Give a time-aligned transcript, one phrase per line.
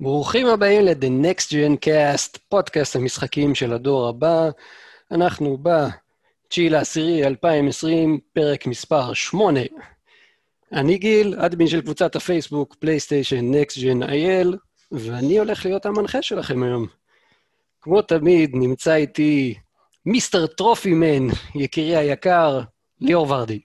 [0.00, 4.48] ברוכים הבאים ל-The Next Gen Cast, פודקאסט המשחקים של הדור הבא.
[5.10, 9.60] אנחנו ב-9 לעשירי 2020, פרק מספר 8.
[10.72, 14.56] אני גיל, אדמין של קבוצת הפייסבוק, פלייסטיישן Next Gen IL,
[14.92, 16.86] ואני הולך להיות המנחה שלכם היום.
[17.80, 19.54] כמו תמיד, נמצא איתי
[20.06, 22.60] מיסטר טרופימן, יקירי היקר,
[23.00, 23.60] ליאור ורדי.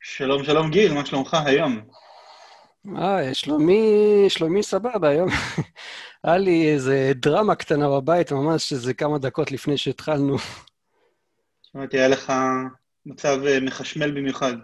[0.00, 1.80] שלום, שלום גיל, מה שלומך היום?
[2.96, 3.84] אה, שלומי,
[4.28, 5.28] שלומי סבבה, היום
[6.24, 10.36] היה לי איזה דרמה קטנה בבית, ממש איזה כמה דקות לפני שהתחלנו.
[11.62, 12.32] שמעתי, היה לך
[13.06, 14.54] מצב אה, מחשמל במיוחד.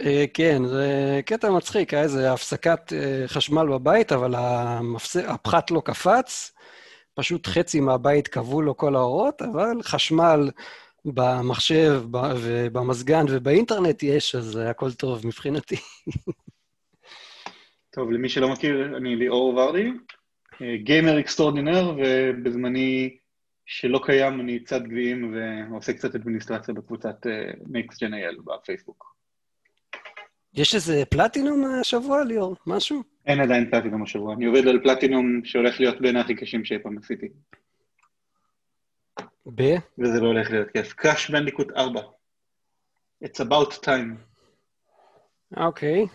[0.00, 4.34] אה, כן, זה קטע מצחיק, היה איזה הפסקת אה, חשמל בבית, אבל
[5.28, 6.52] הפחת לא קפץ,
[7.14, 10.50] פשוט חצי מהבית קבעו לו כל האורות, אבל חשמל
[11.04, 15.76] במחשב ובמזגן ובאינטרנט יש, אז הכל טוב מבחינתי.
[17.90, 19.90] טוב, למי שלא מכיר, אני ליאור ורדי,
[20.76, 23.16] גיימר extraordinaire, ובזמני
[23.66, 27.26] שלא קיים אני צד גביעים ועושה קצת אדמיניסטרציה בקבוצת
[28.00, 29.14] Gen IL בפייסבוק.
[30.54, 32.56] יש איזה פלטינום השבוע, ליאור?
[32.66, 33.02] משהו?
[33.26, 34.34] אין עדיין פלטינום השבוע.
[34.34, 37.28] אני עובד על פלטינום שהולך להיות בין הכי קשים שאי פעם עשיתי.
[39.54, 39.62] ב?
[39.98, 40.92] וזה לא הולך להיות כיף.
[40.92, 42.00] קראש בנדיקוט 4.
[43.24, 44.16] It's about time.
[45.56, 46.06] אוקיי.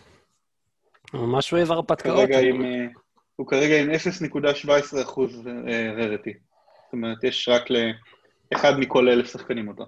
[1.14, 2.30] ממש אוהב הרפתקאות.
[3.36, 5.48] הוא כרגע עם 0.17 אחוז
[5.98, 6.34] ררטי.
[6.86, 7.64] זאת אומרת, יש רק
[8.52, 9.86] לאחד מכל אלף שחקנים אותו.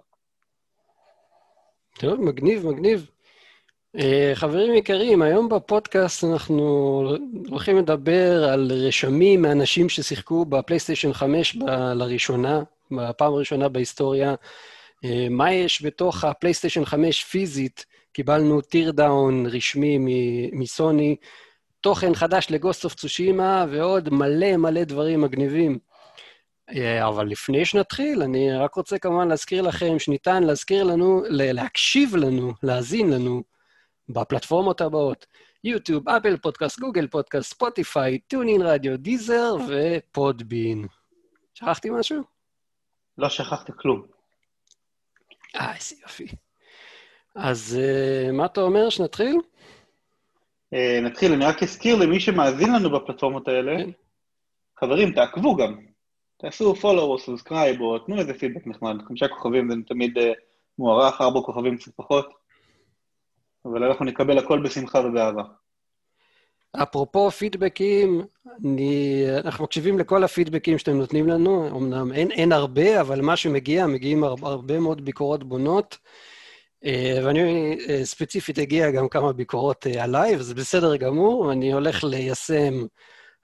[2.00, 3.10] טוב, מגניב, מגניב.
[3.98, 4.00] Uh,
[4.34, 6.64] חברים יקרים, היום בפודקאסט אנחנו
[7.50, 14.36] הולכים לדבר על רשמים מאנשים ששיחקו בפלייסטיישן 5 ב- לראשונה, בפעם הראשונה בהיסטוריה.
[15.30, 17.86] מה יש בתוך הפלייסטיישן 5 פיזית?
[18.16, 19.98] קיבלנו teardown רשמי
[20.52, 21.16] מסוני,
[21.82, 25.80] תוכן חדש ל-Ghost of Tsushima ועוד מלא מלא דברים מגניבים.
[26.70, 32.54] אה, אבל לפני שנתחיל, אני רק רוצה כמובן להזכיר לכם שניתן להזכיר לנו, להקשיב לנו,
[32.64, 33.44] להאזין לנו
[34.10, 35.26] בפלטפורמות הבאות,
[35.64, 40.88] יוטיוב, אפל פודקאסט, גוגל פודקאסט, ספוטיפיי, TuneIn Radio, Deezer ו-Podbean.
[41.54, 42.22] שכחתי משהו?
[43.18, 44.06] לא שכחת כלום.
[45.56, 46.45] אה, איזה יופי.
[47.36, 49.38] אז uh, מה אתה אומר, שנתחיל?
[50.74, 53.90] Uh, נתחיל, אני רק אזכיר למי שמאזין לנו בפלטפורמות האלה, כן.
[54.80, 55.78] חברים, תעקבו גם.
[56.38, 58.96] תעשו follow או subscribe או תנו איזה פידבק נחמד.
[59.08, 60.22] חמישה כוכבים זה תמיד uh,
[60.80, 62.30] מוערך, ארבע כוכבים קצת פחות,
[63.66, 65.44] אבל אנחנו נקבל הכל בשמחה ובאהבה.
[66.84, 68.22] אפרופו פידבקים,
[68.66, 73.88] אני, אנחנו מקשיבים לכל הפידבקים שאתם נותנים לנו, אמנם אין, אין הרבה, אבל מה שמגיע,
[73.88, 75.98] מגיעים הרבה מאוד ביקורות בונות.
[76.86, 82.04] אה, ואני אה, ספציפית הגיע גם כמה ביקורות אה, עליי, וזה בסדר גמור, ואני הולך
[82.04, 82.86] ליישם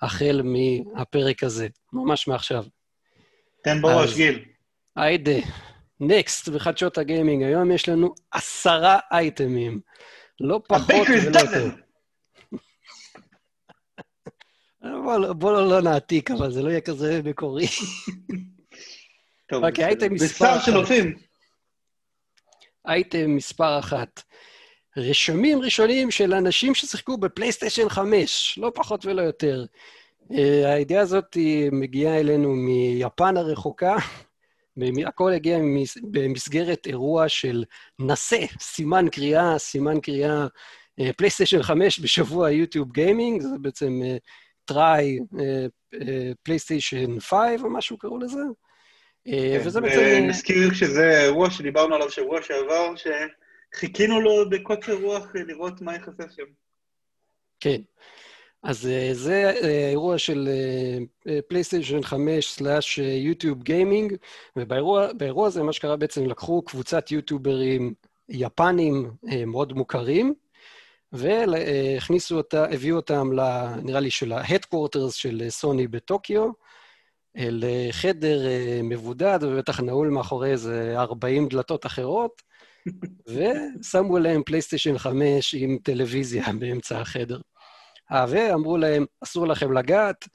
[0.02, 2.63] החל מהפרק הזה, ממש מעכשיו.
[3.63, 4.46] תן בראש, גיל.
[4.96, 5.40] היידה,
[6.00, 9.79] נקסט בחדשות הגיימינג, היום יש לנו עשרה אייטמים,
[10.40, 11.69] לא פחות ולא יותר.
[15.06, 17.68] בוא, בוא לא, לא נעתיק, אבל זה לא יהיה כזה מקורי.
[19.50, 20.46] טוב, אוקיי, אייטם מספר...
[20.46, 21.30] בשר של אופים.
[22.87, 24.23] אייטם מספר אחת.
[24.97, 29.65] רשמים ראשונים של אנשים ששיחקו בפלייסטיישן 5, לא פחות ולא יותר.
[30.65, 31.37] הידיעה הזאת
[31.71, 33.95] מגיעה אלינו מיפן הרחוקה,
[35.07, 35.59] הכל הגיע
[36.03, 37.63] במסגרת אירוע של
[37.99, 40.47] נשא, סימן קריאה, סימן קריאה
[41.17, 44.01] פלייסטיישן uh, 5 בשבוע יוטיוב gaming, זה בעצם
[44.66, 45.19] try
[46.43, 48.41] פלייסטיישן 5 או משהו קראו לזה.
[49.27, 50.25] אה, כן, וזה בעצם...
[50.27, 52.93] נזכיר שזה אירוע שדיברנו עליו שבוע שעבר,
[53.75, 56.43] שחיכינו לו בקוצר רוח לראות מה ייחשף שם.
[57.59, 57.81] כן.
[58.63, 60.49] אז אה, זה אה, אירוע של
[61.47, 62.59] פלייסטיישן 5
[62.99, 64.16] יוטיוב gaming,
[64.55, 67.93] ובאירוע הזה מה שקרה בעצם, לקחו קבוצת יוטיוברים
[68.29, 69.11] יפנים
[69.47, 70.33] מאוד מוכרים,
[71.13, 73.29] והכניסו אותה, הביאו אותם,
[73.83, 76.51] נראה לי, של ה-headquarters של סוני בטוקיו,
[77.35, 82.41] לחדר אה, מבודד, ובטח נעול מאחורי איזה 40 דלתות אחרות,
[83.81, 87.39] ושמו להם פלייסטיישן 5 עם טלוויזיה באמצע החדר.
[88.11, 90.28] אה, ואמרו להם, אסור לכם לגעת,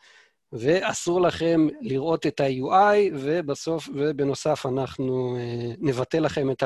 [0.52, 6.62] ואסור לכם לראות את ה-UI, ובסוף, ובנוסף אנחנו אה, נבטל לכם את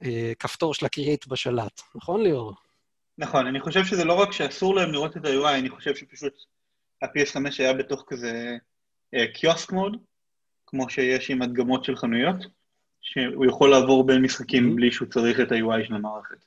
[0.00, 1.80] הכפתור של הקריאייט בשלט.
[1.94, 2.54] נכון, ליאור?
[3.18, 6.32] נכון, אני חושב שזה לא רק שאסור להם לראות את ה-UI, אני חושב שפשוט
[7.02, 8.56] ה-PS5 היה בתוך כזה
[9.34, 9.96] קיוסק מוד,
[10.66, 12.36] כמו שיש עם הדגמות של חנויות,
[13.00, 14.76] שהוא יכול לעבור בין משחקים mm-hmm.
[14.76, 16.44] בלי שהוא צריך את ה-UI של המערכת.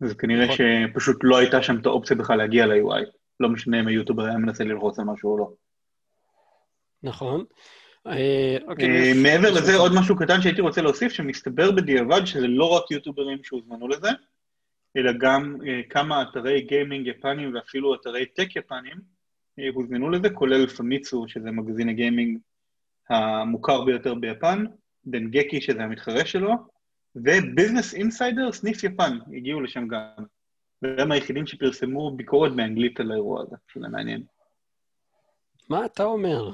[0.00, 0.56] אז כנראה נכון.
[0.56, 3.04] שפשוט לא הייתה שם את האופציה בכלל להגיע ל-UI.
[3.40, 5.52] לא משנה אם היוטיובר היה מנסה ללחוץ על משהו או לא.
[7.02, 7.44] נכון.
[8.06, 12.90] אה, אוקיי, מעבר לזה, עוד משהו קטן שהייתי רוצה להוסיף, שמסתבר בדיעבד שזה לא רק
[12.90, 14.08] יוטיוברים שהוזמנו לזה,
[14.96, 15.56] אלא גם
[15.90, 18.96] כמה אתרי גיימינג יפנים ואפילו אתרי טק יפנים
[19.74, 22.38] הוזמנו לזה, כולל פמיצו, שזה מגזין הגיימינג
[23.08, 24.64] המוכר ביותר ביפן,
[25.06, 26.52] דנגקי, שזה המתחרה שלו,
[27.16, 30.24] וביזנס אינסיידר, סניף יפן, הגיעו לשם גם.
[30.82, 34.22] והם היחידים שפרסמו ביקורת באנגלית על האירוע הזה, שזה מעניין.
[35.68, 36.50] מה אתה אומר?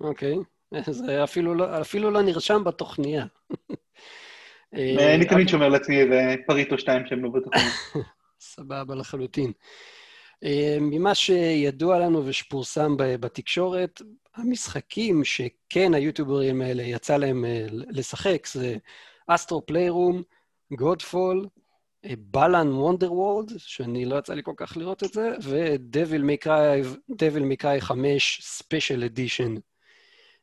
[0.00, 0.36] אוקיי,
[0.90, 3.26] זה אפילו לא, אפילו לא נרשם בתוכניה.
[4.74, 7.64] אה, אני תמיד שומר לעצמי איזה פריט או שתיים שהם לא בתוכניה.
[8.40, 9.52] סבבה לחלוטין.
[10.42, 14.02] אה, ממה שידוע לנו ושפורסם בתקשורת,
[14.34, 18.76] המשחקים שכן היוטיוברים האלה יצא להם אה, לשחק זה
[19.26, 20.22] Astro's Playroom,
[20.72, 21.46] Godfall,
[22.18, 26.22] Balan Wonderworld, שאני לא יצא לי כל כך לראות את זה, ו Devil
[27.42, 29.54] May Cry 5 Special Edition.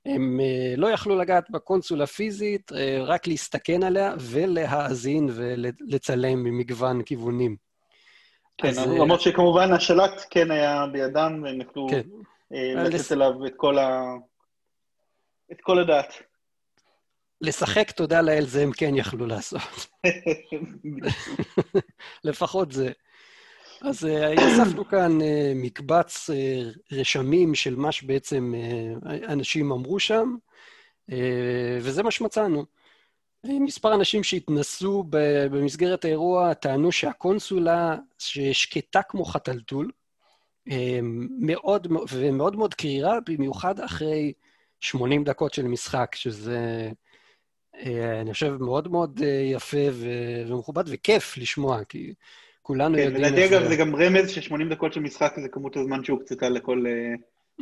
[0.05, 2.71] הם אה, לא יכלו לגעת בקונסולה פיזית,
[3.01, 7.70] רק להסתכן עליה ולהאזין ולצלם ממגוון כיוונים.
[8.61, 12.01] כן, אז, למרות אה, שכמובן השלט כן היה בידם, והם יכלו כן.
[12.53, 13.11] uh, לתת לס...
[13.11, 14.01] אליו את כל, ה...
[15.51, 16.13] את כל הדעת.
[17.41, 19.87] לשחק, תודה לאל, זה הם כן יכלו לעשות.
[22.23, 22.91] לפחות זה.
[23.81, 25.17] אז אספנו כאן
[25.55, 26.29] מקבץ
[26.91, 28.53] רשמים של מה שבעצם
[29.27, 30.35] אנשים אמרו שם,
[31.81, 32.65] וזה מה שמצאנו.
[33.43, 35.03] מספר אנשים שהתנסו
[35.51, 39.91] במסגרת האירוע טענו שהקונסולה, ששקטה כמו חתלתול,
[41.39, 44.33] מאוד, ומאוד מאוד קרירה, במיוחד אחרי
[44.79, 46.89] 80 דקות של משחק, שזה,
[48.21, 49.21] אני חושב, מאוד מאוד
[49.53, 49.77] יפה
[50.47, 52.13] ומכובד, וכיף לשמוע, כי
[52.61, 53.25] כולנו כן, יודעים...
[53.25, 56.83] כן, לדעתי אגב זה גם רמז ש-80 דקות של משחק זה כמות הזמן שהוקצתה לכל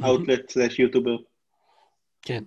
[0.03, 1.17] אאוטלט סלאש יוטובר.
[2.21, 2.43] כן.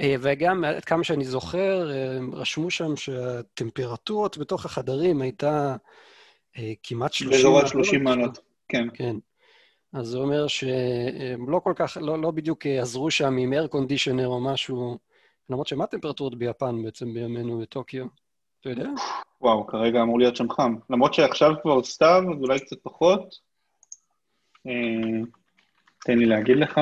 [0.00, 5.76] אה, וגם, עד כמה שאני זוכר, אה, רשמו שם שהטמפרטורות בתוך החדרים הייתה
[6.58, 7.44] אה, כמעט 30 מעלות.
[7.44, 8.38] באזור עד 30 מעלות,
[8.68, 8.88] כן.
[8.94, 9.16] כן.
[9.92, 14.24] אז זה אומר שהם לא כל כך, לא, לא בדיוק עזרו שם עם air conditioner
[14.24, 14.98] או משהו,
[15.50, 18.06] למרות שמה הטמפרטורות ביפן בעצם בימינו בטוקיו?
[18.60, 18.88] אתה יודע?
[19.40, 20.74] וואו, כרגע אמור להיות שם חם.
[20.90, 23.34] למרות שעכשיו כבר סתיו, אז אולי קצת פחות.
[24.66, 25.20] אה,
[26.04, 26.80] תן לי להגיד לך.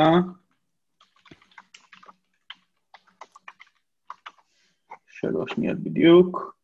[5.30, 6.54] שלוש שניות בדיוק.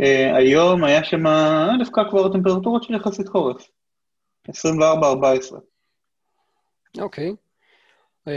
[0.00, 1.22] Uh, היום היה שם
[1.78, 3.68] דווקא כבר טמפרטורות של יחסית חורף.
[4.48, 4.52] 24-14.
[6.98, 7.30] אוקיי.
[7.30, 8.28] Okay.
[8.28, 8.32] Uh,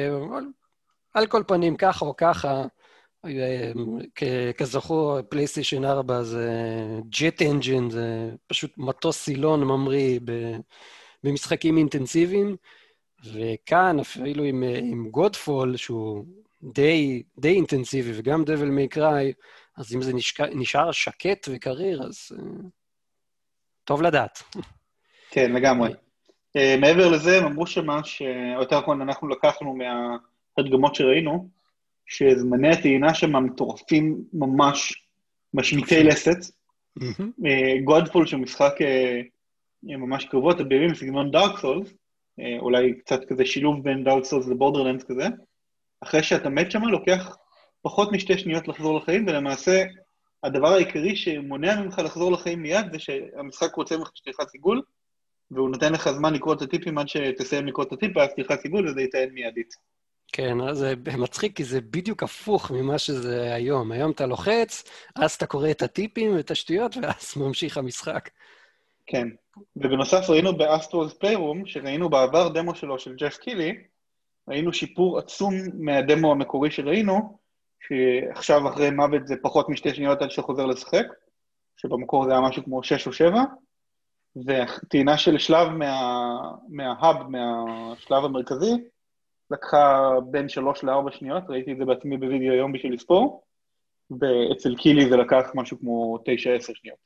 [1.14, 2.64] על כל פנים, ככה או ככה,
[4.58, 6.50] כזכור, פלייסטיישן 4 זה
[7.10, 10.20] ג'ט אנג'ין, זה פשוט מטוס סילון ממריא
[11.24, 12.56] במשחקים אינטנסיביים,
[13.34, 16.26] וכאן אפילו עם גודפול, שהוא
[16.74, 19.34] די, די אינטנסיבי, וגם דבל מי קריי,
[19.78, 22.42] אז אם זה נשאר, נשאר שקט וקריר, אז uh,
[23.84, 24.44] טוב לדעת.
[25.32, 25.90] כן, לגמרי.
[26.58, 28.02] Uh, מעבר לזה, הם אמרו שמה,
[28.56, 31.50] או יותר נכון, אנחנו לקחנו מההדגמות שראינו,
[32.06, 35.04] שזמני הטעינה שם מטורפים ממש,
[35.54, 36.56] משמיטי לסת.
[37.84, 39.22] גודפול אה, שהוא משחק אה,
[39.84, 41.94] ממש קרבות, בימים בסגנון דארק סולס,
[42.40, 45.28] אה, אולי קצת כזה שילוב בין דארק סולס לבורדרלנדס כזה,
[46.06, 47.38] אחרי שאתה מת שם לוקח
[47.82, 49.84] פחות משתי שניות לחזור לחיים, ולמעשה
[50.44, 54.82] הדבר העיקרי שמונע ממך לחזור לחיים מיד זה שהמשחק רוצה ממך שתלחץ עיגול,
[55.52, 58.90] והוא נותן לך זמן לקרוא את הטיפים עד שתסיים לקרוא את הטיפ, ואז תלחץ עיגול
[58.90, 59.74] וזה יתעד מיידית.
[60.34, 63.92] כן, זה מצחיק, כי זה בדיוק הפוך ממה שזה היום.
[63.92, 64.84] היום אתה לוחץ,
[65.16, 68.30] אז אתה קורא את הטיפים ואת השטויות, ואז ממשיך המשחק.
[69.08, 69.28] כן,
[69.76, 73.74] ובנוסף ראינו באסטרוס פליירום, שראינו בעבר דמו שלו של ג'ף קילי,
[74.48, 77.38] ראינו שיפור עצום מהדמו המקורי שראינו,
[77.80, 81.06] שעכשיו אחרי מוות זה פחות משתי שניות עד שחוזר לשחק,
[81.78, 83.44] שבמקור זה היה משהו כמו שש או שבע,
[84.36, 88.74] וטעינה של שלב מה, מההאב, מהשלב המרכזי,
[89.52, 93.44] לקחה בין שלוש לארבע שניות, ראיתי את זה בעצמי בווידאו היום בשביל לספור,
[94.12, 96.98] ואצל קילי זה לקח משהו כמו תשע עשר שניות.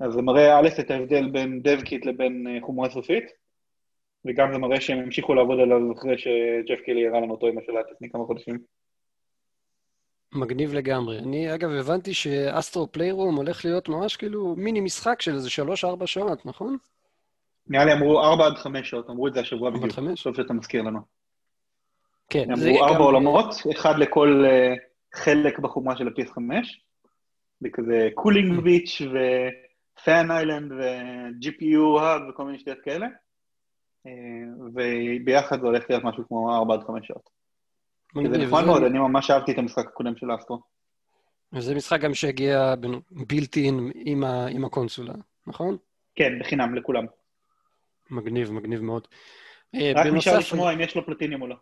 [0.00, 3.24] אז זה מראה א' את ההבדל בין dev kit לבין אה, חומרה סופית,
[4.26, 7.80] וגם זה מראה שהם המשיכו לעבוד עליו אחרי שג'ף קילי הראה לנו אותו עם השאלה
[7.94, 8.58] לפני כמה חודשים.
[10.32, 11.18] מגניב לגמרי.
[11.18, 16.06] אני, אגב, הבנתי ש Astro's Playroom הולך להיות ממש כאילו מיני משחק של איזה שלוש-ארבע
[16.06, 16.76] שעות, נכון?
[17.66, 19.92] נראה לי אמרו ארבע עד חמש שעות, אמרו את זה השבוע בדיוק.
[20.22, 21.00] טוב שאתה מזכיר לנו.
[22.30, 22.52] כן.
[22.52, 23.02] אמרו ארבע גם...
[23.02, 26.40] עולמות, אחד לכל אה, חלק בחומרה של ה-PS5,
[27.62, 33.06] וכזה Cooling Beach ו Fan Island ו- GPU Hub וכל מיני שטויות כאלה.
[34.74, 37.30] וביחד זה הולך להיות משהו כמו 4 עד 5 שעות.
[38.14, 40.60] זה נחמד מאוד, אני ממש אהבתי את המשחק הקודם של אסטרו.
[41.52, 42.74] וזה משחק גם שהגיע
[43.10, 45.14] built-in עם, עם הקונסולה,
[45.46, 45.76] נכון?
[46.14, 47.04] כן, בחינם לכולם.
[48.10, 49.08] מגניב, מגניב מאוד.
[49.74, 50.16] רק בנוסף...
[50.16, 51.56] נשאר לשמוע אם יש לו פלטיניום או לא.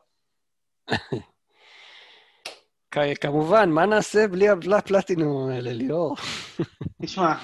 [3.20, 6.16] כמובן, מה נעשה בלי הפלטינום האלה, ליאור?
[7.02, 7.34] תשמע,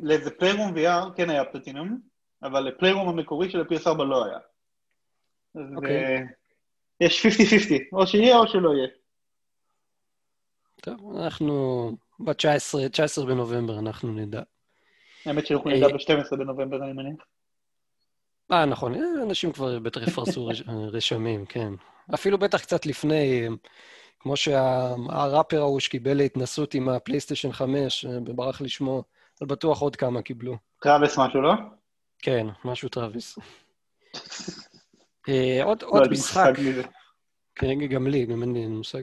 [0.00, 1.98] לאיזה פליירום VR כן היה פלטינום,
[2.42, 4.38] אבל לפליירום המקורי של ה-PS4 לא היה.
[5.76, 6.26] אוקיי.
[7.00, 7.28] יש 50-50,
[7.92, 8.88] או שיהיה או שלא יהיה.
[10.82, 11.90] טוב, אנחנו
[12.20, 14.42] ב-19 19 בנובמבר, אנחנו נדע.
[15.26, 17.20] האמת שאנחנו נדע ב-12 בנובמבר, אני מניח.
[18.52, 20.50] אה, נכון, אנשים כבר בטח יפרסמו
[20.92, 21.72] רשמים, כן.
[22.14, 23.48] אפילו בטח קצת לפני,
[24.20, 29.02] כמו שהראפר ההוא שקיבל להתנסות עם הפלייסטיישן 5, וברח לי שמו,
[29.40, 30.56] אבל בטוח עוד כמה קיבלו.
[30.80, 31.52] Travis משהו, לא?
[32.18, 33.38] כן, משהו Travis.
[35.28, 36.52] אה, עוד לא, משחק...
[37.54, 39.02] כן, גם לי, גם אין לי מושג.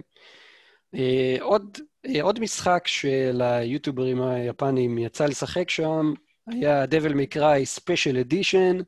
[0.95, 6.13] אה, עוד, אה, עוד משחק של היוטיוברים היפנים יצא לשחק שם,
[6.48, 8.84] היה Devil May Cry Special Edition,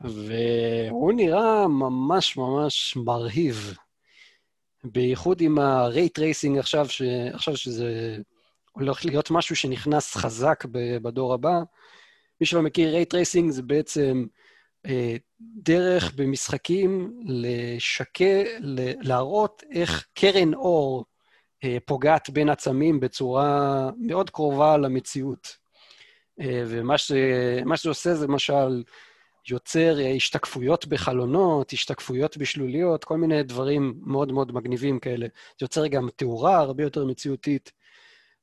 [0.00, 3.74] והוא נראה ממש ממש מרהיב.
[4.84, 7.02] בייחוד עם ה-rate racing עכשיו, ש...
[7.32, 8.16] עכשיו שזה
[8.72, 10.64] הולך להיות משהו שנכנס חזק
[11.02, 11.60] בדור הבא.
[12.40, 14.26] מי שלא מכיר, racing זה בעצם
[14.86, 18.42] אה, דרך במשחקים לשקה,
[19.00, 21.04] להראות איך קרן אור
[21.64, 25.56] אה, פוגעת בין עצמים בצורה מאוד קרובה למציאות.
[26.40, 28.82] אה, ומה שזה, שזה עושה זה למשל
[29.50, 35.26] יוצר השתקפויות בחלונות, השתקפויות בשלוליות, כל מיני דברים מאוד מאוד מגניבים כאלה.
[35.26, 37.72] זה יוצר גם תאורה הרבה יותר מציאותית.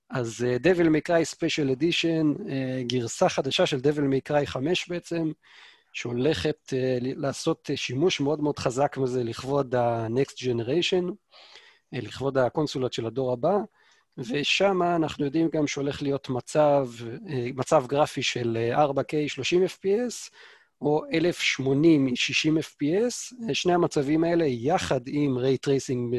[0.10, 2.50] אז uh, Devil May Cry Special Edition, uh,
[2.88, 5.32] גרסה חדשה של Devil May Cry 5 בעצם,
[5.94, 12.94] שהולכת uh, לעשות אה, שימוש מאוד מאוד חזק מזה לכבוד ה-Next Generation, אה, לכבוד הקונסולות
[12.94, 13.58] של הדור הבא,
[14.18, 20.30] ושם אנחנו יודעים גם שהולך להיות מצב, אה, מצב גרפי של 4K 30 FPS,
[20.82, 26.16] או 1080 60 FPS, שני המצבים האלה יחד עם ray tracing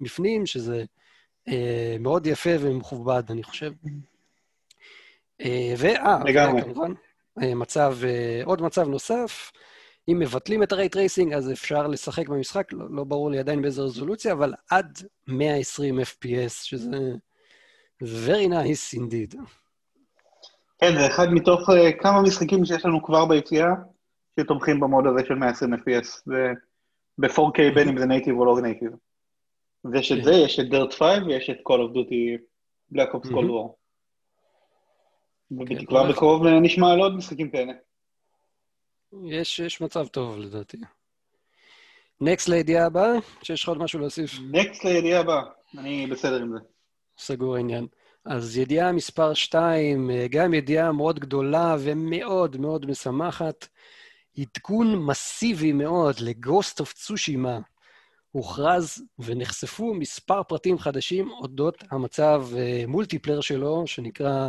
[0.00, 0.84] בפנים, שזה
[2.00, 3.72] מאוד יפה ומכובד, אני חושב.
[5.40, 6.18] אה, ואה,
[6.62, 6.92] כמובן,
[7.42, 9.52] אה, מצב, אה, עוד מצב נוסף,
[10.08, 13.82] אם מבטלים את ה-Ray Tracing, אז אפשר לשחק במשחק, לא, לא ברור לי עדיין באיזה
[13.82, 17.12] רזולוציה, אבל עד 120 FPS, שזה
[18.02, 19.36] very nice indeed.
[20.80, 23.68] כן, זה אחד מתוך אה, כמה משחקים שיש לנו כבר ביציאה,
[24.40, 26.22] שתומכים ב mode הזה של 120 FPS,
[27.18, 28.90] ב-4K בין אם זה native או לא native.
[29.84, 32.40] ויש את זה, יש את Dirt 5 ויש את Call of Duty
[32.94, 33.78] Black Ops Cold War.
[35.50, 37.72] ובתקווה כן, בקרוב נשמע על עוד משחקים כאלה.
[39.24, 40.78] יש, יש מצב טוב לדעתי.
[42.20, 44.30] נקסט לידיעה הבאה, שיש לך עוד משהו להוסיף?
[44.50, 45.42] נקסט לידיעה הבאה,
[45.78, 46.58] אני בסדר עם זה.
[47.18, 47.86] סגור העניין.
[48.24, 53.68] אז ידיעה מספר 2, אה, גם ידיעה מאוד גדולה ומאוד מאוד משמחת.
[54.38, 57.58] עדכון מסיבי מאוד לגוסט אוף צושימה
[58.38, 62.46] הוכרז ונחשפו מספר פרטים חדשים אודות המצב
[62.88, 64.48] multiplayer שלו, שנקרא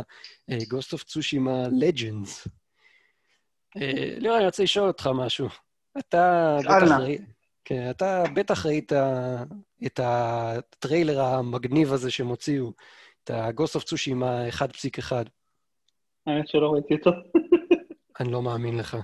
[0.68, 2.48] Ghost of Tsushima Legends.
[4.18, 5.48] ליאור, אני רוצה לשאול אותך משהו.
[5.98, 7.18] אתה בטח, ראי...
[7.64, 8.92] כן, אתה בטח ראית
[9.86, 12.72] את הטריילר המגניב הזה שהם הוציאו,
[13.24, 15.12] את ה-Ghost of Tsushima 1.1.
[16.26, 17.10] האמת שלא ראיתי אותו.
[18.20, 18.96] אני לא מאמין לך.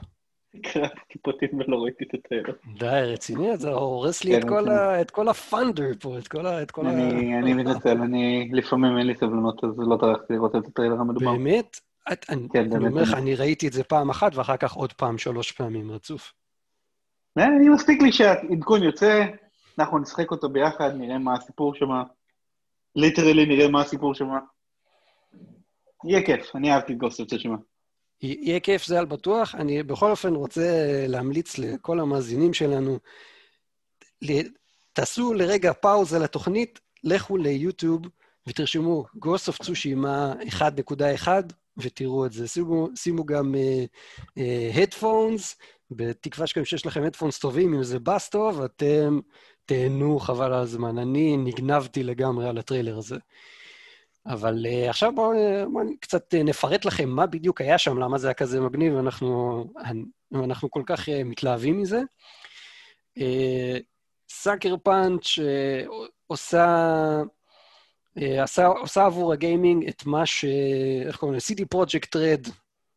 [0.63, 2.55] קראתי פרטים ולא ראיתי את הטריילר.
[2.79, 3.57] די, רציני?
[3.57, 4.49] זה הורס לי כן,
[5.01, 6.63] את כל הפאנדר פה, את כל ה...
[7.39, 11.33] אני מתנצל, אני לפעמים אין לי סבלנות, אז לא טרחתי לראות את הטריילר המדובר.
[11.33, 11.81] באמת?
[12.53, 15.53] כן, אני אומר לך, אני ראיתי את זה פעם אחת, ואחר כך עוד פעם, שלוש
[15.53, 16.33] פעמים רצוף.
[17.39, 19.25] אה, אני מספיק לי שהעדכון יוצא,
[19.79, 21.89] אנחנו נשחק אותו ביחד, נראה מה הסיפור שם.
[22.97, 24.29] literally נראה מה הסיפור שם.
[26.05, 27.57] יהיה כיף, אני אהבתי את גוסט יוצא שמה.
[28.23, 29.55] יהיה כיף, זה על בטוח.
[29.55, 32.99] אני בכל אופן רוצה להמליץ לכל המאזינים שלנו,
[34.93, 38.03] תעשו לרגע פאוזה לתוכנית, לכו ליוטיוב
[38.47, 41.29] ותרשמו Ghost of Tsushima 1.1
[41.79, 42.49] ותראו את זה.
[42.49, 43.55] שימו, שימו גם
[44.83, 45.57] הדפונס, uh, uh,
[45.91, 49.21] בתקווה שגם שיש לכם הדפונס טובים, אם זה בס טוב, אתם
[49.67, 50.99] תהנו חבל על הזמן.
[50.99, 53.17] אני נגנבתי לגמרי על הטריילר הזה.
[54.27, 55.33] אבל uh, עכשיו בואו
[55.73, 59.65] בוא קצת uh, נפרט לכם מה בדיוק היה שם, למה זה היה כזה מגניב, ואנחנו
[60.35, 62.01] אנחנו כל כך uh, מתלהבים מזה.
[64.31, 65.39] סאקר פאנץ'
[66.27, 67.23] עושה,
[68.43, 70.45] עושה, עושה עבור הגיימינג את מה ש...
[71.07, 71.55] איך קוראים לזה?
[71.55, 72.47] CD פרויקט רד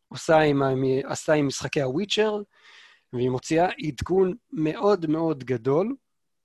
[0.07, 0.61] עושה עם,
[1.03, 2.41] עשה עם משחקי הוויצ'ר,
[3.13, 5.95] והיא מוציאה עדכון מאוד מאוד גדול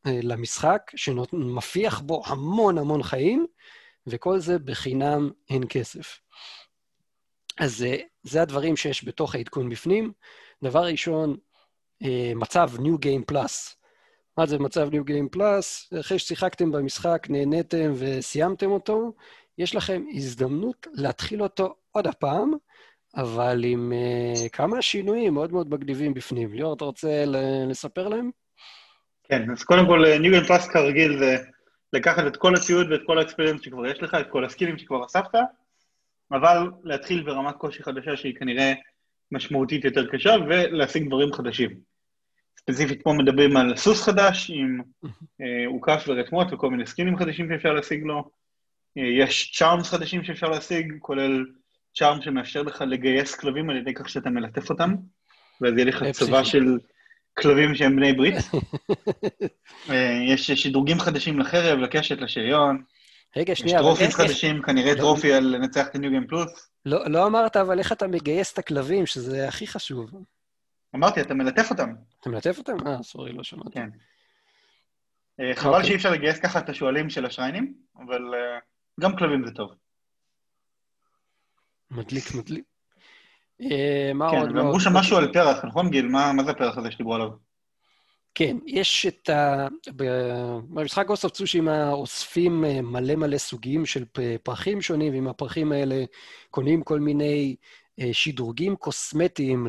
[0.07, 3.47] למשחק, שמפיח בו המון המון חיים,
[4.07, 6.21] וכל זה בחינם אין כסף.
[7.59, 7.85] אז
[8.23, 10.13] זה הדברים שיש בתוך העדכון בפנים.
[10.65, 11.37] דבר ראשון,
[12.37, 13.75] מצב New Game Plus.
[14.39, 15.99] מה זה מצב New Game Plus?
[16.01, 19.13] אחרי ששיחקתם במשחק, נהניתם וסיימתם אותו,
[19.59, 22.53] יש לכם הזדמנות להתחיל אותו עוד הפעם,
[23.17, 26.55] אבל עם uh, כמה שינויים מאוד מאוד מגניבים בפנים.
[26.55, 27.25] ליאור, אתה רוצה
[27.69, 28.31] לספר להם?
[29.25, 31.37] כן, אז קודם כל, New Game Plus כרגיל זה
[31.95, 35.35] לקחת את כל הציוד ואת כל האקספריאנס שכבר יש לך, את כל הסקילים שכבר אספת,
[36.33, 38.73] אבל להתחיל ברמת קושי חדשה שהיא כנראה
[39.33, 41.71] משמעותית יותר קשה, ולהשיג דברים חדשים.
[42.59, 44.81] ספציפית פה מדברים על סוס חדש עם
[45.41, 48.31] אה, עוקף ורתמות וכל מיני סקינים חדשים שאפשר להשיג לו.
[48.99, 51.45] אה, יש צ'ארמס חדשים שאפשר להשיג, כולל
[51.97, 54.95] צ'ארם שמאפשר לך לגייס כלבים על ידי כך שאתה מלטף אותם,
[55.61, 56.79] ואז יהיה לך צבא של
[57.39, 58.35] כלבים שהם בני ברית.
[59.91, 62.83] אה, יש שדרוגים חדשים לחרב, לקשת, לשריון.
[63.37, 63.77] רגע, שנייה.
[63.77, 66.71] יש טרופים חדשים, כנראה לא- טרופי על לנצח את הניו גיים פלוס.
[66.85, 70.11] לא אמרת, אבל איך אתה מגייס את הכלבים, שזה הכי חשוב.
[70.95, 71.95] אמרתי, אתה מלטף אותם.
[72.21, 72.87] אתה מלטף אותם?
[72.87, 73.71] אה, סורי, לא שמעתי.
[73.75, 73.89] כן.
[75.41, 75.87] אה, חבל אוקיי.
[75.87, 78.59] שאי אפשר לגייס ככה את השועלים של השריינים, אבל אה,
[79.01, 79.75] גם כלבים זה טוב.
[81.91, 82.65] מדליק, מדליק.
[84.15, 84.49] מה עוד?
[84.49, 86.09] כן, ואמרו שם משהו על פרח, נכון גיל?
[86.09, 87.29] מה זה הפרח הזה שדיברו עליו?
[88.35, 89.67] כן, יש את ה...
[89.97, 94.05] במשחק גוסט אוף צושימה אוספים מלא מלא סוגים של
[94.43, 96.05] פרחים שונים, ועם הפרחים האלה
[96.51, 97.57] קונים כל מיני
[98.01, 99.67] אה, שדרוגים קוסמטיים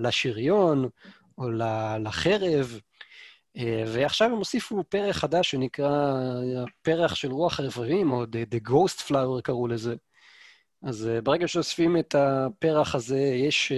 [0.00, 0.88] לשריון
[1.38, 1.50] או
[2.00, 2.80] לחרב,
[3.56, 6.14] אה, ועכשיו הם הוסיפו פרח חדש שנקרא
[6.82, 9.94] פרח של רוח הרפאים, או The Ghost Flower קראו לזה.
[10.82, 13.72] אז אה, ברגע שאוספים את הפרח הזה, יש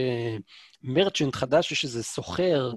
[0.83, 2.73] מרצ'נט חדש, יש איזה סוחר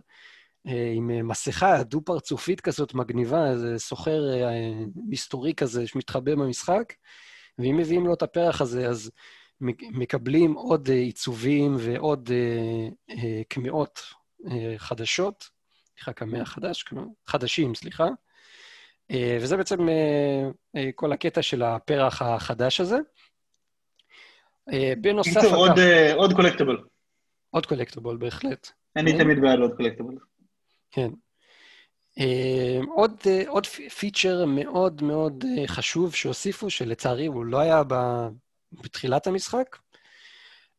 [0.96, 4.22] עם מסכה דו-פרצופית כזאת מגניבה, איזה סוחר
[5.10, 6.94] מסתורי כזה שמתחבא במשחק,
[7.60, 9.12] ואם מביאים לו את הפרח הזה, אז
[9.92, 14.02] מקבלים עוד אה, עיצובים ועוד אה, אה, קמעות
[14.78, 15.50] חדשות,
[15.96, 16.86] סליחה, קמע חדש,
[17.28, 18.08] חדשים, סליחה.
[19.42, 19.78] וזה בעצם
[20.96, 22.98] כל הקטע של הפרח החדש הזה.
[25.02, 25.42] בנוסף...
[25.42, 25.72] קיצור, עוד,
[26.16, 26.78] עוד קולקטיבל.
[27.50, 28.72] עוד קולקטיבל, בהחלט.
[28.96, 30.16] אני תמיד בעד עוד קולקטיבל.
[30.92, 31.10] כן.
[32.96, 37.82] עוד, עוד פיצ'ר מאוד מאוד חשוב שהוסיפו, שלצערי הוא לא היה
[38.72, 39.78] בתחילת המשחק,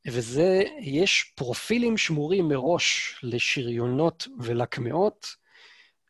[0.07, 5.27] וזה, יש פרופילים שמורים מראש לשריונות ולקמעות.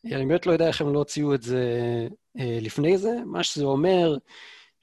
[0.04, 1.62] אני באמת לא יודע איך הם לא הוציאו את זה
[2.38, 3.10] אה, לפני זה.
[3.26, 4.16] מה שזה אומר,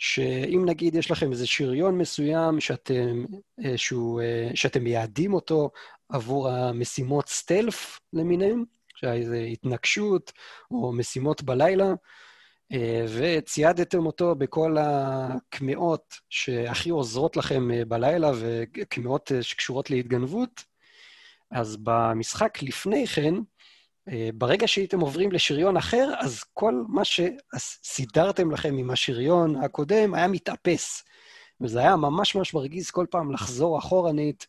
[0.01, 3.25] שאם נגיד יש לכם איזה שריון מסוים שאתם,
[3.65, 5.71] אה, שהוא, אה, שאתם מייעדים אותו
[6.09, 8.63] עבור המשימות סטלף למיניהם,
[9.03, 10.31] איזו התנגשות
[10.71, 11.93] או משימות בלילה,
[12.71, 20.63] אה, וציידתם אותו בכל הקמעות שהכי עוזרות לכם בלילה, וקמעות שקשורות להתגנבות.
[21.51, 23.33] אז במשחק לפני כן,
[24.33, 31.03] ברגע שהייתם עוברים לשריון אחר, אז כל מה שסידרתם לכם עם השריון הקודם היה מתאפס.
[31.61, 34.47] וזה היה ממש ממש מרגיז כל פעם לחזור אחורנית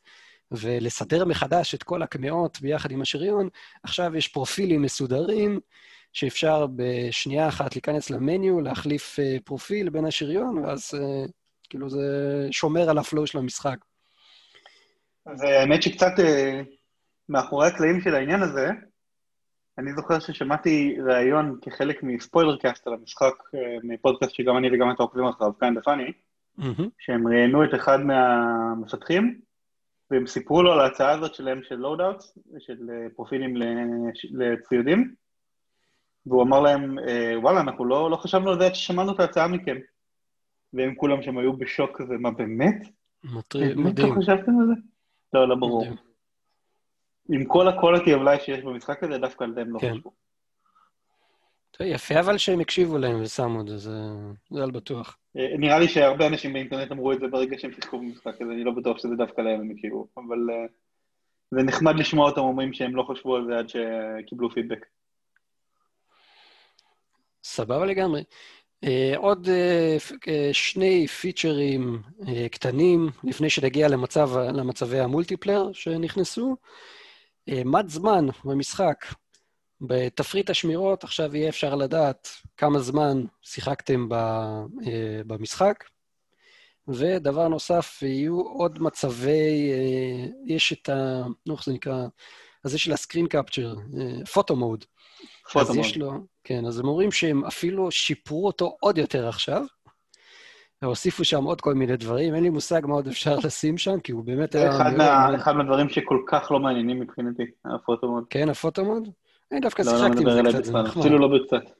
[0.50, 3.48] ולסדר מחדש את כל הקמעות ביחד עם השריון.
[3.82, 5.60] עכשיו יש פרופילים מסודרים,
[6.12, 11.30] שאפשר בשנייה אחת להיכנס למניו, להחליף uh, פרופיל בין השריון, ואז uh,
[11.70, 12.00] כאילו זה
[12.50, 13.76] שומר על ה flow של המשחק.
[15.26, 16.12] אז האמת שקצת
[17.28, 18.68] מאחורי הקלעים של העניין הזה,
[19.78, 24.90] אני זוכר ששמעתי ראיון כחלק מ spoiler cast על המשחק, אה, מפודקאסט שגם אני וגם
[24.90, 26.12] אתה עוקבים אחריו, funny,
[26.60, 26.82] mm-hmm.
[26.98, 29.40] שהם ראיינו את אחד מהמפתחים,
[30.10, 33.54] והם סיפרו לו על ההצעה הזאת שלהם של loadouts, של פרופילים
[34.30, 35.14] לציודים,
[36.26, 39.48] והוא אמר להם, אה, וואלה, אנחנו לא, לא חשבנו על זה עד ששמענו את ההצעה
[39.48, 39.76] מכם.
[40.72, 42.86] והם כולם שם היו בשוק כזה, מה באמת?
[43.24, 44.14] מטריד, מדהים.
[44.14, 44.72] לא חשבתם על זה?
[45.32, 45.82] לא, לא ברור.
[45.82, 46.11] מדהים.
[47.28, 49.94] עם כל of life שיש במשחק הזה, דווקא על זה הם לא כן.
[49.94, 50.12] חשבו.
[51.80, 55.18] יפה אבל שהם הקשיבו להם ושמו את זה, זה, על בטוח.
[55.36, 58.64] אה, נראה לי שהרבה אנשים באינטרנט אמרו את זה ברגע שהם שיחקו במשחק הזה, אני
[58.64, 60.70] לא בטוח שזה דווקא להם הם הקשיבו, אבל uh,
[61.50, 64.86] זה נחמד לשמוע אותם אומרים שהם לא חשבו על זה עד שקיבלו פידבק.
[67.44, 68.24] סבבה לגמרי.
[68.84, 69.48] Uh, עוד
[70.52, 72.02] שני פיצ'רים
[72.50, 76.56] קטנים לפני שנגיע למצב, למצבי המולטיפלייר שנכנסו.
[77.50, 79.04] Uh, מד זמן במשחק.
[79.80, 84.86] בתפריט השמירות עכשיו יהיה אפשר לדעת כמה זמן שיחקתם ב, uh,
[85.26, 85.84] במשחק.
[86.88, 91.22] ודבר נוסף, יהיו עוד מצבי, uh, יש את ה...
[91.46, 92.06] נו, איך זה נקרא?
[92.64, 93.74] אז יש לה סקרין קפצ'ר,
[94.32, 94.84] פוטו מוד.
[95.54, 96.12] אז יש לו,
[96.44, 99.64] כן, אז הם אומרים שהם אפילו שיפרו אותו עוד יותר עכשיו,
[100.82, 104.12] והוסיפו שם עוד כל מיני דברים, אין לי מושג מה עוד אפשר לשים שם, כי
[104.12, 104.76] הוא באמת היה...
[104.76, 108.24] אחד, מה, אחד מהדברים שכל כך לא מעניינים מבחינתי, הפוטו מוד.
[108.30, 109.08] כן, הפוטו מוד?
[109.52, 111.02] אני דווקא לא, לא שיחקתי עם זה קצת, זה נחמד.
[111.02, 111.70] אפילו לא בקצת.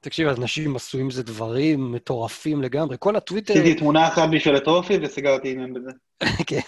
[0.00, 2.96] תקשיב, אנשים עשו עם זה דברים מטורפים לגמרי.
[2.98, 3.54] כל הטוויטר...
[3.54, 5.90] עשיתי תמונה אחת בשביל הטרופי וסגרתי עניין בזה.
[6.48, 6.60] כן.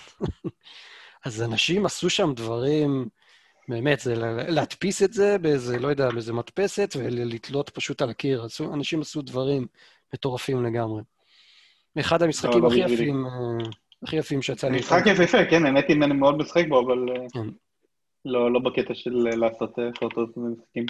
[1.25, 3.09] אז אנשים עשו שם דברים,
[3.69, 4.15] באמת, זה
[4.49, 8.47] להדפיס את זה באיזה, לא יודע, באיזה מדפסת ולתלות פשוט על הקיר.
[8.73, 9.67] אנשים עשו דברים
[10.15, 11.03] מטורפים לגמרי.
[11.99, 13.31] אחד המשחקים לא, הכי יפים, אה,
[14.03, 14.79] הכי יפים שיצא לי.
[14.79, 17.49] משחק יפהפה, כן, האמת היא, אני מאוד משחק בו, אבל אה, כן.
[18.25, 20.87] לא, לא בקטע של לעשות פוטות ומשחקים.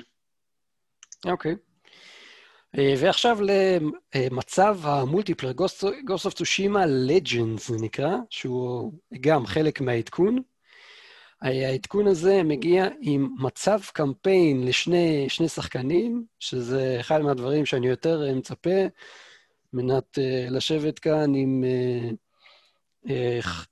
[1.27, 1.55] אוקיי.
[2.79, 3.39] אה, ועכשיו
[4.15, 10.39] למצב המולטיפלר, Ghost of Tsushima Legends זה נקרא, שהוא גם חלק מהעדכון.
[11.43, 18.81] העדכון הזה מגיע עם מצב קמפיין לשני שחקנים, שזה אחד מהדברים שאני יותר מצפה,
[19.73, 22.15] מנת uh, לשבת כאן עם uh,
[23.07, 23.11] uh,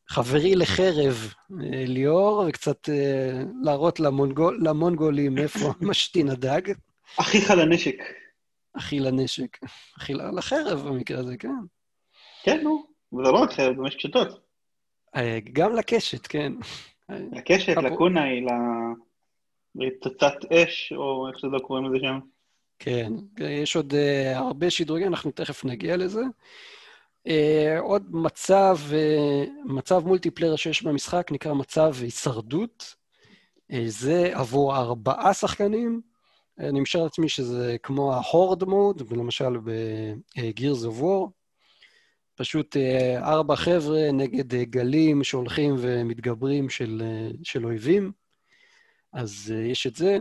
[0.09, 5.59] חברי לחרב, uh, ליאור, וקצת uh, להראות למונגול, למונגולים איפה
[5.89, 6.73] משתין הדג.
[7.21, 8.03] אחיך לנשק.
[8.77, 9.59] אחי לנשק.
[9.99, 11.49] אחי לחרב במקרה הזה, כן.
[12.43, 12.87] כן, נו.
[13.13, 14.49] וזה לא רק חרב, גם יש קשתות.
[15.53, 16.53] גם לקשת, כן.
[17.09, 18.45] לקשת, לקונאי,
[19.75, 22.19] לפצצת אש, או איך שזה לא קוראים לזה שם.
[22.79, 26.23] כן, יש עוד uh, הרבה שדרוגים, אנחנו תכף נגיע לזה.
[27.29, 27.31] Uh,
[27.81, 32.95] עוד מצב, uh, מצב מולטיפלייר שיש במשחק נקרא מצב הישרדות.
[33.73, 36.01] Uh, זה עבור ארבעה שחקנים,
[36.59, 41.31] אני משער לעצמי שזה כמו ה-horde mode, למשל ב-Gears of War.
[42.39, 48.13] פשוט אה, ארבע חבר'ה נגד אה, גלים שהולכים ומתגברים של, אה, של אויבים.
[49.13, 50.19] אז יש את זה.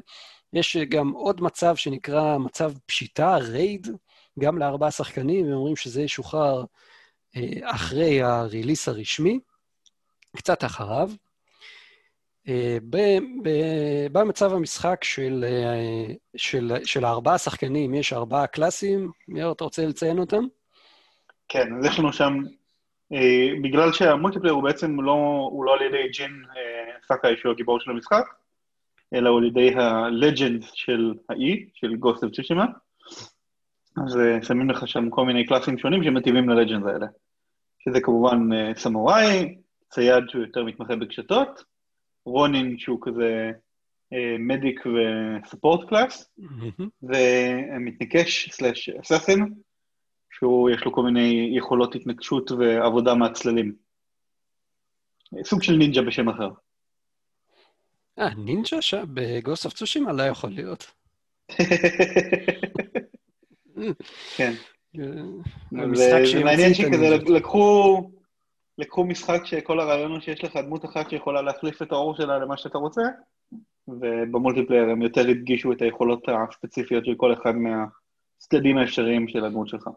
[0.57, 3.87] יש גם עוד מצב שנקרא מצב פשיטה, רייד,
[4.39, 6.63] גם לארבעה שחקנים, ואומרים שזה ישוחרר
[7.63, 9.39] אחרי הריליס הרשמי,
[10.37, 11.09] קצת אחריו.
[14.11, 15.45] במצב המשחק של,
[16.37, 20.43] של, של הארבעה שחקנים, יש ארבעה קלאסים, מאיר, אתה רוצה לציין אותם?
[21.49, 22.33] כן, אז יש לנו שם,
[23.13, 27.51] אה, בגלל שה multiplayer הוא בעצם לא, הוא לא על ידי ג'ין אה, סאקאי שהוא
[27.51, 28.25] הגיבור של המשחק,
[29.13, 32.65] אלא הוא על ידי ה legend של האי, של Ghost of Tsushima,
[34.05, 37.07] אז אה, שמים לך שם כל מיני קלאסים שונים שמתאימים ל legend האלה,
[37.79, 39.55] שזה כמובן אה, סמוראי,
[39.89, 41.63] צייד שהוא יותר מתמחה בקשתות,
[42.25, 43.51] רונין שהוא כזה
[44.39, 46.29] medic ו support class,
[47.03, 49.39] ומתנקש slash assassin,
[50.31, 53.73] שהוא, יש לו כל מיני יכולות התנקשות ועבודה מהצללים.
[55.43, 56.49] סוג של נינג'ה בשם אחר.
[58.19, 60.91] אה, נינג'ה שם ב Ghost of Tsushima לא יכול להיות.
[64.35, 64.53] כן.
[65.93, 68.01] זה מעניין שכזה לקחו...
[68.77, 72.57] לקחו משחק שכל הרעיון הוא שיש לך דמות אחת שיכולה להחליף את האור שלה למה
[72.57, 73.01] שאתה רוצה,
[73.87, 79.89] ובמולטיפלייר הם יותר הדגישו את היכולות הספציפיות של כל אחד מהצדדים האפשריים של הדמות שלך.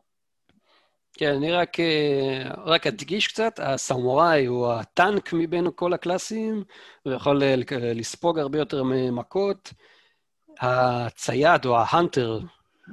[1.12, 6.64] כן, אני רק, אה, רק אדגיש קצת, הסמוראי הוא הטנק מבין כל הקלאסים,
[7.02, 7.54] הוא יכול אה,
[7.94, 9.72] לספוג הרבה יותר מכות.
[10.60, 12.40] הצייד או ההאנטר,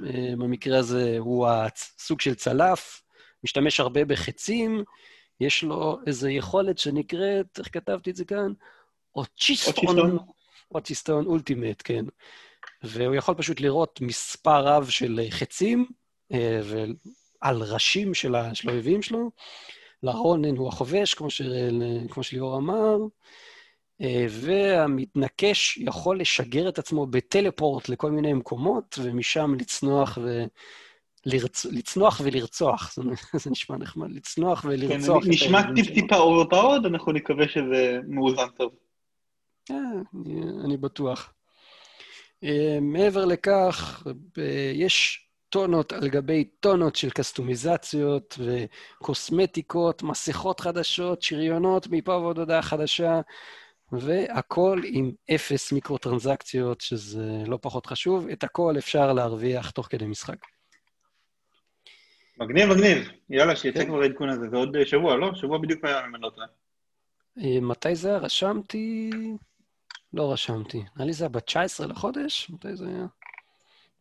[0.06, 3.02] אה, במקרה הזה, הוא הסוג של צלף,
[3.44, 4.84] משתמש הרבה בחצים,
[5.40, 8.52] יש לו איזו יכולת שנקראת, איך כתבתי את זה כאן?
[9.16, 10.18] אוצ'יסטון.
[10.76, 12.06] אוצ'יסטון אולטימט, כן.
[12.84, 15.86] והוא יכול פשוט לראות מספר רב של חצים,
[17.42, 19.32] על ראשים של האויבים שלו.
[20.04, 21.42] לרונן הוא החובש, כמו, ש...
[22.10, 22.98] כמו שליאור אמר,
[24.02, 30.44] אה, והמתנקש יכול לשגר את עצמו ב teleport לכל מיני מקומות, ומשם לצנוח ו...
[31.26, 31.66] לרצ...
[31.66, 35.24] לצנוח ולרצוח, זה, נשמע נחמד, לצנוח ולרצוח.
[35.24, 38.72] כן, נשמע טיפ-טיפה overpowered, אנחנו נקווה שזה מאוזן טוב.
[39.72, 39.76] אה,
[40.16, 41.34] אני, אני בטוח.
[42.44, 44.08] אה, מעבר לכך,
[44.74, 53.22] יש טונות על גבי טונות של קסטומיזציות וקוסמטיקות, מסכות חדשות, שריונות מפה ועוד הודעה חדשה,
[53.92, 58.28] והכל עם אפס מיקרו-טרנזקציות, שזה לא פחות חשוב.
[58.30, 60.38] את הכל אפשר להרוויח תוך כדי משחק.
[62.40, 63.10] מגניב, מגניב.
[63.30, 63.86] יאללה, שיצא כן.
[63.86, 64.50] כבר העדכון הזה.
[64.50, 65.36] זה עוד שבוע, לא?
[65.36, 66.48] שבוע בדיוק היום, אם אני לא טועה.
[67.38, 68.18] אה, מתי זה היה?
[68.18, 69.10] רשמתי...
[70.14, 70.78] לא רשמתי.
[70.96, 72.50] נראה לי זה היה ב-19 לחודש?
[72.50, 73.06] מתי זה היה?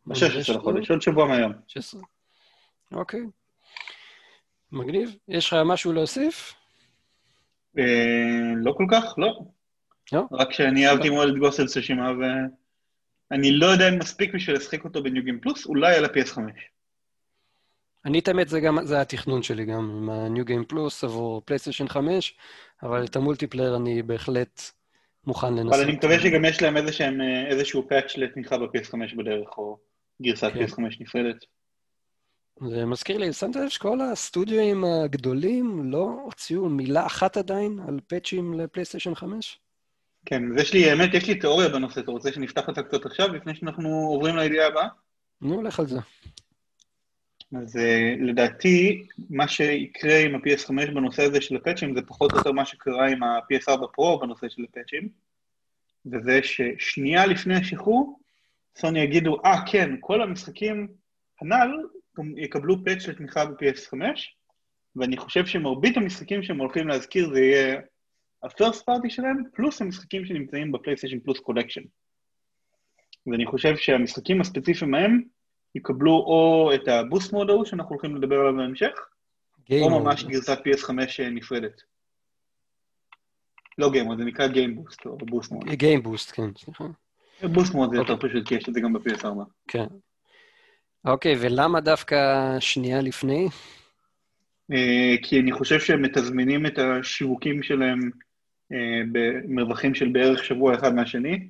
[0.07, 1.53] ב-16 לחודש, עוד שבוע מהיום.
[1.67, 2.01] 16.
[2.91, 3.21] אוקיי.
[4.71, 5.15] מגניב.
[5.27, 6.53] יש לך משהו להוסיף?
[7.77, 9.39] אה, לא כל כך, לא.
[10.11, 10.23] לא?
[10.31, 12.11] רק שאני אהבתי מאוד את of Tsushima,
[13.31, 16.39] ואני לא יודע אם מספיק בשביל לשחק אותו ב- New Game Plus, אולי על ה-PS5.
[18.05, 21.87] אני, את האמת, זה גם, זה התכנון שלי גם, עם ה-New Game Plus עבור פלייסטיישן
[21.87, 22.37] 5,
[22.83, 24.61] אבל את ה- multiplayer אני בהחלט
[25.27, 25.73] מוכן לנסות.
[25.73, 29.77] אבל אני מקווה שגם יש להם איזשהם, אה, איזשהו patch לתמיכה ב-PS5 בדרך, או
[30.21, 30.65] גרסת כן.
[30.65, 31.45] PS5 נפרדת.
[32.69, 38.53] זה מזכיר לי, שמת לב שכל הסטודיואים הגדולים לא הוציאו מילה אחת עדיין על פאצ'ים
[38.53, 39.59] לפלייסטיישן 5?
[40.25, 43.33] כן, אז יש לי, האמת, יש לי תיאוריה בנושא, אתה רוצה שנפתח אותה קצת עכשיו,
[43.33, 44.87] לפני שאנחנו עוברים לידיעה הבאה?
[45.41, 45.99] נו, לך על זה.
[47.55, 52.51] אז uh, לדעתי, מה שיקרה עם ה-PS5 בנושא הזה של הפאצ'ים, זה פחות או יותר
[52.51, 55.09] מה שקרה עם ה-PS4 Pro בנושא של הפאצ'ים,
[56.05, 58.19] וזה ששנייה לפני השחרור,
[58.79, 60.87] סוני יגידו, אה, ah, כן, כל המשחקים
[61.41, 61.71] הנ"ל
[62.37, 63.97] יקבלו פאץ' לתמיכה ב-PS5,
[64.95, 67.79] ואני חושב שמרבית המשחקים שהם הולכים להזכיר זה יהיה
[68.43, 71.81] ה-first party שלהם, פלוס המשחקים שנמצאים ב PlayStation Plus Collection.
[73.27, 75.21] ואני חושב שהמשחקים הספציפיים ההם
[75.75, 79.07] יקבלו או את ה- boost mode ההוא שאנחנו הולכים לדבר עליו בהמשך,
[79.71, 81.81] או ממש גרסת PS5 נפרדת.
[83.77, 85.69] לא game mode, זה נקרא game boost או boost mode.
[85.69, 86.83] game boost, כן, סליחה.
[87.43, 89.27] boost mode זה יותר פשוט, כי יש את זה גם ב-PS4.
[89.67, 89.85] כן.
[91.05, 92.15] אוקיי, ולמה דווקא
[92.59, 93.47] שנייה לפני?
[94.71, 94.75] Uh,
[95.23, 98.75] כי אני חושב שהם מתזמינים את השיווקים שלהם uh,
[99.11, 101.47] במרווחים של בערך שבוע אחד מהשני,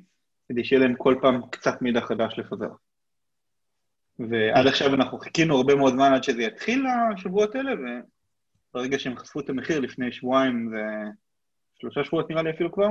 [0.50, 2.70] כדי שיהיה להם כל פעם קצת מידע חדש לפזר.
[4.20, 7.72] ועד עכשיו אנחנו חיכינו הרבה מאוד זמן עד שזה יתחיל השבועות האלה,
[8.74, 10.74] וברגע שהם חשפו את המחיר לפני שבועיים
[11.78, 12.90] ושלושה שבועות נראה לי אפילו כבר,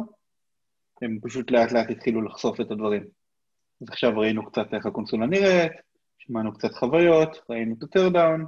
[1.03, 3.03] הם פשוט לאט לאט התחילו לחשוף את הדברים.
[3.83, 5.73] אז עכשיו ראינו קצת איך הקונסולה נראית,
[6.19, 8.47] שמענו קצת חוויות, ראינו את הטרדאון,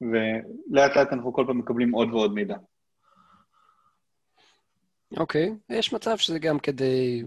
[0.00, 2.56] ולאט לאט אנחנו כל פעם מקבלים עוד ועוד מידע.
[5.16, 5.74] אוקיי, okay.
[5.74, 7.22] יש מצב שזה גם כדי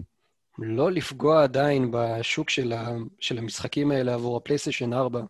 [0.58, 2.88] לא לפגוע עדיין בשוק של, ה,
[3.20, 5.20] של המשחקים האלה עבור הפלייסטיישן 4.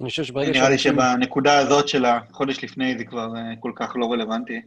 [0.00, 3.92] אני חושב שברגע נראה לי שבנקודה הזאת של החודש לפני זה כבר אה, כל כך
[3.96, 4.60] לא רלוונטי.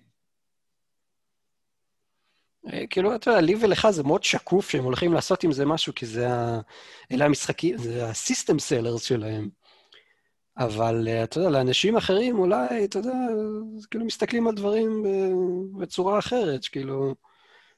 [2.68, 5.96] אה, כאילו, אתה יודע, לי ולך זה מאוד שקוף שהם הולכים לעשות עם זה משהו,
[5.96, 6.60] כי זה ה...
[7.12, 9.50] אלה המשחקים, זה הסיסטם סלרס שלהם.
[10.58, 13.14] אבל אה, אתה יודע, לאנשים אחרים אולי, אתה יודע,
[13.92, 15.04] כאילו מסתכלים על דברים
[15.80, 17.16] בצורה אחרת, שכאילו,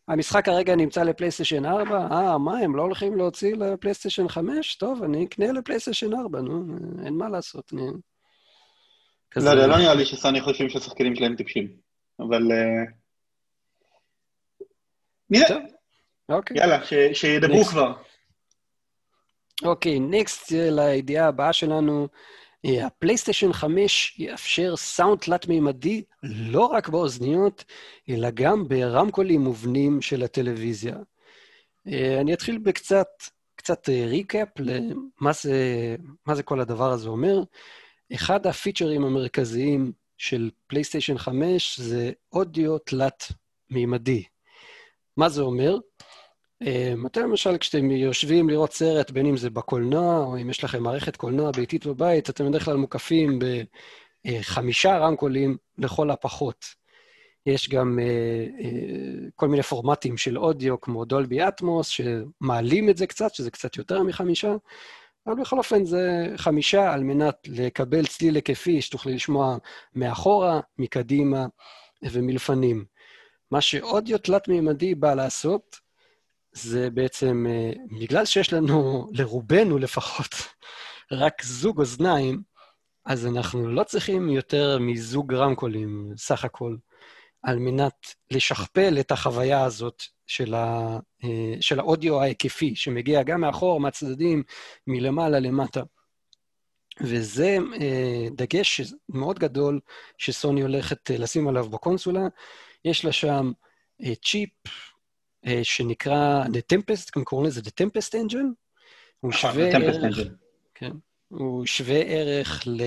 [0.08, 4.76] המשחק כרגע נמצא לפלייסטיישן 4, אה, מה, הם לא הולכים להוציא לפלייסטיישן 5?
[4.76, 6.64] טוב, אני אקנה לפלייסטיישן 4, נו,
[7.06, 7.74] אין מה לעשות.
[7.74, 7.82] אני...
[9.36, 11.68] לא יודע, לא נראה לי שסני חושבים שהשחקנים שלהם טיפשים,
[12.20, 12.42] אבל...
[15.34, 15.58] נראה.
[16.30, 16.58] אוקיי.
[16.58, 16.80] יאללה,
[17.14, 17.94] שידברו כבר.
[19.64, 22.08] אוקיי, next לידיעה הבאה שלנו.
[22.66, 27.66] הפלייסטיישן 5 יאפשר סאונד תלת-מימדי לא רק באוזניות,
[28.10, 30.96] אלא גם ברמקולים מובנים של הטלוויזיה.
[32.22, 33.08] אני אתחיל בקצת
[33.56, 37.44] קצת recap למה זה, מה זה כל הדבר הזה אומר.
[38.14, 44.24] אחד הפיצ'רים המרכזיים של פלייסטיישן 5 זה אודיו תלת-מימדי.
[45.18, 45.78] מה זה אומר?
[47.06, 51.16] אתם למשל, כשאתם יושבים לראות סרט, בין אם זה בקולנוע, או אם יש לכם מערכת
[51.16, 53.40] קולנוע ביתית בבית, אתם בדרך כלל מוקפים
[54.26, 56.66] בחמישה רמקולים לכל הפחות.
[57.46, 63.08] יש גם uh, uh, כל מיני פורמטים של אודיו, כמו דולבי אטמוס, שמעלים את זה
[63.08, 64.56] קצת, שזה קצת יותר מחמישה,
[65.28, 69.58] אבל בכל אופן זה חמישה על מנת לקבל צליל היקפי שתוכלי לשמוע
[69.96, 71.46] מאחורה, מקדימה
[72.04, 72.86] ומלפנים.
[73.54, 75.80] מה שאודיו תלת-מימדי בא לעשות,
[76.52, 80.30] זה בעצם, אה, בגלל שיש לנו, לרובנו לפחות,
[81.12, 82.42] רק זוג אוזניים,
[83.06, 86.76] אז אנחנו לא צריכים יותר מזוג רמקולים, סך הכל,
[87.44, 93.80] על מנת לשכפל את החוויה הזאת של, ה, אה, של האודיו ההיקפי, שמגיע גם מאחור,
[93.80, 94.44] מהצדדים,
[94.88, 95.84] מלמעלה למטה.
[97.02, 99.80] וזה אה, דגש מאוד גדול
[100.18, 102.28] שסוני הולכת לשים עליו בקונסולה.
[102.86, 103.52] יש לה שם
[104.24, 104.50] צ'יפ
[105.46, 108.54] אה, שנקרא The Tempest, גם קוראים לזה The Tempest Engine.
[109.20, 110.18] הוא נכון, שווה ערך...
[110.76, 110.92] כן.
[111.28, 112.82] הוא שווה ערך ל...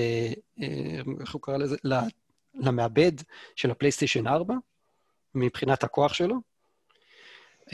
[0.62, 1.76] אה, איך הוא קרא לזה?
[2.54, 3.12] למעבד
[3.56, 4.54] של הפלייסטיישן 4,
[5.34, 6.36] מבחינת הכוח שלו.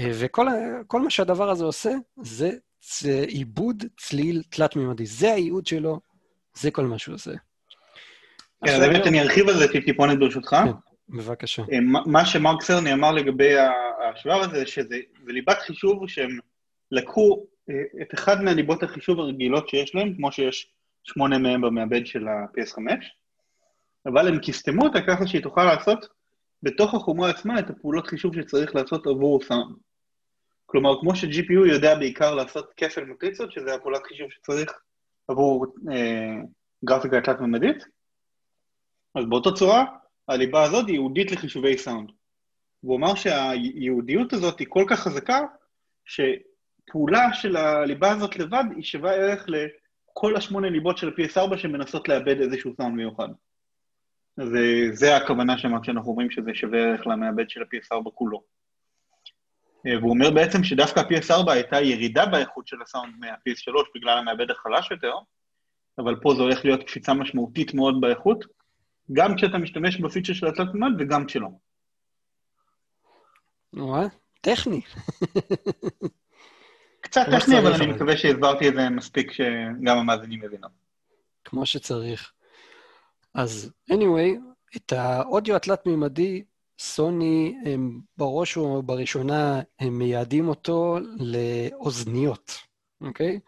[0.01, 1.91] וכל מה שהדבר הזה עושה,
[2.23, 5.07] זה עיבוד צליל תלת-ממדי.
[5.07, 6.01] זה הייעוד שלו,
[6.55, 7.33] זה כל מה שהוא עושה.
[8.67, 10.57] כן, באמת אני ארחיב על זה טיפונת ברשותך.
[11.13, 11.63] בבקשה.
[11.73, 13.55] אה, מה שמרק סרני אמר לגבי
[14.11, 14.97] השלב הזה, שזה
[15.27, 16.39] ליבת חישוב שהם
[16.91, 20.73] לקחו אה, את אחד מהליבות החישוב הרגילות שיש להם, כמו שיש
[21.05, 23.05] שמונה מהם במעבד של ה-PS5,
[24.07, 26.07] אבל הם קיסטמו אותה ככה שהיא תוכל לעשות
[26.63, 29.77] בתוך החומרה עצמה את הפעולות חישוב שצריך לעשות עבור סאונד.
[30.67, 34.73] כלומר, כמו ש-GPU יודע בעיקר לעשות כפל מטריצות, שזה הפעולת חישוב שצריך
[35.29, 36.37] עבור אה,
[36.85, 37.85] גרפיקה תלת-ממדית,
[39.15, 39.85] אז באותה צורה,
[40.29, 42.11] הליבה הזאת היא ייעודית לחישובי סאונד.
[42.83, 45.41] והוא אמר שהייעודיות הזאת היא כל כך חזקה,
[46.05, 52.41] שפעולה של הליבה הזאת לבד היא שווה ערך לכל השמונה ליבות של ה-PS4 שמנסות לאבד
[52.41, 53.29] איזשהו סאונד מיוחד.
[54.39, 54.49] אז
[54.93, 58.43] זה הכוונה שם כשאנחנו אומרים שזה שווה ערך למעבד של ה-PS4 כולו.
[59.85, 65.15] והוא אומר בעצם שדווקא ה-PS4 הייתה ירידה באיכות של הסאונד מה-PS3 בגלל המעבד החלש יותר,
[65.99, 68.45] אבל פה זה הולך להיות קפיצה משמעותית מאוד באיכות,
[69.13, 71.49] גם כשאתה משתמש בפיצ'ר של התלת מימד וגם כשלא.
[73.75, 74.07] וואה,
[74.41, 74.81] טכני.
[77.01, 80.69] קצת טכני, אבל אני מקווה שהסברתי את זה מספיק שגם המאזינים יבינו.
[81.45, 82.33] כמו שצריך.
[83.35, 84.39] אז anyway,
[84.77, 86.45] את האודיו התלת-מימדי,
[86.79, 92.59] סוני, הם בראש ובראשונה, הם מייעדים אותו לאוזניות,
[93.01, 93.41] אוקיי?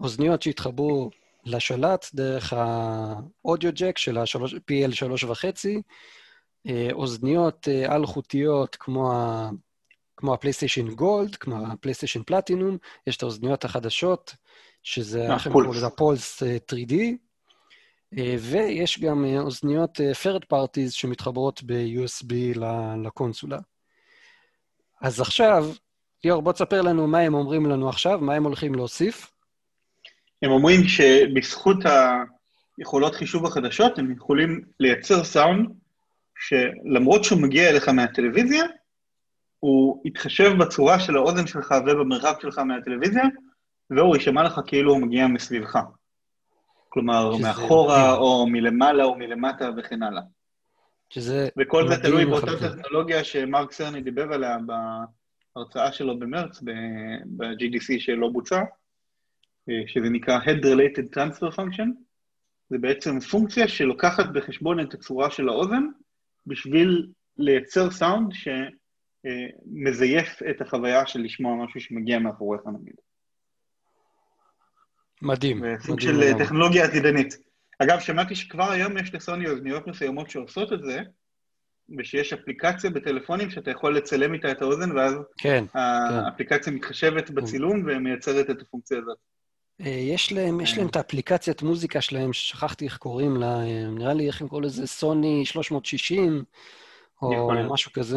[0.00, 1.10] אוזניות שהתחברו
[1.44, 5.68] לשלט דרך האודיו ג'ק של ה-PL 3.5,
[6.66, 9.50] אה, אוזניות אה, אלחוטיות כמו, ה...
[10.16, 14.34] כמו ה- PlayStation Gold, כמו ה- PlayStation Platinum, יש את האוזניות החדשות,
[14.82, 16.94] שזה, איך הם קוראים לזה, ה- Pulse 3D,
[18.38, 22.58] ויש גם אה, אוזניות third parties שמתחברות ב-USB
[23.04, 23.58] לקונסולה.
[25.00, 25.66] אז עכשיו,
[26.24, 29.31] ליאור, בוא תספר לנו מה הם אומרים לנו עכשיו, מה הם הולכים להוסיף.
[30.42, 31.76] הם אומרים שבזכות
[32.78, 35.68] היכולות חישוב החדשות, הם יכולים לייצר סאונד
[36.38, 38.64] שלמרות שהוא מגיע אליך מהטלוויזיה,
[39.60, 43.24] הוא יתחשב בצורה של האוזן שלך ובמרחק שלך מהטלוויזיה,
[43.90, 45.78] והוא יישמע לך כאילו הוא מגיע מסביבך.
[46.88, 48.20] כלומר, מאחורה, מדהים.
[48.22, 50.22] או מלמעלה או מלמטה וכן הלאה.
[51.10, 54.56] שזה וכל זה תלוי באותה טכנולוגיה שמרק סרני דיבר עליה
[55.56, 58.62] בהרצאה שלו במרץ, ב-GDC שלא בוצע,
[59.86, 61.88] שזה נקרא Head Related Transfer Function.
[62.70, 65.82] זה בעצם פונקציה שלוקחת בחשבון את הצורה של האוזן,
[66.46, 67.06] בשביל
[67.38, 68.32] לייצר סאונד
[69.24, 72.94] שמזייף את החוויה של לשמוע משהו שמגיע מאחוריך נגיד.
[75.22, 75.62] מדהים.
[75.80, 76.38] סוג של מדהים.
[76.38, 77.36] טכנולוגיה עתידנית.
[77.78, 81.00] אגב, שמעתי שכבר היום יש לסוני אוזניות מסוימות שעושות את זה,
[81.98, 86.74] ושיש אפליקציה בטלפונים שאתה יכול לצלם איתה את האוזן, ואז כן, האפליקציה כן.
[86.74, 89.18] מתחשבת בצילום ומייצרת את הפונקציה הזאת.
[89.82, 94.14] אה, יש להם, יש להם את האפליקציית מוזיקה שלהם, ששכחתי איך קוראים לה, אה, נראה
[94.14, 96.44] לי איך הם קוראים לזה, סוני 360,
[97.22, 98.16] או משהו כזה.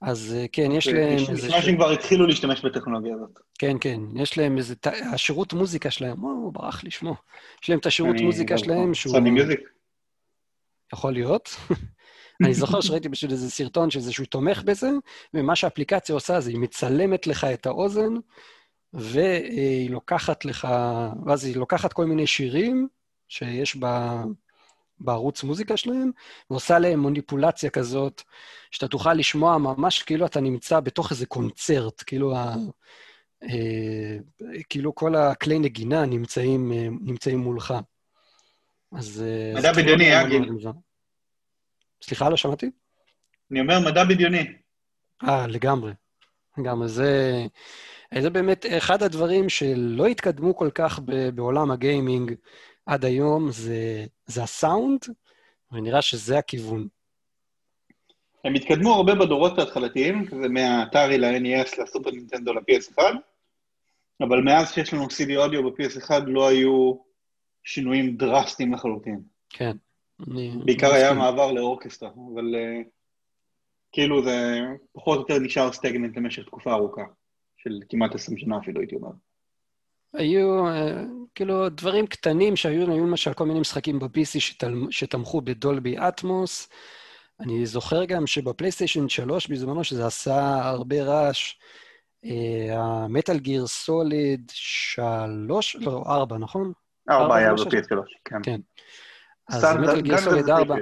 [0.00, 1.48] אז אה, כן, יש להם איזה...
[1.48, 3.38] נשמע שהם כבר התחילו להשתמש בטכנולוגיה הזאת.
[3.58, 4.74] כן, כן, יש להם איזה...
[5.12, 7.14] השירות מוזיקה שלהם, הוא ברח לי שמו.
[7.62, 9.12] יש להם את השירות מוזיקה שלהם שהוא...
[9.12, 9.60] סוני מיוזיק.
[10.92, 11.56] יכול להיות.
[12.44, 14.90] אני זוכר שראיתי בשביל איזה סרטון שזה שהוא תומך בזה,
[15.34, 18.14] ומה שהאפליקציה עושה זה היא מצלמת לך את האוזן,
[18.92, 20.68] והיא לוקחת לך,
[21.26, 22.88] ואז היא לוקחת כל מיני שירים
[23.28, 24.24] שיש בה...
[25.00, 26.10] בערוץ מוזיקה שלהם,
[26.50, 28.22] ועושה להם מוניפולציה כזאת,
[28.70, 32.54] שאתה תוכל לשמוע ממש כאילו אתה נמצא בתוך איזה קונצרט, כאילו, ה,
[33.42, 34.16] אה,
[34.68, 37.74] כאילו כל הכלי נגינה נמצאים, אה, נמצאים מולך.
[38.92, 39.24] אז...
[39.26, 40.52] אה, מדע בדיוני, אה, גיל?
[42.02, 42.70] סליחה, לא שמעתי?
[43.50, 44.52] אני אומר מדע בדיוני.
[45.24, 45.92] אה, לגמרי.
[46.58, 46.88] לגמרי.
[46.88, 47.42] זה,
[48.18, 51.00] זה באמת אחד הדברים שלא התקדמו כל כך
[51.34, 52.34] בעולם הגיימינג.
[52.86, 55.00] עד היום זה, זה הסאונד,
[55.72, 56.88] ונראה שזה הכיוון.
[58.44, 62.98] הם התקדמו הרבה בדורות ההתחלתיים, זה מהאתרי ל-NES לסופר נינטנדו ל-PS1,
[64.20, 66.94] אבל מאז שיש לנו CD אודיו ב-PS1 לא היו
[67.64, 69.20] שינויים דרסטיים לחלוטין.
[69.50, 69.76] כן.
[70.64, 72.88] בעיקר היה מעבר לאורקסטרה, אבל uh,
[73.92, 74.60] כאילו זה
[74.92, 77.02] פחות או יותר נשאר סטגנט למשך תקופה ארוכה,
[77.68, 79.10] של כמעט 20 שנה אפילו, הייתי אומר.
[80.14, 81.02] היו אה,
[81.34, 84.38] כאילו דברים קטנים שהיו, היו למשל כל מיני משחקים ב-PC
[84.90, 86.68] שתמכו בדולבי אטמוס.
[87.40, 91.54] אני זוכר גם שבפלייסטיישן 3 בזמנו, שזה עשה הרבה רעש,
[92.72, 96.72] המטאל גיר סוליד 3, לא, 4, נכון?
[97.10, 98.36] 4 היה ב-PS3, כן.
[98.42, 98.60] כן.
[99.48, 100.74] אז מטאל גיר סוליד 4,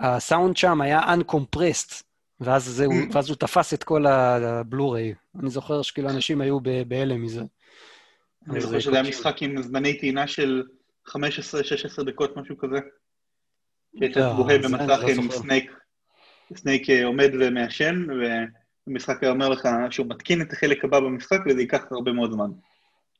[0.00, 2.02] הסאונד שם היה uncompressed,
[2.40, 2.82] ואז,
[3.12, 5.14] ואז הוא תפס את כל הבלו-ריי.
[5.40, 6.58] אני זוכר שכאילו אנשים היו
[6.88, 7.42] בהלם מזה.
[8.50, 10.62] אני זוכר שזה היה משחק עם זמני טעינה של
[11.08, 11.12] 15-16
[12.06, 12.78] דקות, משהו כזה.
[13.98, 15.72] שהיית לא, בוהה במסך עם סנייק,
[16.56, 18.06] סנייק אה, עומד ומעשן,
[18.86, 22.50] והמשחק היה אומר לך שהוא מתקין את החלק הבא במשחק, וזה ייקח הרבה מאוד זמן.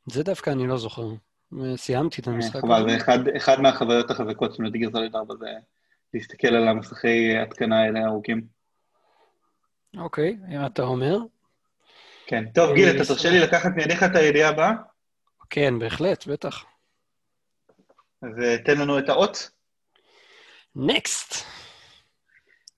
[0.07, 1.09] זה דווקא אני לא זוכר.
[1.77, 2.61] סיימתי את אה, המשחק.
[2.61, 2.97] חבל, זה
[3.37, 5.47] אחד מהחוויות החזקות של Metal Gear Solid 4, זה
[6.15, 8.58] להסתכל על המסכי התקנה האלה הארוכים.
[9.97, 11.17] אוקיי, אם אתה אומר.
[12.27, 12.45] כן.
[12.55, 14.73] טוב, גיל, אתה תרשה לי לקחת מידיך את הידיעה הבאה?
[15.51, 16.65] כן, בהחלט, בטח.
[18.23, 19.51] אז אה, תן לנו את האות.
[20.77, 21.45] Next.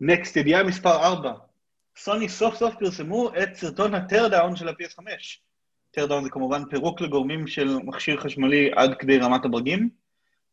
[0.01, 1.33] Next, ידיעה מספר 4.
[1.97, 5.03] סוני סוף סוף פרסמו את סרטון ה- teardown של ה-PS5.
[5.91, 9.91] teardown זה כמובן פירוק לגורמים של מכשיר חשמלי עד כדי רמת הברגים,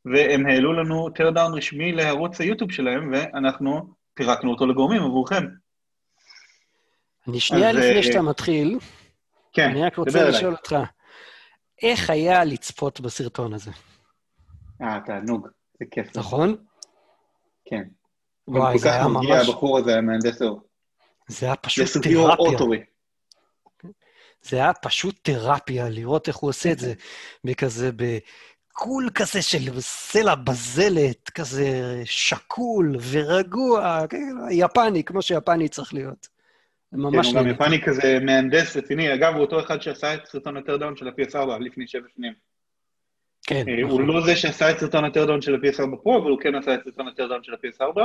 [0.05, 5.45] והם העלו לנו teardown רשמי לערוץ היוטיוב שלהם, ואנחנו פירקנו אותו לגורמים עבורכם.
[7.27, 8.79] אני שנייה לפני אה, שאתה מתחיל,
[9.53, 10.29] כן, אני רק רוצה.
[10.29, 10.75] לשאול אותך,
[11.83, 13.71] איך היה לצפות בסרטון הזה,
[14.81, 15.47] אה, תענוג,
[15.79, 16.17] זה כיף.
[16.17, 16.55] נכון?
[17.65, 17.83] כן.
[18.47, 20.61] וואי, כל זה היה ממש, הבחור הזה, המהנדס אור.
[21.27, 22.85] זה היה פשוט תרפיה.
[24.41, 26.93] זה היה פשוט תרפיה, לראות איך הוא עושה את זה,
[27.43, 36.36] בכזה, בקול כזה של סלע בזלת, כזה שקול ורגוע, כן, יפני, כמו שיפני צריך להיות.
[36.91, 37.47] כן, ממש הוא גם.
[37.47, 39.13] יפני כזה מהנדס רציני.
[39.13, 42.33] אגב, הוא אותו אחד שעשה את סרטון ה- teardown של ה-PS4 לפני שבע שנים.
[43.47, 44.05] כן, אה, הוא נכון.
[44.05, 46.79] לא זה שעשה את סרטון ה- teardown של ה-PS4 Pro, אבל הוא כן עשה את
[46.83, 48.01] סרטון ה- teardown של ה-PS4.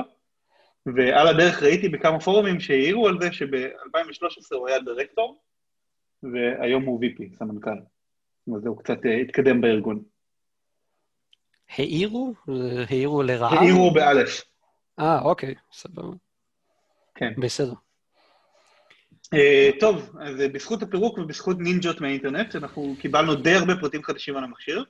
[0.86, 5.42] ועל הדרך ראיתי בכמה פורומים שהעירו על זה שב-2013 הוא היה דירקטור,
[6.22, 7.70] והיום הוא VP, סמנכ"ל.
[8.56, 10.02] אז הוא קצת אה, התקדם בארגון.
[11.78, 12.34] העירו?
[12.90, 13.60] העירו לרעה?
[13.60, 14.42] העירו בעלמא.
[14.98, 16.16] אה, אוקיי, סבבה.
[17.14, 17.32] כן.
[17.38, 17.72] בסדר.
[19.34, 24.36] אה, טוב, אז אה, בזכות הפירוק ובזכות נינג'ות מהאינטרנט, אנחנו קיבלנו די הרבה פרטים חדשים
[24.36, 24.84] על המכשיר,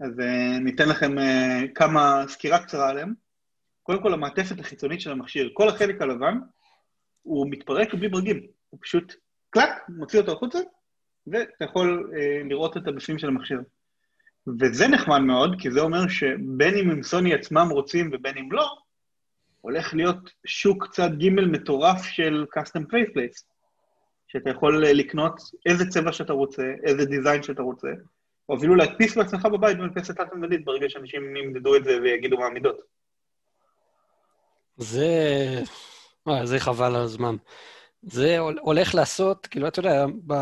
[0.00, 1.14] אז אה, ניתן לכם
[1.74, 3.14] כמה סקירה קצרה עליהם.
[3.82, 6.38] קודם כל, המעטפת החיצונית של המכשיר, כל החלק הלבן,
[7.22, 9.14] הוא מתפרק בלי ברגים, הוא פשוט
[9.50, 10.58] קלק, מוציא אותו החוצה,
[11.26, 12.12] ואתה יכול
[12.48, 13.60] לראות את הבפנים של המכשיר.
[14.60, 18.76] וזה נחמד מאוד, כי זה אומר שבין אם הם סוני עצמם רוצים ובין אם לא,
[19.60, 23.44] הולך להיות שוק צד ג' מטורף של custom faceplates,
[24.28, 27.88] שאתה יכול אה, לקנות איזה צבע שאתה רוצה, איזה דיזיין שאתה רוצה,
[28.48, 32.76] או אפילו להדפיס בעצמך בבית במדפסת תת-ממדית ברגע שאנשים ימדדו את זה ויגידו מה המידות.
[34.76, 35.08] זה...
[36.26, 37.36] וואי, זה חבל על הזמן.
[38.02, 40.34] זה הול- הולך לעשות, כאילו, אתה יודע, ב...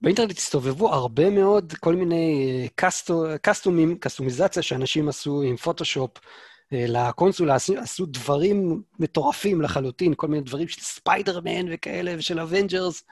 [0.00, 6.10] באינטרנט הסתובבו הרבה מאוד כל מיני אה, קסטו, קסטומים, קסטומיזציה שאנשים עשו עם פוטושופ
[6.72, 13.04] אה, לקונסולה, עשו, עשו דברים מטורפים לחלוטין, כל מיני דברים של ספיידרמן וכאלה ושל אבנג'רס.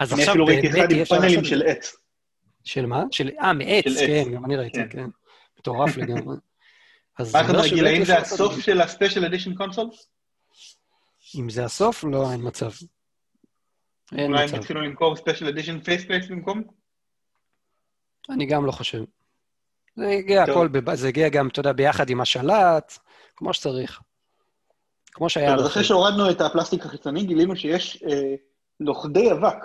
[0.00, 1.62] אז אני עכשיו אפילו ראיתי באמת אחד עם פאנלים של.
[1.62, 1.96] עץ.
[2.64, 3.04] של מה?
[3.10, 3.30] של...
[3.40, 3.84] אה, מעץ.
[4.06, 4.88] כן, גם אני ראיתי, כן.
[4.90, 5.08] כן.
[5.58, 6.36] מטורף לגמרי.
[7.18, 8.60] אז מה אתה אומר אומר, גיל, שבאמת האם זה הסוף.
[8.60, 9.90] של ה- special edition console?
[11.38, 12.70] אם זה הסוף, לא, אין מצב.
[14.12, 14.56] אין אולי הם מצב.
[14.56, 16.62] יתחילו למכור special edition faceplates במקום?
[18.30, 19.04] אני גם לא חושב.
[19.98, 20.54] זה הגיע טוב.
[20.54, 22.98] הכל, בב- זה הגיע גם, אתה יודע, ביחד עם השלט,
[23.36, 24.00] כמו שצריך.
[25.12, 25.84] כמו שהיה טוב, אז אחרי.
[25.84, 28.34] שהורדנו את הפלסטיק החיצוני, גילינו שיש אה,
[28.80, 29.56] לוכדי אבק.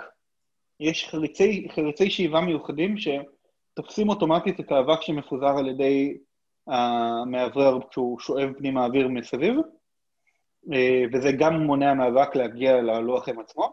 [0.80, 6.16] יש חריצי, חריצי שאיבה מיוחדים שתופסים אוטומטית את האבק שמפוזר על ידי
[6.66, 9.54] המאוורר כשהוא שואב פנימה אוויר מסביב,
[10.72, 13.72] אה, וזה גם מונע מהאבק להגיע ללוח עם עצמו,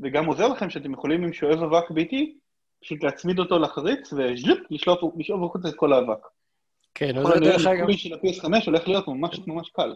[0.00, 2.38] וגם עוזר לכם שאתם יכולים עם שואב אבק ביתי,
[2.80, 6.18] פשוט להצמיד אותו לחריץ וז'לופ, לשלוף לשאוב החוצה את כל האבק.
[6.94, 9.94] כן, כל הניהול דרך אגב, המקורי של ה-PS5 הולך להיות ממש ממש קל.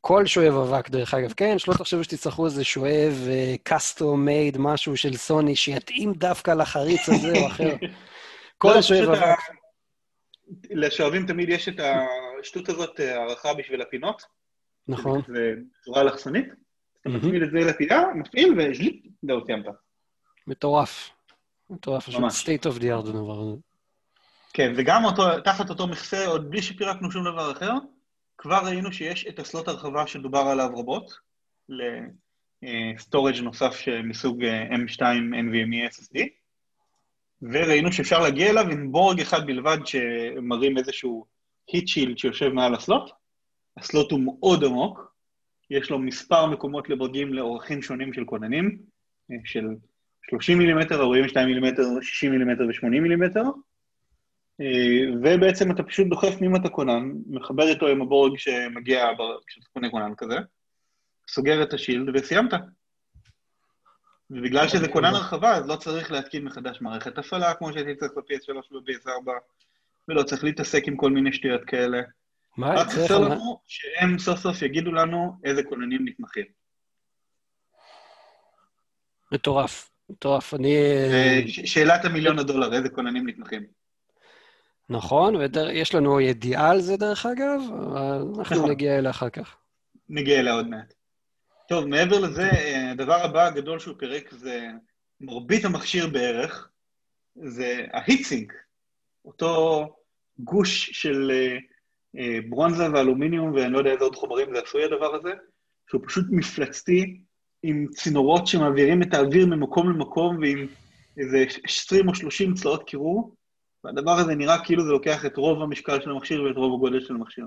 [0.00, 1.32] כל שואב אבק, דרך אגב.
[1.32, 3.28] כן, שלא תחשבו שתצטרכו איזה שואב
[3.62, 7.64] קאסטום מייד, משהו של סוני, שיתאים דווקא לחריץ הזה או אחר.
[7.82, 7.88] לא,
[8.58, 9.38] כל שואב פשוט ה- אבק.
[10.70, 11.80] לשואבים תמיד יש את
[12.40, 14.22] השטות הזאת, אה, הערכה בשביל הפינות.
[14.88, 15.20] נכון.
[15.28, 16.46] זה בצורה אלכסונית.
[17.00, 17.08] אתה.
[17.08, 19.64] מצמיד את זה לפינה, מפעיל וז'ליפ, זהו, סיימת.
[20.46, 21.10] מטורף.
[21.70, 23.56] מטורף, פשוט state of the art הדבר הזה.
[24.52, 27.72] כן, וגם אותו, תחת אותו מכסה, עוד בלי שפירקנו שום דבר אחר,
[28.38, 31.18] כבר ראינו שיש את הסלוט הרחבה שדובר עליו רבות,
[32.62, 35.00] לסטורג' נוסף מסוג אה, M2
[35.32, 36.18] NVMe SSD,
[37.42, 41.26] וראינו שאפשר להגיע אליו עם בורג אחד בלבד שמרים איזשהו
[41.68, 43.10] היט שילד שיושב מעל הסלוט.
[43.76, 45.14] הסלוט הוא מאוד עמוק,
[45.70, 48.78] יש לו מספר מקומות לברגים לאורכים שונים של כוננים,
[49.30, 49.64] אה, של
[50.22, 53.42] 30 מילימטר, 42 מילימטר, 60 מילימטר ו-80 מילימטר,
[54.60, 59.06] אה, ובעצם אתה פשוט דוחף פנימה את הכונן, מחבר איתו עם הבורג שמגיע
[59.46, 60.36] כשאתה קונה כונן כזה,
[61.28, 62.52] סוגר את השילד וסיימת.
[64.30, 68.74] ובגלל שזה כונן הרחבה, אז לא צריך להתקין מחדש מערכת הפעלה, כמו שהייתי צריך ב-PS3
[68.74, 69.30] וב-PS4,
[70.08, 72.02] ולא צריך להתעסק עם כל מיני שטויות כאלה.
[72.56, 72.86] מה, רק.
[72.86, 76.44] חסר לנו שהם סוף סוף יגידו לנו איזה כוננים נתמכים.
[79.32, 79.89] מטורף.
[80.10, 80.54] מטורף.
[80.54, 80.76] אני...
[80.76, 83.62] אה, שאלת המיליון הדולר, איזה כוננים נתמכים.
[84.88, 88.70] נכון, ויש לנו ידיעה על זה דרך אגב, אבל אנחנו נכון.
[88.70, 89.56] נגיע אליה אחר כך.
[90.08, 90.94] נגיע אליה עוד מעט.
[91.68, 92.50] טוב, מעבר לזה,
[92.92, 94.66] הדבר הבא הגדול שהוא פירק זה
[95.20, 96.68] מרבית המכשיר בערך,
[97.36, 98.52] זה ההיטסינק,
[99.24, 99.86] אותו
[100.38, 101.58] גוש של אה,
[102.18, 105.30] אה, ברונזה ואלומיניום, ואני לא יודע איזה עוד חומרים זה עשוי הדבר הזה,
[105.90, 107.20] שהוא פשוט מפלצתי,
[107.62, 110.66] עם צינורות שמעבירים את האוויר ממקום למקום, ועם
[111.18, 113.34] איזה 20 או 30 צלעות קירור,
[113.84, 117.14] והדבר הזה נראה כאילו זה לוקח את רוב המשקל של המכשיר ואת רוב הגודל של
[117.14, 117.44] המכשיר.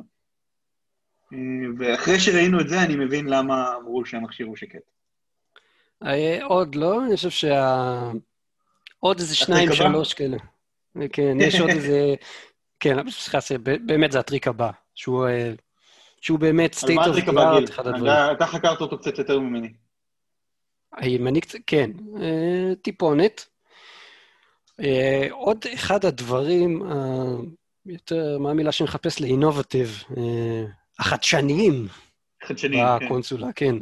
[1.34, 1.38] אה,
[1.78, 4.80] ואחרי שראינו את זה, אני מבין למה אמרו שהמכשיר הוא שקט.
[6.43, 8.11] עוד לא, אני חושב שה...
[8.99, 10.38] עוד איזה שניים, שלוש כאלה.
[11.14, 12.16] כן, יש עוד איזה...
[12.80, 15.53] כן, סליחה, באמת זה הטריק הבא, שהוא, אה,
[16.22, 18.14] שהוא באמת state of the art, אחד הדברים.
[18.32, 19.74] אתה חקרת אותו קצת יותר ממני.
[20.98, 21.91] הימני קצת, כן,
[22.22, 23.46] אה, טיפונת.
[24.80, 26.82] אה, עוד אחד הדברים,
[27.86, 30.04] יותר, מה המילה שאני מחפש לאינובטיב?
[31.00, 31.88] החדשניים.
[32.44, 33.06] חדשניים, כן.
[33.06, 33.76] בקונסולה, כן.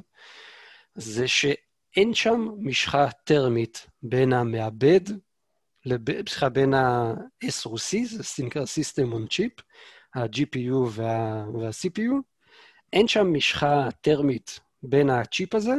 [0.95, 5.01] זה שאין שם משחה טרמית בין המעבד
[6.29, 9.61] סליחה, בין ה-SOC, זה נקרא System on Chip,
[10.15, 11.45] ה-GPU וה,
[11.81, 12.11] cpu
[12.93, 15.77] אין שם משחה טרמית בין הצ'יפ הזה אה,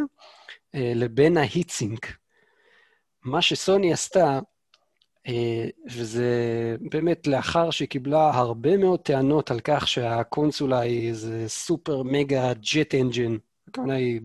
[0.75, 2.07] לבין ה-heatsink.
[3.25, 4.41] מה שסוני עשתה,
[5.29, 12.03] אה, וזה באמת לאחר שהיא קיבלה הרבה מאוד טענות על כך שהקונסולה היא איזה סופר
[12.03, 13.37] מגה ג'ט אנג'ן,
[13.69, 14.21] הכוונה היא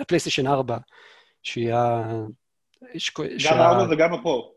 [0.00, 0.78] לפלייסטיישן 4,
[1.42, 1.72] שהיא
[2.94, 3.12] יש...
[3.50, 4.52] גם הארבע וגם הפרו.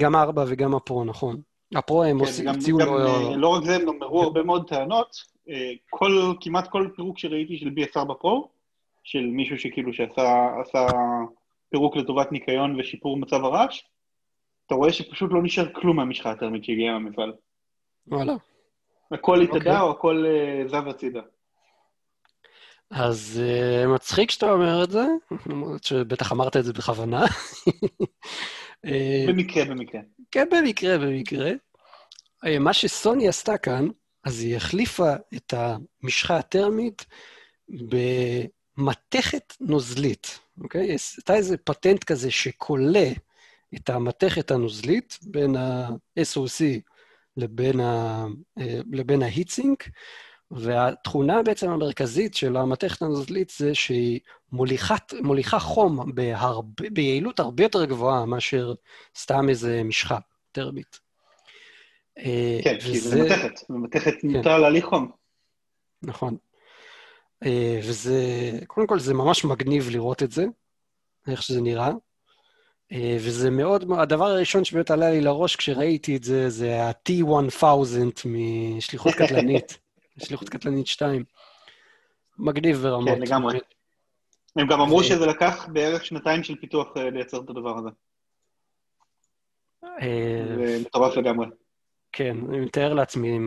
[0.00, 1.40] גם הארבע וגם הפרו, נכון.
[1.74, 3.06] הפרו הם כן, הציעו לו...
[3.06, 5.16] אה, לא רק זה, הם אמרו הרבה מאוד טענות.
[5.48, 8.48] אה, כל, כמעט כל פירוק שראיתי של BSR בפרו,
[9.04, 10.86] של מישהו שכאילו שעשה
[11.70, 13.82] פירוק לטובת ניקיון ושיפור מצב הרעש,
[14.66, 17.32] אתה רואה שפשוט לא נשאר כלום מהמשחה הטרמית שהגיעה מהמפעל.
[18.06, 18.34] וואלה.
[19.10, 19.80] הכל התאדה okay.
[19.80, 19.80] אוקיי.
[19.80, 21.20] או הכל uh, זב הצידה.
[22.90, 25.04] אז uh, מצחיק שאתה אומר את זה,
[25.46, 27.20] למרות שבטח אמרת את זה בכוונה.
[28.86, 30.00] אה, במקרה, במקרה.
[30.30, 31.50] כן, במקרה, במקרה.
[32.60, 33.88] מה שסוני עשתה כאן,
[34.24, 37.06] אז היא החליפה את המשחה הטרמית
[38.76, 40.96] במתכת נוזלית, אוקיי?
[41.16, 43.08] הייתה איזה פטנט כזה שכולה
[43.74, 46.62] את המתכת הנוזלית בין ה-SOC
[47.36, 48.26] לבין, ה,
[48.92, 49.84] לבין ההיטסינק,
[50.50, 54.20] והתכונה בעצם המרכזית של המתכת הנוזלית זה שהיא
[54.52, 58.74] מוליכת, מוליכה חום בהרבה, ביעילות הרבה יותר גבוהה מאשר
[59.18, 60.18] סתם איזה משחה
[60.52, 61.00] טרמית.
[62.18, 62.92] אה, כן, וזה...
[62.92, 64.28] כי זה מתכת, ומתכת כן.
[64.28, 65.10] מותר להליך חום.
[66.02, 66.36] נכון.
[67.44, 68.20] אה, וזה,
[68.66, 70.44] קודם כל זה ממש מגניב לראות את זה,
[71.28, 71.90] איך שזה נראה.
[72.92, 77.64] אה, וזה מאוד, הדבר הראשון שבאמת עלה לי לראש כשראיתי את זה, זה ה-T-1000
[78.26, 79.78] משליחות קטלנית.
[80.24, 81.24] שליחות קטלנית 2.
[82.38, 83.14] מגניב ברמות.
[83.14, 83.58] כן, לגמרי.
[84.56, 87.88] הם גם אמרו שזה לקח בערך שנתיים של פיתוח אה, לייצר את הדבר הזה.
[90.00, 91.46] זה מטורף לגמרי.
[92.12, 93.38] כן, אני מתאר לעצמי,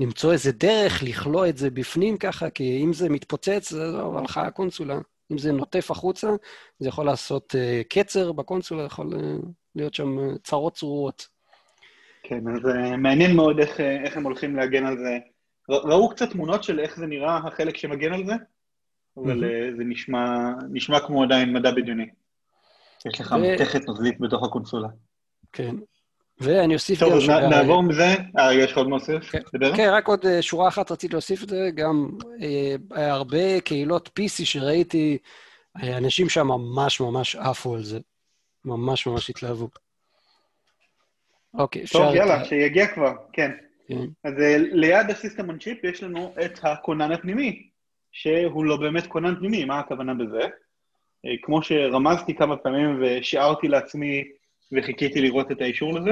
[0.00, 4.42] למצוא איזה דרך לכלוא את זה בפנים ככה, כי אם זה מתפוצץ, זה לא הלכה
[4.42, 4.98] הקונסולה.
[5.32, 6.28] אם זה נוטף החוצה,
[6.78, 11.28] זה יכול לעשות uh, קצר בקונסולה, יכול uh, להיות שם uh, צרות צרורות.
[12.22, 15.18] כן, אז uh, מעניין מאוד איך, איך הם הולכים להגן על זה
[15.68, 18.32] ראו קצת תמונות של איך זה נראה החלק שמגן על זה,
[19.16, 19.76] אבל mm-hmm.
[19.76, 20.24] זה נשמע,
[20.70, 22.06] נשמע כמו עדיין מדע בדיוני.
[23.06, 23.54] יש לך ו...
[23.54, 24.88] מתכת נוזלית בתוך הקונסולה.
[25.52, 25.76] כן.
[26.40, 27.18] ואני אוסיף טוב, גם...
[27.20, 28.14] טוב, אז נעבור מזה.
[28.38, 29.30] אה, יש לך עוד מוסיף?
[29.30, 29.40] כן,
[29.76, 31.70] כן, רק עוד אה, שורה אחת רציתי להוסיף את זה.
[31.74, 32.08] גם
[32.42, 35.18] אה, הרבה קהילות PC שראיתי,
[35.82, 37.98] אה, אנשים שם ממש ממש עפו על זה.
[38.64, 39.68] ממש ממש התלהבו.
[41.54, 41.98] אוקיי, אפשר...
[41.98, 43.50] טוב, יאללה, שיגיע כבר, כן.
[43.88, 44.06] כן.
[44.24, 47.68] אז אה, ליד הסיסטם on chip יש לנו את הכונן הפנימי,
[48.12, 50.40] שהוא לא באמת כונן פנימי, מה הכוונה בזה?
[51.26, 54.24] אה, כמו שרמזתי כמה פעמים ושיערתי לעצמי
[54.72, 56.10] וחיכיתי לראות את האישור לזה,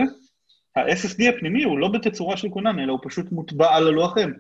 [0.77, 4.31] ה-SSD הפנימי הוא לא בתצורה של כונן, אלא הוא פשוט מוטבע על הלוח אם.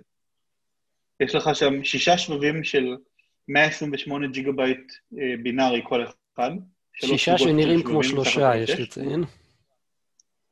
[1.20, 2.96] יש לך שם שישה שבבים של
[3.48, 6.04] 128 ג'יגה בייט אה, בינארי כל
[6.34, 6.50] אחד.
[6.94, 9.24] שישה שנראים כמו שלושה, יש לציין.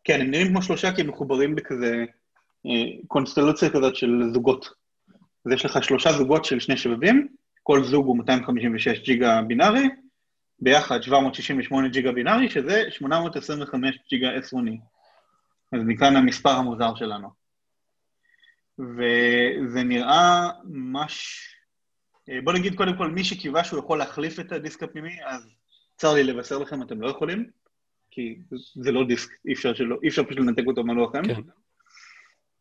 [0.05, 2.05] כן, הם נראים כמו שלושה כי הם מחוברים בכזה
[3.07, 4.69] קונסטלציה כזאת של זוגות.
[5.47, 7.29] אז יש לך שלושה זוגות של שני שבבים,
[7.63, 9.89] כל זוג הוא 256 ג'יגה בינארי,
[10.61, 14.73] ביחד 768 ג'יגה בינארי, שזה 825 ג'יגה S1E.
[15.73, 17.29] אז מכאן המספר המוזר שלנו.
[18.79, 21.47] וזה נראה ממש...
[22.45, 25.55] בוא נגיד קודם כל, מי שקיווה שהוא יכול להחליף את הדיסק הפנימי, אז
[25.97, 27.51] צר לי לבשר לכם, אתם לא יכולים,
[28.11, 28.39] כי
[28.75, 31.23] זה לא דיסק, אי אפשר, שלא, אי אפשר פשוט לנתק אותו מהלוחם.
[31.23, 31.41] כן.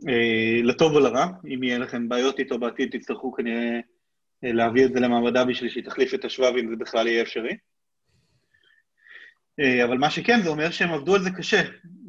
[0.08, 3.80] אה, לטוב או לרע, אם יהיה לכם בעיות איתו בעתיד, תצטרכו כנראה
[4.44, 7.58] אה, להביא את זה למעבדה בשביל שהיא תחליף את השבב, אם זה בכלל יהיה אפשרי.
[9.60, 11.62] אה, אבל מה שכן, זה אומר שהם עבדו על זה קשה,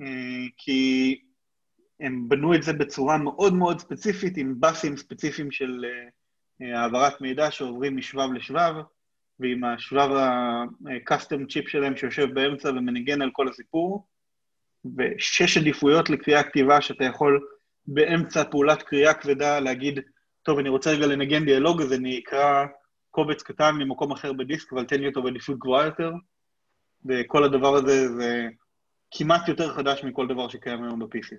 [0.02, 1.20] אה, כי
[2.00, 5.84] הם בנו את זה בצורה מאוד מאוד ספציפית, עם באסים ספציפיים של
[6.60, 8.74] העברת מידע שעוברים משבב לשבב,
[9.40, 14.06] ועם השבב ה-custom chip שלהם שיושב באמצע ומנגן על כל הסיפור,
[14.96, 17.40] ושש עדיפויות לקריאה כתיבה שאתה יכול
[17.86, 20.00] באמצע פעולת קריאה כבדה להגיד,
[20.42, 22.64] טוב, אני רוצה רגע לנגן דיאלוג, אז אני אקרא
[23.10, 26.10] קובץ קטן ממקום אחר בדיסק, אבל תן לי אותו בעדיפות גבוהה יותר,
[27.04, 28.48] וכל הדבר הזה זה
[29.10, 31.36] כמעט יותר חדש מכל דבר שקיים היום ב-PC.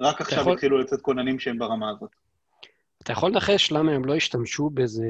[0.00, 0.52] רק עכשיו יכול...
[0.52, 2.10] התחילו לצאת כוננים שהם ברמה הזאת.
[3.02, 5.04] אתה יכול לנחש למה הם לא השתמשו באיזה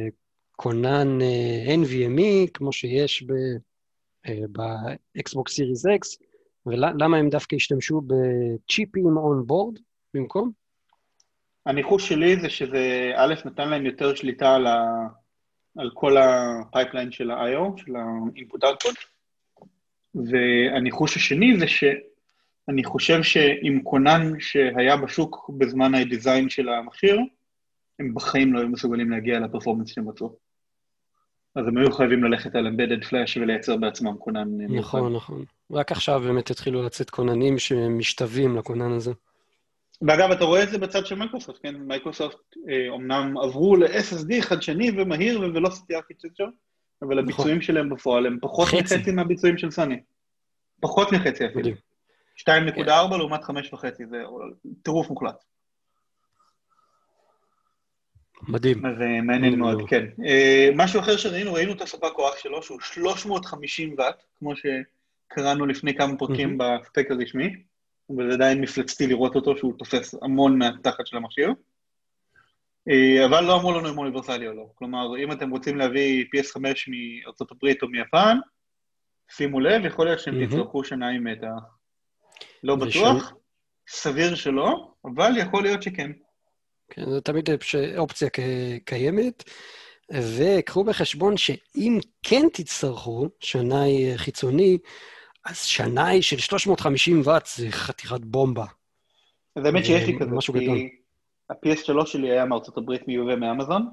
[0.56, 3.22] כונן אה, אה, NVMe, כמו שיש
[4.52, 6.24] ב-Xbox Series X,
[6.66, 9.78] ולמה הם דווקא השתמשו בצ'יפים on board
[10.14, 10.50] במקום?
[11.66, 15.06] הניחוש שלי זה שזה, א', נתן להם יותר שליטה על, ה,
[15.78, 18.96] על כל ה- pipeline של ה-IO, של ה-input-output,
[20.26, 27.20] והניחוש השני זה שאני חושב שעם כונן שהיה בשוק בזמן הדיזיין של המכשיר,
[27.98, 30.36] הם בחיים לא היו מסוגלים להגיע ל- performance שהם רצו.
[31.54, 34.48] אז הם היו חייבים ללכת על embedded flash ולייצר בעצמם כונן
[34.78, 35.44] נכון, נכון.
[35.72, 39.12] רק עכשיו באמת התחילו לצאת כוננים שמשתווים לכונן הזה.
[40.02, 41.74] ואגב, אתה רואה את זה בצד של מייקרוסופט, כן?
[41.74, 46.46] מייקרוסופט אה, אומנם עברו ל-SSD חדשני ומהיר velocity architecture,
[47.02, 47.18] אבל נכון.
[47.18, 48.96] הביצועים שלהם בפועל הם פחות חצי.
[48.96, 50.00] מחצי מהביצועים של סוני.
[50.80, 51.70] פחות מחצי אפילו.
[52.38, 52.84] 2.4 כן.
[53.18, 53.50] לעומת 5.5,
[54.10, 54.22] זה
[54.82, 55.44] טירוף מוחלט.
[58.42, 58.86] מדהים.
[58.86, 60.04] אז אה, מעניין מאוד, כן.
[60.16, 60.22] Uh,
[60.76, 66.16] משהו אחר שראינו, ראינו את הספק כוח שלו, שהוא 350 ואט, כמו שקראנו לפני כמה
[66.16, 66.58] פרקים.
[66.58, 67.56] בספק הרשמי.
[68.10, 71.52] וזה עדיין מפלצתי לראות אותו, שהוא תופס המון מהתחת של המכשיר.
[72.90, 74.66] אה, אבל לא אמרו לנו אם הוא אוניברסלי או לא.
[74.74, 78.36] כלומר, אם אתם רוצים להביא PS5 מארצות הברית או מיפן,
[79.30, 80.46] שימו לב, יכול להיות שהם.
[80.46, 81.52] תצטרכו שנה עם מטה.
[82.62, 83.32] לא בטוח,
[83.88, 86.10] סביר שלא, אבל יכול להיות שכן.
[86.90, 87.50] כן, זו תמיד
[87.98, 88.28] אופציה
[88.84, 89.44] קיימת.
[90.12, 94.78] וקחו בחשבון שאם כן תצטרכו שנאי חיצוני,
[95.44, 98.64] אז שנאי של 350 ואט זה חתיכת בומבה.
[99.56, 100.88] אז האמת שיש לי כזה, כי
[101.50, 103.88] ה-PS3 שלי היה מארצות הברית מיובא מאמזון,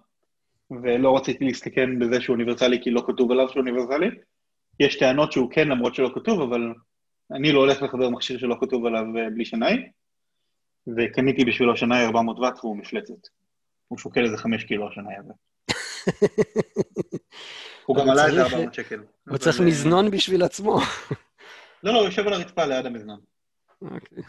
[0.72, 4.10] ולא רציתי להסתכן בזה שהוא אוניברסלי כי לא כתוב עליו שהוא אוניברסלי.
[4.80, 6.74] יש טענות שהוא כן למרות שלא כתוב, אבל
[7.32, 9.89] אני לא הולך לחבר מכשיר שלא כתוב עליו אה, בלי שנאי,
[10.97, 13.28] וקניתי בשבילו שנאי 400 ואט והוא מפלצת.
[13.88, 15.34] הוא שוקל איזה 5 קילו השנאי הזה.
[17.86, 19.03] הוא גם עלה איזה 400 שקל.
[19.30, 20.80] הוא צריך אה, מזנון בשביל עצמו.
[21.84, 23.20] לא, לא, הוא יושב על הרצפה ליד המזנון.
[23.82, 24.24] אוקיי.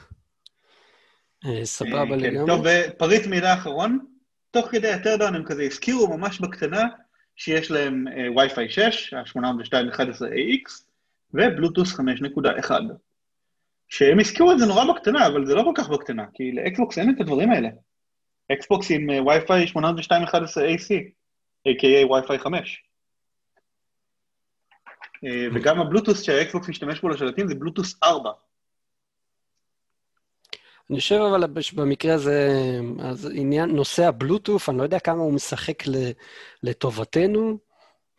[1.47, 2.47] אה, סבבה כן, לגמרי.
[2.47, 3.99] טוב, ופריט מידע אחרון,
[4.51, 6.83] תוך כדי ה teardown הם כזה הזכירו ממש בקטנה
[7.37, 8.05] שיש להם
[8.37, 10.83] Wi-Fi 6, ה-802.11AX,
[11.35, 12.71] ובלוטוס 5.1.
[13.89, 17.11] שהם הזכירו את זה נורא בקטנה, אבל זה לא כל כך בקטנה, כי לאקסבוקס אין
[17.11, 17.69] את הדברים האלה.
[18.53, 20.91] אקסבוקס עם Wi-Fi 802.11AC,
[21.69, 22.83] a.k.a Wi-Fi 5.
[25.25, 28.31] אה, וגם הבלוטוס שהאקסבוקס משתמש בו לשלטים זה בלוטוס 4.
[30.91, 31.45] אני חושב אבל
[31.77, 32.51] במקרה הזה,
[33.03, 35.83] אז עניין, נושא הבלוטוף, אני לא יודע כמה הוא משחק
[36.63, 37.59] לטובתנו,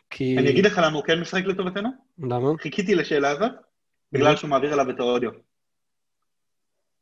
[0.09, 0.38] כי...
[0.38, 1.89] אני אגיד לך למה הוא כן משחק לטובתנו.
[2.20, 2.49] למה?
[2.61, 3.51] חיכיתי לשאלה הזאת,
[4.11, 5.32] בגלל שהוא מעביר אליו את האודיו.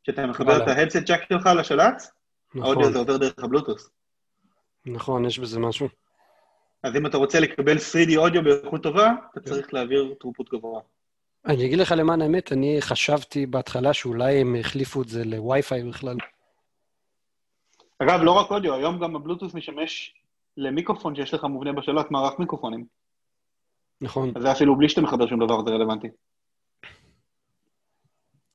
[0.02, 2.02] כשאתה מחבר את ההדסט ג'אק שלך לשלט,
[2.54, 2.62] נכון.
[2.62, 3.90] האודיו הזה עובר דרך הבלוטוס.
[4.86, 5.88] נכון, יש בזה משהו.
[6.82, 9.50] אז אם אתה רוצה לקבל 3D אודיו באיכות טובה, אתה כן.
[9.50, 10.80] צריך להעביר תרופות גבוה.
[11.46, 16.16] אני אגיד לך למען האמת, אני חשבתי בהתחלה שאולי הם החליפו את זה לווי-פיי בכלל.
[17.98, 20.14] אגב, לא רק אודיו, היום גם הבלוטוס משמש
[20.56, 22.86] למיקרופון שיש לך מובנה בשלט, מערך מיקרופונים.
[24.00, 24.32] נכון.
[24.36, 26.08] אז זה אפילו בלי שאתה מחבר שום דבר, זה רלוונטי.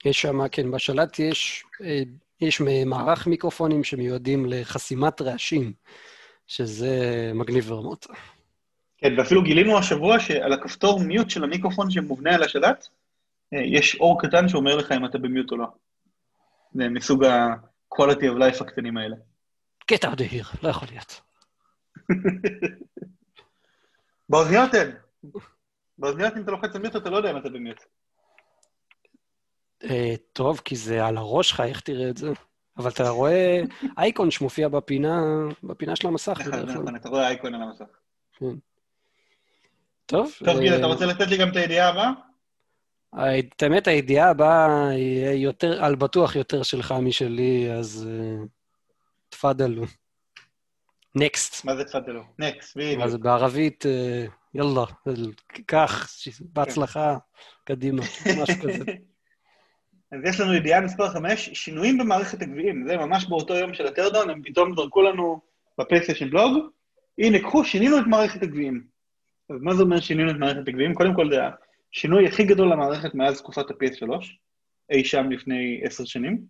[0.05, 2.01] יש שם, כן, בשלט יש, אה,
[2.41, 5.73] יש מערך מיקרופונים שמיועדים לחסימת רעשים.
[6.51, 8.07] שזה מגניב ברמות.
[9.01, 12.87] כן, ואפילו גילינו השבוע שעל הכפתור מיוט של המיקרופון שמובנה על השלט,
[13.53, 15.67] אה, יש אור קטן שאומר לך אם אתה במיוט או לא.
[16.73, 19.15] זה מסוג ה-quality of life הקטנים האלה.
[19.91, 21.21] of here, לא יכול להיות.
[24.29, 24.91] באוזניות אין.
[25.97, 27.79] באוזניות אם אתה לוחץ על מיוט אתה לא יודע אם אתה במיוט.
[29.83, 32.29] אה, טוב, כי זה על הראש שלך, איך תראה את זה?
[32.77, 33.61] אבל אתה רואה
[33.97, 35.21] אייקון שמופיע בפינה,
[35.63, 36.39] בפינה של המסך.
[36.39, 37.85] נכון, נכון, אתה רואה אייקון על המסך.
[38.33, 38.45] כן.
[40.11, 40.31] טוב.
[40.45, 42.11] טוב, גיל, אתה רוצה לתת לי גם את הידיעה הבאה?
[43.61, 48.09] האמת, הידיעה הבאה היא יותר, על בטוח יותר שלך משלי, אז
[49.29, 49.83] תפאדלו.
[51.15, 51.65] נקסט.
[51.65, 52.23] מה זה תפדלו?
[52.39, 53.07] נקסט, בדיוק.
[53.07, 54.85] זה בערבית, אה, יאללה,
[55.67, 56.09] קח,
[56.39, 57.17] בהצלחה,
[57.63, 58.01] קדימה,
[58.41, 58.83] משהו כזה.
[60.11, 62.85] אז יש לנו ידיעה מספר 5, שינויים במערכת הגביעים.
[62.87, 65.41] זה ממש באותו יום של הטרדאון, הם פתאום זרקו לנו
[65.79, 66.57] בפלייסטיישן בלוג,
[67.17, 68.90] הנה, קחו, שינינו את מערכת הגביעים.
[69.55, 70.93] אז מה זה אומר שינינו את מערכת הגביעים?
[70.93, 71.39] קודם כל, זה
[71.93, 74.09] השינוי הכי גדול למערכת מאז תקופת ה-PS3,
[74.91, 76.41] אי שם לפני עשר שנים.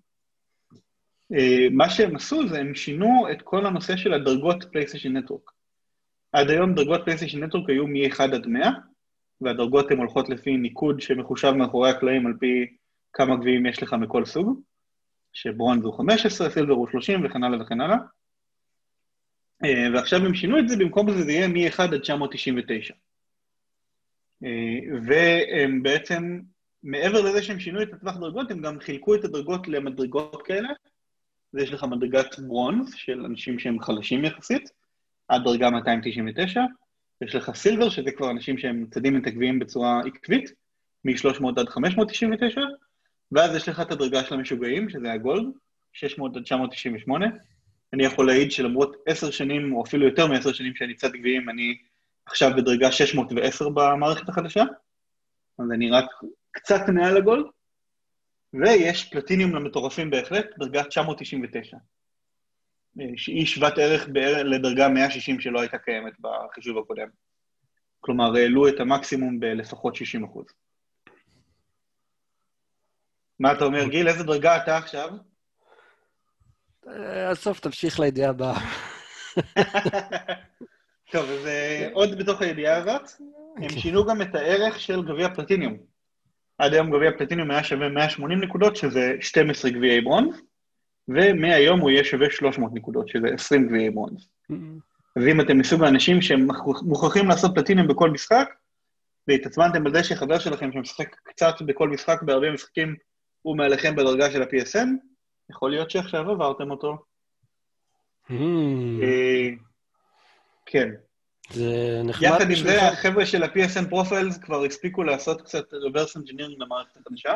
[1.33, 5.51] אה, מה שהם עשו זה הם שינו את כל הנושא של הדרגות פלייסטיישן network.
[6.33, 8.69] עד היום דרגות פלייסטיישן network היו מ-1 עד 100,
[9.41, 12.65] והדרגות הן הולכות לפי ניקוד שמחושב מאחורי הקלעים על פי
[13.13, 14.61] כמה גביעים יש לך מכל סוג,
[15.33, 17.97] שברונז הוא 15, סילבר הוא 30 וכן הלאה וכן הלאה.
[19.65, 22.93] אה, ועכשיו הם שינו את זה, במקום זה זה יהיה מ-1 עד 999.
[24.43, 24.49] אה,
[25.07, 26.39] והם בעצם,
[26.83, 30.69] מעבר לזה שהם שינו את הטווח דרגות, הם גם חילקו את הדרגות למדרגות כאלה.
[31.53, 34.69] אז יש לך מדרגת ברונז של אנשים שהם חלשים יחסית,
[35.27, 36.61] עד דרגה 299.
[37.21, 40.51] יש לך סילבר, שזה כבר אנשים שהם צדים את הגביעים בצורה עקבית,
[41.05, 42.61] מ-300 עד 599,
[43.31, 45.45] ואז יש לך את הדרגה של המשוגעים, שזה הגולד,
[45.93, 47.25] 600 עד 998.
[47.93, 51.77] אני יכול להעיד שלמרות עשר שנים, או אפילו יותר מעשר שנים שאני צד גביעים, אני
[52.25, 54.63] עכשיו בדרגה 610 במערכת החדשה,
[55.59, 56.05] אז אני רק
[56.51, 57.45] קצת מעל הגולד,
[58.53, 61.77] ויש פלטיניום למטורפים בהחלט, דרגה 999,
[63.15, 64.07] שהיא שוות ערך
[64.45, 67.07] לדרגה 160 שלא הייתה קיימת בחישוב הקודם.
[67.99, 70.45] כלומר, העלו את המקסימום בלפחות 60 אחוז.
[73.39, 74.07] מה אתה אומר, גיל?
[74.07, 75.09] איזה דרגה אתה עכשיו?
[77.31, 78.59] הסוף, אה, תמשיך לידיעה הבאה.
[81.11, 83.79] טוב, אז אה, עוד בתוך הידיעה הזאת, הם אוקיי.
[83.79, 85.77] שינו גם את הערך של גביע פלטיניום.
[86.57, 90.41] עד היום גביע פלטיניום היה שווה 180 נקודות, שזה 12 גביעי ברונז,
[91.07, 94.27] ומהיום הוא יהיה שווה 300 נקודות, שזה 20 גביעי ברונז.
[94.51, 94.55] Mm-hmm.
[95.15, 98.49] אז אם אתם מסוג האנשים שמוכרחים לעשות פלטיניום בכל משחק,
[99.27, 102.95] והתעצמנתם על זה שחבר שלכם שמשחק קצת בכל משחק, בהרבה משחקים,
[103.41, 104.87] הוא מעליכם בדרגה של ה-PSN,
[105.51, 106.97] יכול להיות שעכשיו עברתם אותו.
[108.29, 108.33] Mm.
[109.01, 109.49] אה,
[110.65, 110.89] כן.
[111.49, 112.23] זה נחמד.
[112.23, 117.35] יחד עם זה, החבר'ה של ה-PSN פרופיילס כבר הספיקו לעשות קצת reverse engineering למערכת החדשה,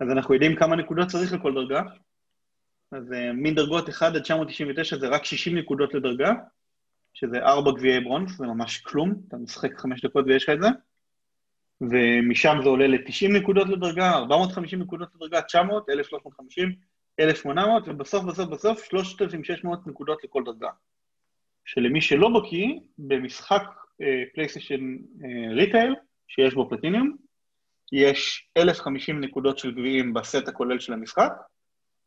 [0.00, 1.82] אז אנחנו יודעים כמה נקודות צריך לכל דרגה.
[2.92, 6.32] אז uh, מדרגות 1 עד 999 זה רק 60 נקודות לדרגה,
[7.14, 10.68] שזה 4 גביעי bronze, זה ממש כלום, אתה משחק 5 דקות ויש לך את זה.
[11.80, 16.74] ומשם זה עולה ל-90 נקודות לדרגה, 450 נקודות לדרגה, 900, 1,350,
[17.20, 20.70] 1,800, ובסוף בסוף בסוף 3,600 נקודות לכל דרגה.
[21.64, 22.66] שלמי שלא בקיא,
[22.98, 23.62] במשחק
[24.34, 24.96] פלייסטיישן
[25.50, 25.94] retail,
[26.28, 27.16] שיש בו פלטיניום,
[27.92, 31.32] יש 1,050 נקודות של גביעים בסט הכולל של המשחק,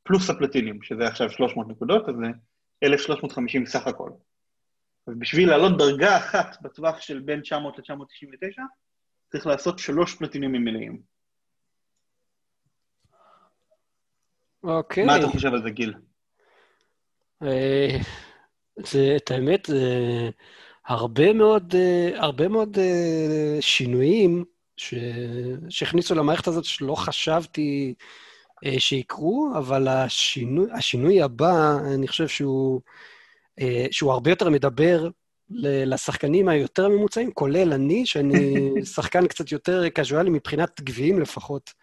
[0.04, 2.28] פלוס הפלטיניום, שזה עכשיו 300 נקודות, אז זה
[2.84, 4.10] 1,350 סך הכל.
[5.08, 8.62] אז בשביל לעלות דרגה אחת בטווח של בין 900 ל-999,
[9.32, 11.17] צריך לעשות שלוש פלטיניומים מלאים.
[14.64, 15.06] אוקיי.
[15.06, 15.94] מה אתה חושב על זה, גיל?
[17.44, 17.98] אה,
[18.76, 20.30] זה, את האמת, זה
[20.88, 24.46] הרבה מאוד, אה, הרבה מאוד אה, שינויים
[24.78, 24.94] ש...
[25.70, 27.94] שהכניסו למערכת הזאת שלא חשבתי
[28.78, 32.82] שיקרו, אבל השינוי, השינוי הבא, אני חושב שהוא,
[33.92, 35.10] שהוא הרבה יותר מדבר
[35.86, 38.56] לשחקנים היותר ממוצעים, כולל אני, שאני
[38.96, 41.74] שחקן קצת יותר קזואלי מבחינת גביעים לפחות.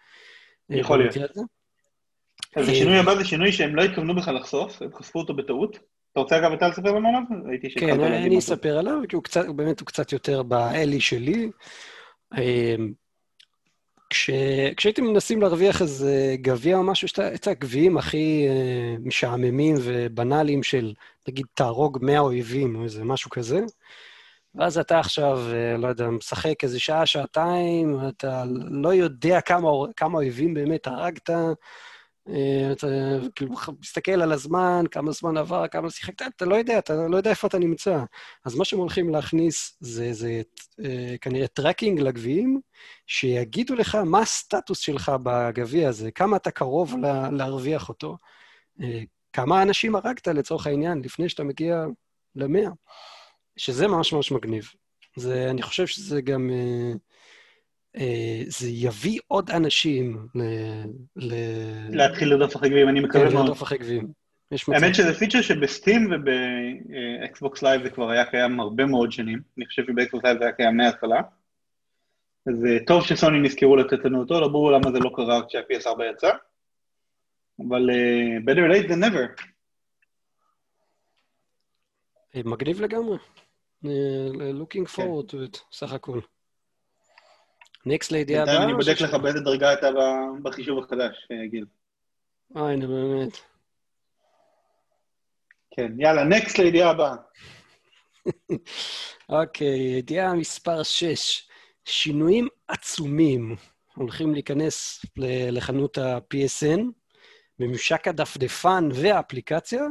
[0.69, 1.37] יכול להיות.
[2.55, 5.79] אז השינוי הבא זה שינוי שהם לא התכוונו בכלל לחשוף, הם חשפו אותו בטעות.
[6.11, 7.21] אתה רוצה אגב אתה לספר לנו עליו?
[7.45, 11.49] ראיתי כן, אני אספר עליו, כי הוא קצת, באמת הוא קצת יותר באלי שלי.
[12.37, 12.93] אמ,
[14.09, 14.29] כש,
[14.77, 20.93] כשהייתם מנסים להרוויח איזה גביע או משהו, יש את הגביעים הכי uh, משעממים ובנאליים של,
[21.27, 23.61] נגיד, תהרוג 100 אויבים או איזה משהו כזה,
[24.55, 25.39] ואז אתה עכשיו,
[25.77, 31.53] לא יודע, משחק איזה שעה, שעתיים, אתה לא יודע כמה, כמה אויבים באמת הרגת, אה,
[32.71, 32.87] אתה
[33.35, 37.29] כאילו מסתכל על הזמן, כמה זמן עבר, כמה שיחקת, אתה לא יודע, אתה לא יודע
[37.29, 38.03] איפה אתה נמצא.
[38.45, 40.41] אז מה שהם הולכים להכניס זה, זה
[40.85, 42.59] אה, כנראה tracking לגביעים,
[43.07, 48.17] שיגידו לך מה הסטטוס שלך בגביע הזה, כמה אתה קרוב לה, להרוויח אותו,
[48.81, 49.01] אה,
[49.33, 51.85] כמה אנשים הרגת לצורך העניין לפני שאתה מגיע
[52.35, 52.69] למאה,
[53.57, 54.69] שזה ממש ממש מגניב.
[55.15, 56.49] זה, אני חושב שזה גם...
[56.49, 56.93] Uh, אה,
[58.47, 60.41] זה יביא עוד אנשים ל...
[61.15, 61.33] ל...
[61.89, 63.33] להתחיל לרדוף אחרי גביעים, אני מקווה מאוד.
[63.33, 64.07] כן, לרדוף אחרי גביעים.
[64.67, 69.41] האמת שזה feature שבסטים ובאקסבוקס Live זה כבר היה קיים הרבה מאוד שנים.
[69.57, 71.21] אני חושב שבאקסבוקס Live זה היה קיים מההתחלה.
[72.47, 76.03] אז אה, טוב שסוני נזכרו לתת לנו אותו, לא ברור למה זה לא קרה כשה-PS4
[76.13, 76.31] יצא.
[77.59, 79.43] אבל uh, better late than never.
[82.45, 83.17] מגניב לגמרי.
[84.61, 86.19] looking forward to it, סך הכל.
[87.85, 88.63] next לידיעה הבאה.
[88.63, 89.87] אני בודק לך באיזה דרגה אתה
[90.43, 91.65] בחישוב החדש, גיל.
[92.57, 93.37] אה, הנה, באמת.
[95.71, 97.15] כן, יאללה, נקסט לידיעה הבאה.
[99.29, 101.47] אוקיי, ידיעה מספר 6.
[101.85, 103.55] שינויים עצומים
[103.95, 105.05] הולכים להיכנס
[105.51, 106.81] לחנות ה-PSN,
[107.59, 109.83] בממשק הדפדפן והאפליקציה,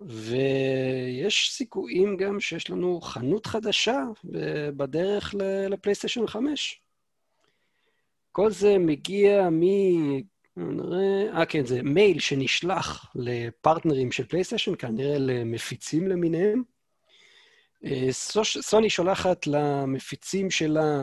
[0.00, 3.98] ויש סיכויים גם שיש לנו חנות חדשה
[4.76, 5.34] בדרך
[5.70, 6.81] לפלייסטיישן 5.
[8.32, 9.62] כל זה מגיע מ...
[10.56, 11.38] נראה...
[11.38, 16.62] אה, כן, זה מייל שנשלח לפרטנרים של פלייסטיישן, כנראה למפיצים למיניהם.
[17.84, 18.08] אה,
[18.42, 21.02] סוני שולחת למפיצים שלה,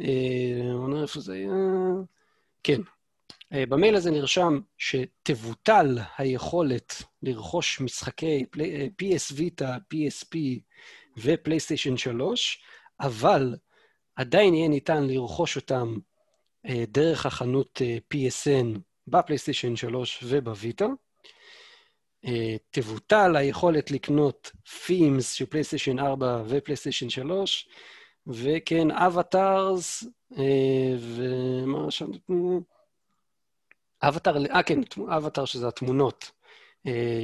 [0.00, 1.52] אה, אני לא איפה זה היה,
[2.62, 2.80] כן,
[3.52, 8.44] אה, במייל הזה נרשם שתבוטל היכולת לרכוש משחקי
[9.02, 10.36] PS Vita, PSP
[11.16, 12.62] ופלייסטיישן 3,
[13.00, 13.56] אבל
[14.16, 15.98] עדיין יהיה ניתן לרכוש אותם
[16.88, 17.80] דרך החנות
[18.14, 20.86] PSN בפלייסטיישן 3 ובוויטה.
[22.70, 27.68] תבוטל היכולת לקנות Themes של פלייסטיישן 4 ופלייסטיישן 3,
[28.26, 30.04] וכן, avatars,
[30.98, 32.06] ומה שם...
[34.02, 34.80] אבטאר, אה כן,
[35.16, 36.30] אבטאר שזה התמונות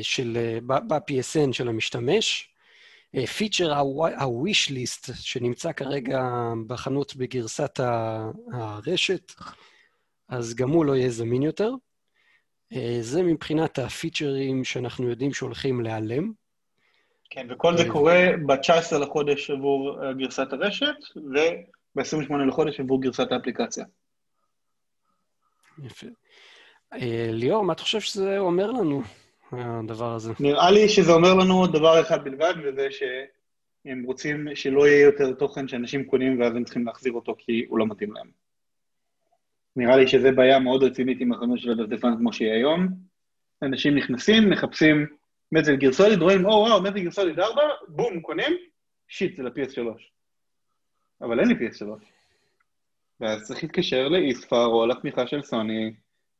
[0.02, 2.54] של, ב-PSN של המשתמש.
[3.16, 6.22] פיצ'ר ה-wish list שנמצא כרגע
[6.66, 7.80] בחנות בגרסת
[8.52, 9.32] הרשת,
[10.28, 11.70] אז גם הוא לא יהיה זמין יותר.
[13.00, 16.32] זה מבחינת הפיצ'רים שאנחנו יודעים שהולכים להיעלם.
[17.30, 23.84] כן, וכל זה קורה ב-19 לחודש עבור גרסת הרשת, וב-28 לחודש עבור גרסת האפליקציה.
[25.82, 26.06] יפה.
[27.32, 29.02] ליאור, מה אתה חושב שזה אומר לנו,
[29.52, 30.32] הדבר הזה?
[30.40, 35.68] נראה לי שזה אומר לנו דבר אחד בלבד, וזה שהם רוצים שלא יהיה יותר תוכן
[35.68, 38.30] שאנשים קונים ואז הם צריכים להחזיר אותו כי הוא לא מתאים להם.
[39.76, 42.88] נראה לי שזו בעיה מאוד רצינית עם החנות של הדפדפן כמו שהיא היום.
[43.62, 45.06] אנשים נכנסים, מחפשים
[45.52, 48.56] מזל גרסוליד, רואים, או וואו, מזל גרסוליד 4, בום, קונים,
[49.08, 49.80] שיט, זה ל-PS3.
[51.20, 51.84] אבל אין לי PS3.
[53.20, 55.92] ואז צריך להתקשר לאיספר או לתמיכה של סוני,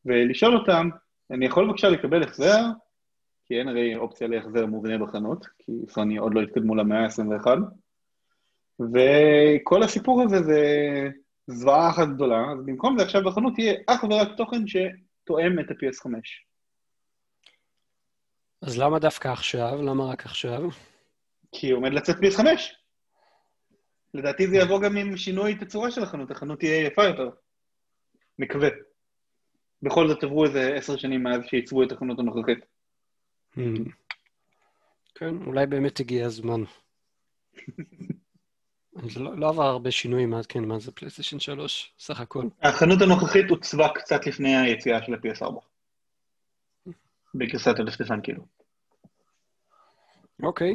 [0.04, 0.88] ולשאול אותם,
[1.30, 2.62] אני יכול בבקשה לקבל החזר?
[3.48, 7.46] כי אין הרי אופציה להחזר מובנה בחנות, כי סוני עוד לא התקדמו למאה ה-21.
[8.80, 10.62] וכל הסיפור הזה זה
[11.46, 16.10] זוועה אחת גדולה, אז במקום זה עכשיו בחנות יהיה אך ורק תוכן שתואם את ה-PS5.
[18.62, 19.82] אז למה דווקא עכשיו?
[19.82, 20.62] למה רק עכשיו?
[21.52, 22.46] כי עומד לצאת PS5.
[24.14, 27.30] לדעתי זה יבוא גם עם שינוי תצורה של החנות, החנות תהיה יפה יותר.
[28.38, 28.68] מקווה.
[29.82, 32.77] בכל זאת עברו איזה עשר שנים מאז שעיצבו את החנות הנוכחית.
[33.58, 33.90] Hmm.
[35.14, 36.62] כן, אולי באמת הגיע הזמן.
[39.12, 42.44] זה לא, לא עבר הרבה שינויים מאז, כן, מה זה פלייסטיישן 3, סך הכל.
[42.62, 45.54] החנות הנוכחית עוצבה קצת לפני היציאה של ה-PS4.
[47.34, 48.42] בגרסת הדפדפן, כאילו.
[50.42, 50.74] אוקיי.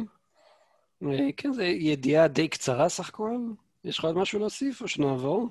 [1.02, 3.38] אה, כן, זו ידיעה די קצרה סך הכל.
[3.84, 5.48] יש לך עוד משהו להוסיף או שנעבור?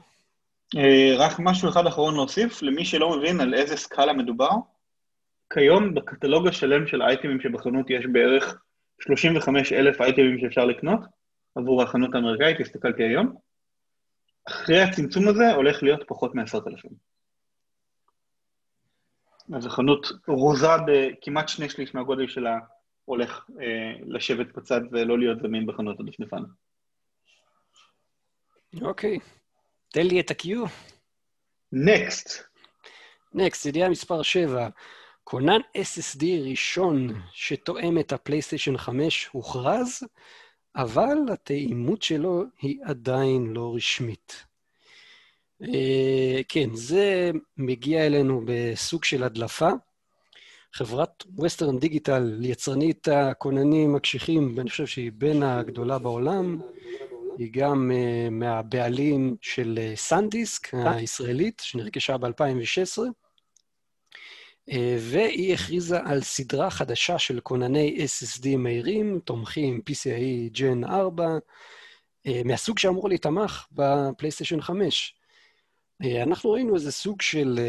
[0.78, 4.50] אה, רק משהו אחד אחרון להוסיף, למי שלא מבין על איזה סקאלה מדובר.
[5.54, 8.58] כיום בקטלוג השלם של האייטמים שבחנות יש בערך
[9.02, 11.00] 35 אלף אייטמים שאפשר לקנות.
[11.56, 13.36] עבור החנות האמריקאית, הסתכלתי היום.
[14.48, 16.92] אחרי הצמצום הזה הולך להיות פחות מעשרת אלפים.
[19.56, 22.60] אז החנות רוזה בכמעט שני שליש מהגודל שלה,
[23.06, 26.44] הולך אה, לשבת בצד ולא להיות זמין בחנות הדפדפן.
[28.82, 29.20] אוקיי.
[29.90, 30.48] תן לי את ה-Q.
[31.72, 32.44] נקסט.
[33.34, 34.70] נקסט, ידיעה מספר 7.
[35.24, 40.00] כונן SSD ראשון שתואם את הפלייסטיישן 5 הוכרז,
[40.76, 44.46] אבל התאימות שלו היא עדיין לא רשמית.
[45.64, 49.70] אה, כן, זה מגיע אלינו בסוג של הדלפה.
[50.74, 56.60] חברת ווסטרן דיגיטל, יצרנית הכוננים הקשיחים, אני חושב שהיא בין הגדולה בעולם,
[57.38, 63.02] היא גם uh, מהבעלים של סנדיסק uh, הישראלית, שנרכשה ב-2016.
[64.72, 71.28] אה, והיא הכריזה על סדרה חדשה של כונני SSD מהירים, תומכים PCIe Gen 4,
[72.28, 75.16] אה, מהסוג שאמור להתמך בפלייסטיישן 5.
[76.04, 77.60] אה, אנחנו ראינו איזה סוג של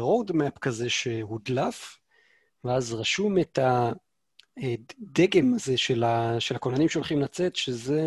[0.00, 1.98] roadmap כזה שהודלף,
[2.64, 8.02] ואז רשום את הדגם הזה של, ה, של הכוננים שהולכים לצאת, שזה,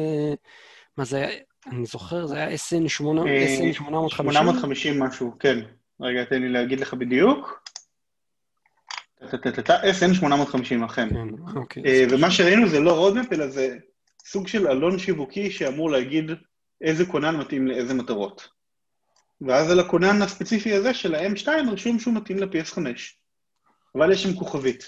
[0.98, 1.30] מה זה היה?
[1.72, 3.74] אני זוכר, זה היה SN 850.
[3.74, 5.60] 850 משהו, כן.
[6.02, 7.68] רגע, תן לי להגיד לך בדיוק.
[9.24, 11.10] SN850 אכן.
[12.12, 13.78] ומה שראינו זה לא roadmap, אלא זה
[14.26, 16.32] סוג של עלון שיווקי שאמור להגיד
[16.82, 18.48] איזה כונן מתאים לאיזה מטרות.
[19.42, 22.78] ואז על הכונן הספציפי הזה של ה-M2 רשום שהוא מתאים ל-PS5.
[23.96, 24.86] אבל יש שם כוכבית.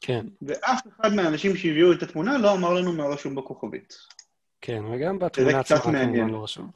[0.00, 0.26] כן.
[0.42, 3.94] ואף אחד מהאנשים שהביאו את התמונה לא אמר לנו מה רשום בכוכבית.
[4.60, 6.70] כן, וגם בתמונה עצמה כמובן לא רשום.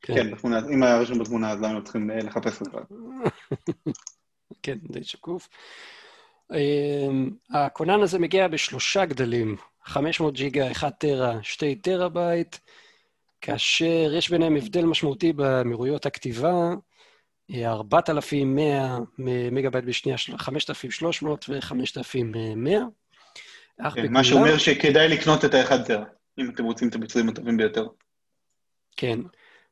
[0.00, 2.78] כן, כן בתמונה, אם היה רשום בתמונה אז למה צריכים לחפש את זה?
[4.62, 5.48] כן, די שקוף.
[6.54, 12.56] אמ, הכונן הזה מגיע בשלושה גדלים, 500 ג'יגה, 1 טרה, 2 טראבייט,
[13.40, 16.74] כאשר יש ביניהם הבדל משמעותי במהירויות הכתיבה,
[17.64, 18.98] 4,100
[19.52, 22.70] מגה בייט בשנייה, 5,300 ו-5,100.
[23.94, 26.04] כן, מה שאומר שכדאי לקנות את ה-1 טרה,
[26.38, 27.86] אם אתם רוצים את הביצועים הטובים ביותר.
[28.96, 29.20] כן,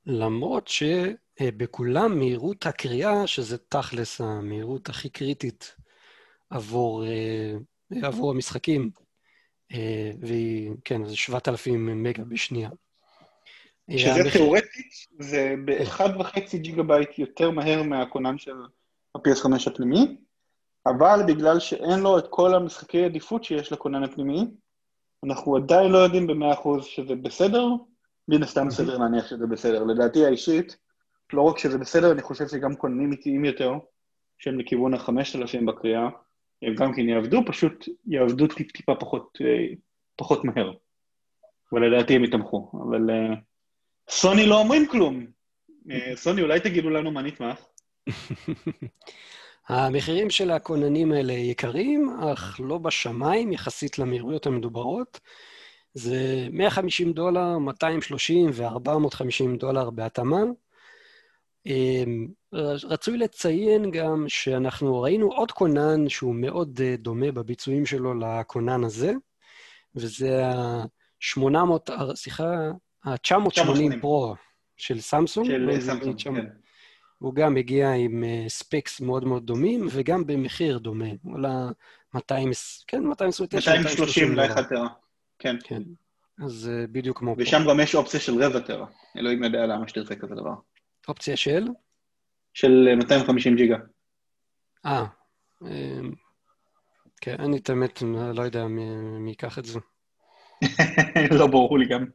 [0.06, 5.74] למרות שבכולם מהירות הקריאה, שזה תכלס המהירות הכי קריטית
[6.54, 7.54] עבור, אה,
[8.02, 8.90] עבור המשחקים,
[9.72, 12.70] אה, והיא, כן, זה 7,000 מגה בשנייה.
[13.90, 18.56] שזה תיאורטית, זה ב-1.5 ג'יגה בייט יותר מהר מהכונן של
[19.14, 20.16] ה-PS5 הפנימי,
[20.86, 24.44] אבל בגלל שאין לו את כל המשחקי עדיפות שיש לכונן הפנימי,
[25.24, 27.66] אנחנו עדיין לא יודעים ב-100% שזה בסדר,
[28.28, 29.84] מן הסתם סדר להניח שזה בסדר.
[29.84, 30.76] לדעתי האישית,
[31.32, 33.72] לא רק שזה בסדר, אני חושב שגם כוננים איטיים יותר,
[34.38, 36.08] שהם לכיוון ה-5,000 בקריאה,
[36.66, 39.66] הם גם כן יעבדו, פשוט יעבדו טיפ-טיפה פחות, אה,
[40.16, 40.72] פחות מהר.
[41.72, 43.36] ולדעתי הם יתמכו, אבל uh,
[44.10, 45.26] סוני לא אומרים כלום.
[45.88, 47.64] Uh, סוני, אולי תגידו לנו מה נתמך?
[49.68, 55.20] המחירים של הכוננים האלה יקרים, אך לא בשמיים יחסית למהירויות המדוברות.
[55.94, 60.40] זה 150 דולר, 230 ו-450 דולר בהתאמה.
[61.66, 62.26] אמ,
[62.84, 69.12] רצוי לציין גם שאנחנו ראינו עוד כונן שהוא מאוד אה, דומה בביצועים שלו לכונן הזה,
[69.94, 72.44] וזה ה-800, סליחה,
[73.04, 74.34] ה-980 פרו
[74.76, 75.46] של סמסונג.
[75.46, 76.46] של סמסונג, כן.
[77.18, 81.08] הוא גם הגיע עם ספקס אה, מאוד מאוד דומים, וגם במחיר דומה.
[81.22, 81.68] הוא עלה
[82.14, 82.50] 200,
[82.86, 84.88] כן, 229, 230 לאחד טרה,
[85.38, 85.56] כן.
[85.64, 85.82] כן,
[86.44, 87.42] אז אה, בדיוק כמו פה.
[87.42, 88.86] ושם גם יש אופציה של רבע טרה.
[89.16, 90.54] אלוהים יודע למה שתרצה כזה דבר.
[91.08, 91.64] אופציה של?
[92.54, 93.76] של 250 ג'יגה.
[94.86, 95.04] אה,
[95.62, 96.12] אמ,
[97.20, 98.02] כן, אני את האמת
[98.34, 99.78] לא יודע מי ייקח את זה.
[101.38, 102.06] לא ברור לי גם.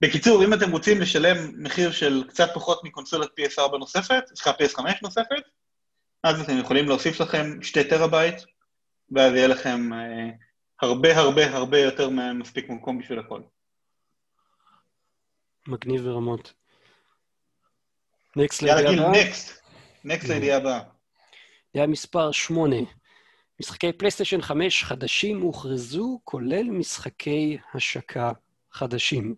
[0.00, 5.42] בקיצור, אם אתם רוצים לשלם מחיר של קצת פחות מקונסולת PS4 נוספת, סליחה, PS5 נוספת,
[6.22, 8.42] אז אתם יכולים להוסיף לכם 2 טראבייט,
[9.10, 10.30] ואז יהיה לכם אה,
[10.82, 13.40] הרבה הרבה הרבה יותר מספיק מקום בשביל הכל.
[15.66, 16.57] מגניב ברמות.
[18.38, 19.10] next לידיעה הבאה.
[19.10, 19.62] next.
[20.04, 20.80] next לידיעה הבאה.
[21.74, 22.76] היה מספר 8.
[23.60, 28.32] משחקי פלייסטיישן 5 חדשים הוכרזו, כולל משחקי השקה
[28.72, 29.34] חדשים.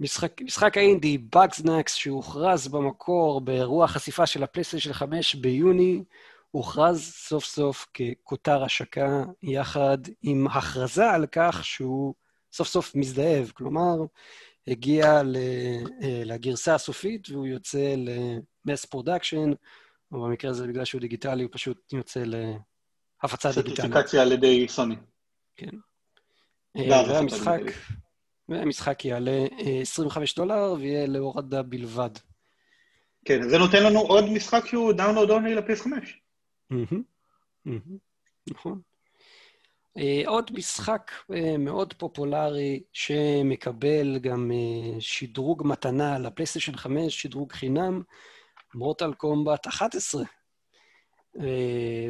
[0.00, 6.02] משחק, משחק האינדי, Bugsnax, שהוכרז במקור באירוע החשיפה של הפלייסטיישן 5 ביוני,
[6.50, 12.14] הוכרז סוף סוף ככותר השקה, יחד עם הכרזה על כך שהוא
[12.52, 13.50] סוף סוף מוזהב.
[13.50, 13.96] כלומר,
[14.66, 15.22] הגיע
[16.02, 19.50] אה, לגרסה הסופית והוא יוצא ל mass production,
[20.12, 22.22] או במקרה הזה, בגלל שהוא דיגיטלי, הוא פשוט יוצא
[23.22, 23.76] להפצה דיגיטלית.
[23.76, 24.96] certification על ידי סוני.
[25.56, 25.70] כן.
[26.76, 27.60] אה, והמשחק,
[28.48, 29.46] והמשחק יעלה
[29.82, 32.10] 25 אה, דולר ויהיה להורדה בלבד.
[33.24, 36.20] כן, זה נותן לנו עוד משחק שהוא דאונלוד אונלי לפייס 5.
[38.50, 38.80] נכון.
[39.98, 48.02] Uh, עוד משחק uh, מאוד פופולרי שמקבל גם uh, שדרוג מתנה לפלייסטיישן 5, שדרוג חינם,
[48.74, 50.22] מורטל קומבט 11.
[50.22, 51.40] Uh,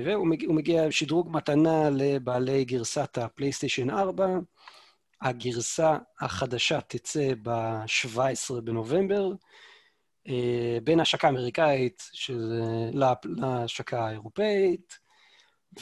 [0.05, 4.27] והוא מגיע, עם שדרוג מתנה לבעלי גרסת הפלייסטיישן 4.
[5.23, 9.33] הגרסה החדשה תצא ב-17 בנובמבר,
[10.85, 12.03] בין השקה האמריקאית
[13.25, 15.00] להשקה האירופאית.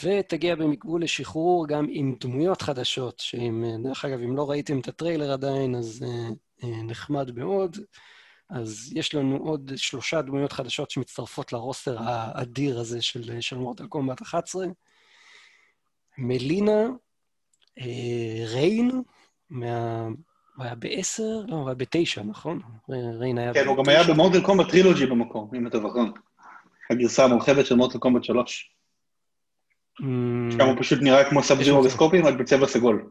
[0.03, 5.33] ותגיע במקבול לשחרור גם עם דמויות חדשות, שאם, דרך אגב, אם לא ראיתם את הטריילר
[5.33, 6.29] עדיין, אז אה,
[6.65, 7.77] אה, נחמד מאוד.
[8.51, 14.23] אז יש לנו עוד שלושה דמויות חדשות שמצטרפות לרוסטר האדיר הזה של, של מורטל קומבט
[14.23, 14.67] 11.
[16.19, 16.87] מלינה,
[17.81, 19.03] אה, ריין,
[19.51, 20.09] מה...
[20.57, 21.41] הוא היה בעשר?
[21.49, 22.61] לא, הוא היה בתשע, נכון?
[22.89, 26.05] ריין היה כן, הוא גם היה במורטל קומבט טרילוגי במקום, אם אתה זוכר.
[26.91, 28.78] הגרסה המורחבת של מורטל קומבט 3.
[30.51, 33.11] שם הוא פשוט נראה כמו סאב-זירו וסקופים, רק בצבע סגול.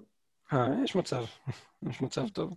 [0.53, 1.23] אה, יש מצב,
[1.89, 2.53] יש מצב טוב.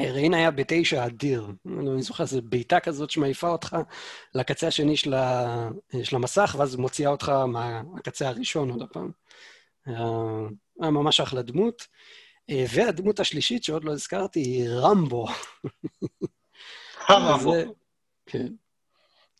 [0.00, 1.46] ריין היה בתשע אדיר.
[1.66, 3.76] אני זוכר, זו בעיטה כזאת שמעיפה אותך
[4.34, 5.68] לקצה השני של, ה...
[6.02, 9.10] של המסך, ואז מוציאה אותך מהקצה הראשון עוד הפעם.
[9.86, 11.86] היה ממש אחלה דמות.
[12.48, 15.26] והדמות השלישית שעוד לא הזכרתי היא רמבו.
[17.08, 17.54] הרמבו.
[18.26, 18.46] כן.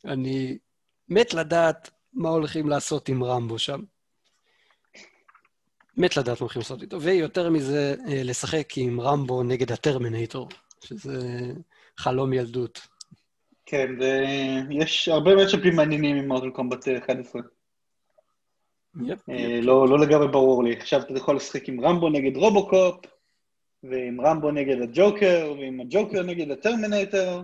[0.04, 0.58] אני
[1.08, 3.80] מת לדעת הולכים לעשות עם רמבו שם.
[5.96, 7.00] מת לדעת מה הולכים לעשות איתו.
[7.00, 10.48] ויותר מזה, אה, לשחק עם רמבו נגד הטרמינטור,
[10.84, 11.18] שזה
[11.96, 12.80] חלום ילדות.
[13.66, 17.42] כן, ויש הרבה מצ'אפים מעניינים עם מורטל קומבט 11.
[19.06, 19.60] יפ, אה.
[19.62, 20.76] לא, לא לגמרי ברור לי.
[20.76, 23.06] עכשיו אתה יכול לשחק עם רמבו נגד רובוקופ,
[23.82, 27.42] ועם רמבו נגד הג'וקר, ועם הג'וקר נגד הטרמינטור,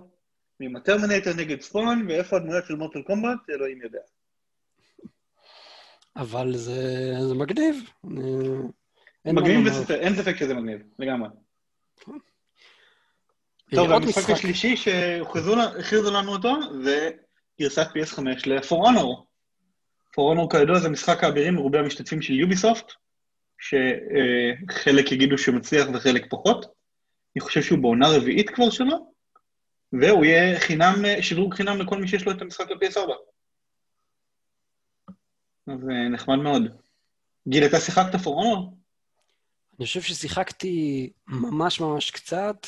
[0.60, 4.00] ועם הטרמינטור נגד ספון, ואיפה הדמויות של מורטל קומבט, אלוהים יודע.
[6.18, 7.90] אבל זה, זה מגניב.
[9.24, 11.28] מגניב בספר, אין ספק שזה מגניב, לגמרי.
[13.74, 17.10] טוב, המשחק השלישי שהכריזו לנו אותו זה
[17.60, 19.22] גרסת PS5 ל-For Honor.
[20.12, 22.92] For Honor כידוע זה משחק האבירים מרובי המשתתפים של יוביסופט,
[23.58, 26.66] שחלק יגידו שהוא מצליח וחלק פחות.
[27.36, 29.12] אני חושב שהוא בעונה רביעית כבר שלו,
[29.92, 33.12] והוא יהיה חינם, שדרוג חינם לכל מי שיש לו את המשחק ל-PS4.
[35.72, 36.62] אז נחמד מאוד.
[37.48, 38.78] גיל, אתה שיחקת פורונור?
[39.78, 42.66] אני חושב ששיחקתי ממש ממש קצת,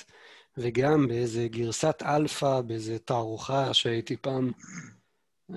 [0.59, 4.53] וגם באיזה גרסת אלפא, באיזה תערוכה שהייתי פעם.
[5.55, 5.57] אה,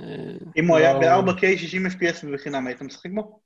[0.57, 3.39] אם הוא היה לא- ב-4K 60 FPS ובחינם, היית משחק בו?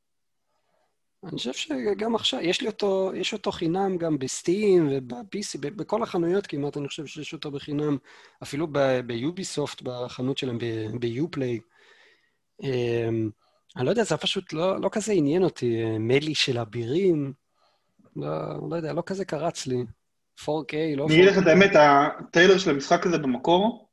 [1.24, 6.48] אני חושב שגם עכשיו, יש לי אותו, יש אותו חינם גם בסטים וב-PC, בכל החנויות
[6.48, 7.98] כמעט, אני חושב שיש אותו בחינם,
[8.44, 8.68] אפילו
[9.06, 10.58] ביוביסופט, בחנות שלהם,
[11.00, 11.60] ב Uplay.
[12.64, 13.30] אמ,
[13.78, 17.34] אני לא יודע, זה פשוט לא, לא כזה עניין אותי, melee של אבירים,
[18.16, 19.86] לא, לא יודע, לא כזה קרץ לי.
[20.40, 21.08] 4K, לא 4K.
[21.08, 23.90] אני אגיד לך את האמת, ה trailer של המשחק הזה במקור,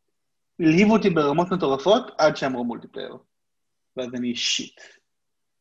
[0.61, 3.17] הלהיב אותי ברמות מטורפות עד שאמרו multiplayer.
[3.97, 4.81] ואז אני shit,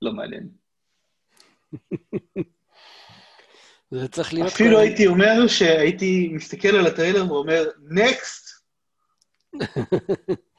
[0.01, 0.49] לא מעניין.
[3.91, 4.47] זה צריך להיות...
[4.47, 8.63] אפילו הייתי אומר שהייתי מסתכל על ה trailer ואומר, next!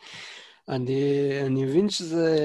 [0.68, 2.36] אני, אני מבין שזה,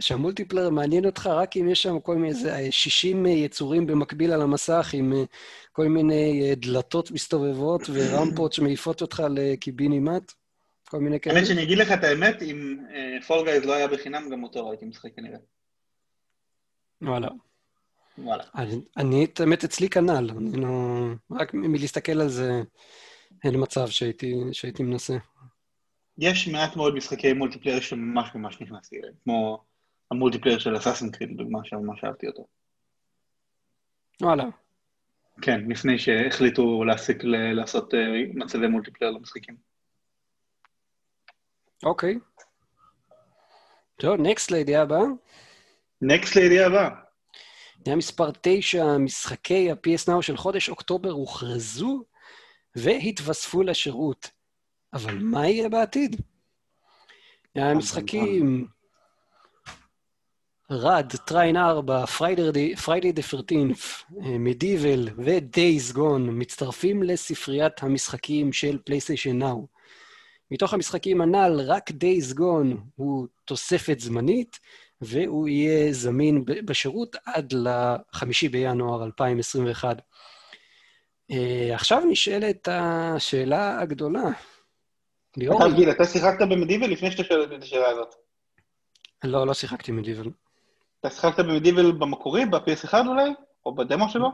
[0.00, 4.42] שה multiplayer מעניין אותך רק אם יש שם כל מיני, איזה 60 יצורים במקביל על
[4.42, 5.22] המסך עם אה,
[5.72, 10.32] כל מיני אה, דלתות מסתובבות ורמפות שמעיפות אותך לקיבינימט,
[10.88, 11.36] כל מיני כאלה.
[11.36, 12.76] האמת שאני אגיד לך את האמת, אם
[13.26, 15.38] Fall uh, Guys לא היה בחינם, גם אותו הייתי משחק כנראה.
[17.02, 17.28] וואלה.
[18.18, 18.44] וואלה.
[18.96, 20.68] אני, את האמת, אצלי כנ"ל, אני לא...
[21.30, 22.62] רק מלהסתכל על זה,
[23.44, 25.16] אין מצב שהייתי, שהייתי מנסה.
[26.18, 29.64] יש מעט מאוד משחקי multiplayer שממש ממש נכנסתי אליהם, כמו
[30.10, 32.46] ה multiplayer של Assassin's Creed, לדוגמה, שממש אהבתי אותו.
[34.22, 34.44] וואלה.
[35.42, 37.96] כן, לפני שהחליטו להפסיק ל- לעשות uh,
[38.34, 39.56] מצבי multiplayer למשחקים.
[41.84, 42.18] אוקיי.
[43.96, 45.04] טוב, next לידיעה הבאה.
[46.02, 46.90] next לידיעה הבאה.
[47.80, 52.04] ידיעה מספר 9, משחקי ה-PS Now של חודש אוקטובר הוכרזו
[52.76, 54.37] והתווספו לשירות.
[54.92, 56.16] אבל מה יהיה בעתיד?
[57.54, 58.66] המשחקים
[60.70, 69.38] RAD, Trine 4, Friday the 13th, MediEvil ו Days Gone מצטרפים לספריית המשחקים של PlayStation
[69.38, 69.66] Now.
[70.50, 74.58] מתוך המשחקים הנ"ל, רק Days Gone הוא תוספת זמנית,
[75.00, 79.98] והוא יהיה זמין בשירות עד ל-5 בינואר 2021.
[81.32, 81.34] Uh,
[81.74, 84.30] עכשיו נשאלת השאלה הגדולה,
[85.38, 85.68] ליאור...
[85.68, 88.14] גיל, אתה שיחקת ב MediEvil לפני שאתה שואל את השאלה הזאת.
[89.24, 90.30] לא, לא שיחקתי MediEvil.
[91.00, 93.30] אתה שיחקת ב MediEvil במקורי, ב-PS1 אולי?
[93.66, 94.28] או בדמו שלו?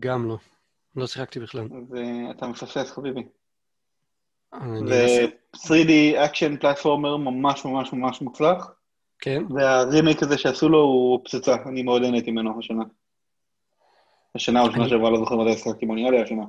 [0.00, 0.36] גם לא.
[0.96, 1.68] לא שיחקתי בכלל.
[1.90, 3.22] ואתה מפספס, חביבי.
[4.52, 8.72] ו-3D action platformer ממש ממש ממש מוצלח.
[9.18, 9.42] כן.
[9.50, 12.84] והרימייק הזה שעשו לו הוא פצצה, אני מאוד נהניתי ממנו השנה.
[14.34, 16.44] השנה או שנה שעברה, לא זוכר מתי שיחקתי בו, נראה לי השנה.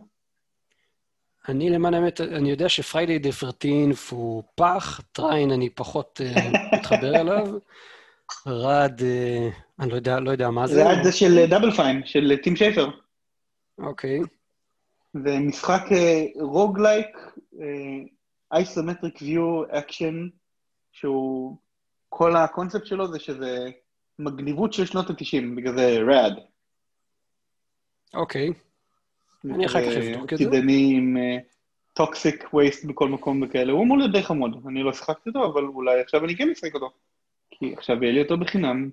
[1.50, 6.76] אני למען האמת, אני יודע ש Friday the 13th הוא פח, Trine אני פחות uh,
[6.76, 7.58] מתחבר אליו.
[8.48, 10.86] RAD, uh, אני לא יודע, לא יודע מה זה.
[10.86, 12.90] RAD זה של Double Fine, של טים שייפר.
[13.78, 14.20] אוקיי.
[15.14, 15.82] זה משחק
[16.42, 17.18] roguelike,
[18.52, 20.28] isometric view action,
[20.92, 21.58] שהוא,
[22.10, 23.70] כל הקונספט שלו זה שזה
[24.20, 26.34] מגניבות של שנות ה-90, בגלל זה RAD.
[28.14, 28.54] אוקיי.
[29.54, 30.46] אני אחר כך אבדוק את זה.
[30.68, 31.18] עם
[31.94, 35.64] toxic waste בכל מקום וכאלה, הוא אמור להיות די חמוד, אני לא שחקתי אותו, אבל
[35.64, 36.92] אולי עכשיו אני כן אשחק אותו.
[37.52, 38.90] כי עכשיו יהיה לי אותו בחינם.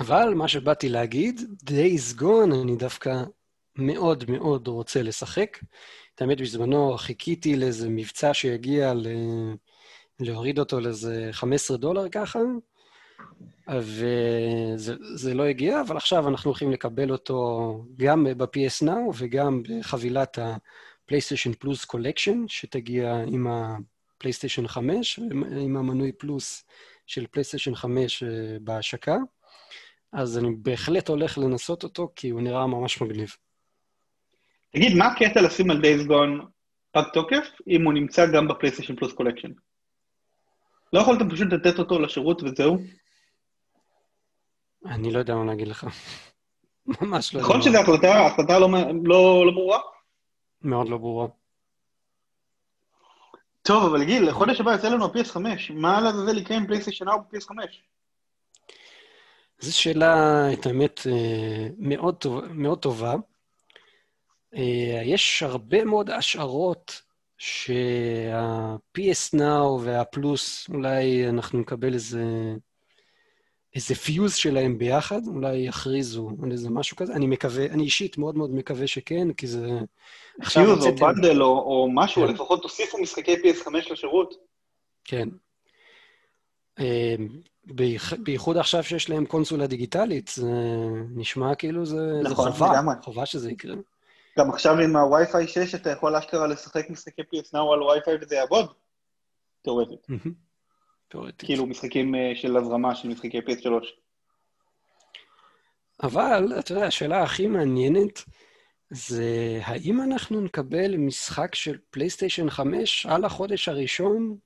[0.00, 1.40] אבל מה שבאתי להגיד,
[1.70, 3.22] Days Gone, אני דווקא
[3.76, 5.58] מאוד מאוד רוצה לשחק.
[6.14, 9.06] את האמת, בזמנו חיכיתי לאיזה מבצע שיגיע ל...
[10.20, 12.38] להוריד אותו לאיזה 15 דולר ככה,
[13.68, 21.64] וזה לא הגיע, אבל עכשיו אנחנו הולכים לקבל אותו גם ב-PS Now וגם בחבילת ה-PlayStation
[21.64, 25.20] Plus Collection, שתגיע עם ה-PlayStation 5,
[25.60, 26.64] עם המנוי פלוס
[27.06, 28.28] של PlayStation 5 אה,
[28.60, 29.16] בהשקה.
[30.12, 33.36] אז אני בהחלט הולך לנסות אותו, כי הוא נראה ממש מגניב.
[34.72, 36.44] תגיד, מה הקטע לשים על Days Gone
[36.92, 39.50] פג תוקף, אם הוא נמצא גם ב PlayStation Plus Collection?
[40.92, 42.78] לא יכולתם פשוט לתת אותו לשירות וזהו?
[44.86, 45.86] אני לא יודע מה להגיד לך.
[46.86, 47.48] ממש לא יודע.
[47.48, 48.68] נכון שזו החלטה, החלטה לא,
[49.04, 49.78] לא, לא ברורה?
[50.62, 51.26] מאוד לא ברורה.
[53.62, 55.36] טוב, אבל גיל, לחודש הבא יוצא לנו ה-PS5,
[55.70, 57.52] מה לעזאזל יקרה עם פלייסטיישן 4 ב-PS5?
[59.60, 60.12] זו שאלה,
[60.52, 63.14] את האמת, אה, מאוד, טוב, מאוד טובה.
[64.54, 67.02] אה, יש הרבה מאוד השערות
[67.38, 72.24] שה-PS Now והפלוס, אולי אנחנו נקבל איזה,
[73.74, 77.12] איזה fuse שלהם ביחד, אולי יכריזו על איזה משהו כזה.
[77.12, 79.68] אני מקווה, אני אישית מאוד מאוד מקווה שכן, כי זה...
[80.52, 82.34] fuse או bundle או, או משהו, כן.
[82.34, 84.34] לפחות תוסיפו משחקי PS5 לשירות.
[85.04, 85.28] כן.
[86.80, 87.14] אה,
[88.18, 90.52] בייחוד עכשיו שיש להם קונסולה דיגיטלית, זה
[91.14, 92.94] נשמע כאילו זה, נכון, זה חובה, לגמרי.
[93.02, 93.74] חובה שזה יקרה.
[94.38, 98.34] גם עכשיו עם הווי-פיי 6 אתה יכול אשכרה לשחק משחקי PS Now על ווי-פיי וזה
[98.34, 98.66] יעבוד?
[99.62, 100.06] תאורטית.
[101.08, 101.46] תאורטית.
[101.46, 103.68] כאילו משחקים אה, של הזרמה של משחקי PS3.
[106.02, 108.24] אבל, אתה יודע, השאלה הכי מעניינת
[108.90, 114.36] זה האם אנחנו נקבל משחק של פלייסטיישן 5 על החודש הראשון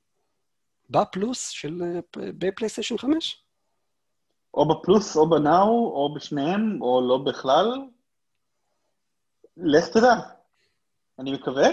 [0.91, 1.83] בפלוס של...
[1.83, 3.43] אה, בפלייסטיישן 5?
[4.55, 7.67] או בפלוס, או בנאו, או בשניהם, או לא בכלל.
[9.57, 10.15] לך תדע.
[11.19, 11.69] אני מקווה.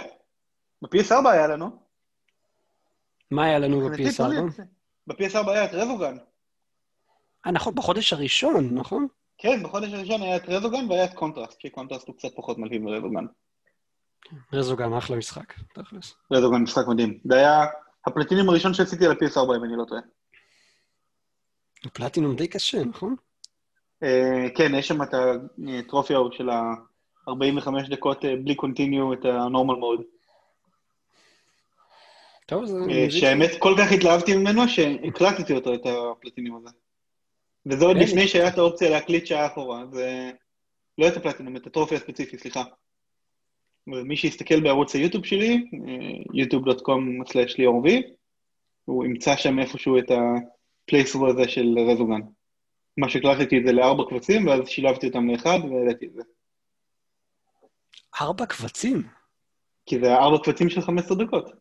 [0.82, 1.70] ב-PS4 היה לנו.
[3.32, 4.62] מה היה לנו ב-PS4?
[5.10, 6.18] ב-PS4 היה את רזוגן.
[7.46, 9.08] אה, נכון, בחודש הראשון, נכון?
[9.38, 12.82] כן, בחודש הראשון היה את Resogun והיה את קונטרסט, כי קונטרסט הוא קצת פחות מלהיב
[12.82, 13.26] מ Resogun.
[14.54, 16.16] Resogun, אחלה משחק, תכלס.
[16.32, 17.20] Resogun משחק מדהים.
[17.24, 17.66] זה היה
[18.08, 20.02] הפלטינים הראשון שעשיתי על ה-PS4, אם אני לא טועה.
[21.86, 23.16] הפלטינום די קשה, נכון?
[24.04, 25.10] אה, כן, יש שם את
[25.80, 30.04] ה trophy של ה-45 דקות אה, בלי continue, את ה-normal mode.
[32.50, 32.78] טוב, זה...
[32.90, 36.70] אה, שהאמת, כל כך התלהבתי ממנו, שהקלטתי אותו, את הפלטינים הזה.
[37.66, 38.04] וזה עוד כן.
[38.04, 40.32] לפני שהיה את האופציה להקליט שעה אחורה, זה...
[40.98, 42.64] לא את הפלטינום, את הטרופיה הספציפי, סליחה.
[43.88, 45.70] ומי שיסתכל בערוץ היוטיוב שלי,
[46.34, 48.04] youtube.com/ליאור וי,
[48.86, 52.22] הוא ימצא שם איפשהו את הפלייסור הזה של רזוגן.
[52.98, 56.22] מה שהקלטתי את זה לארבע קבצים, ואז שילבתי אותם לאחד והעליתי את זה.
[58.22, 59.04] ארבע קבצים?
[59.86, 61.59] כי זה ארבע קבצים של 15 דקות.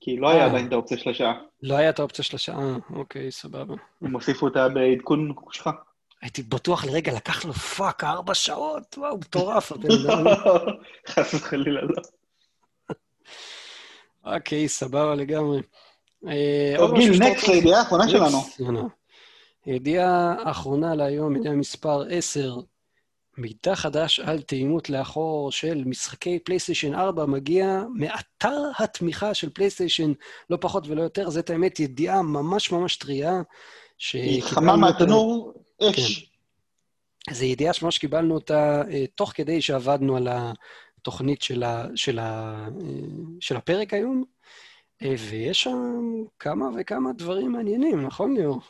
[0.00, 0.46] כי לא היה אה.
[0.46, 1.34] עדיין את האופציה של השעה.
[1.62, 3.74] לא היה את האופציה של השעה, אוקיי, סבבה.
[4.02, 5.70] הם הוסיפו אותה בעדכון שלך.
[6.22, 10.24] הייתי בטוח לרגע, לקח לו fuck, ארבע שעות, וואו, מטורף, הבן אדם.
[11.08, 12.02] חס וחלילה לא.
[14.24, 15.62] אוקיי, סבבה לגמרי.
[16.28, 18.88] אה, טוב, גיל, next, הידיעה האחרונה שלנו.
[19.66, 22.56] ידיעה אחרונה להיום, ידיעה מספר 10.
[23.38, 30.12] מידע חדש על תאימות לאחור של משחקי פלייסטיישן 4 מגיע מאתר התמיכה של פלייסטיישן,
[30.50, 31.30] לא פחות ולא יותר.
[31.30, 33.42] זאת האמת ידיעה ממש ממש טריה.
[34.12, 35.52] היא חמה מהתנור
[35.82, 36.18] אש.
[36.18, 36.30] כן.
[37.34, 42.66] זו ידיעה שממש קיבלנו אותה uh, תוך כדי שעבדנו על התוכנית של, ה, של, ה,
[42.68, 42.82] uh,
[43.40, 44.24] של הפרק היום,
[45.02, 46.02] uh, ויש שם
[46.38, 48.60] כמה וכמה דברים מעניינים, נכון, ליאור?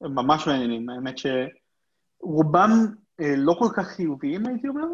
[0.00, 0.88] ממש מעניינים.
[0.88, 4.86] האמת שרובם uh, לא כל כך חיוביים, הייתי אומר,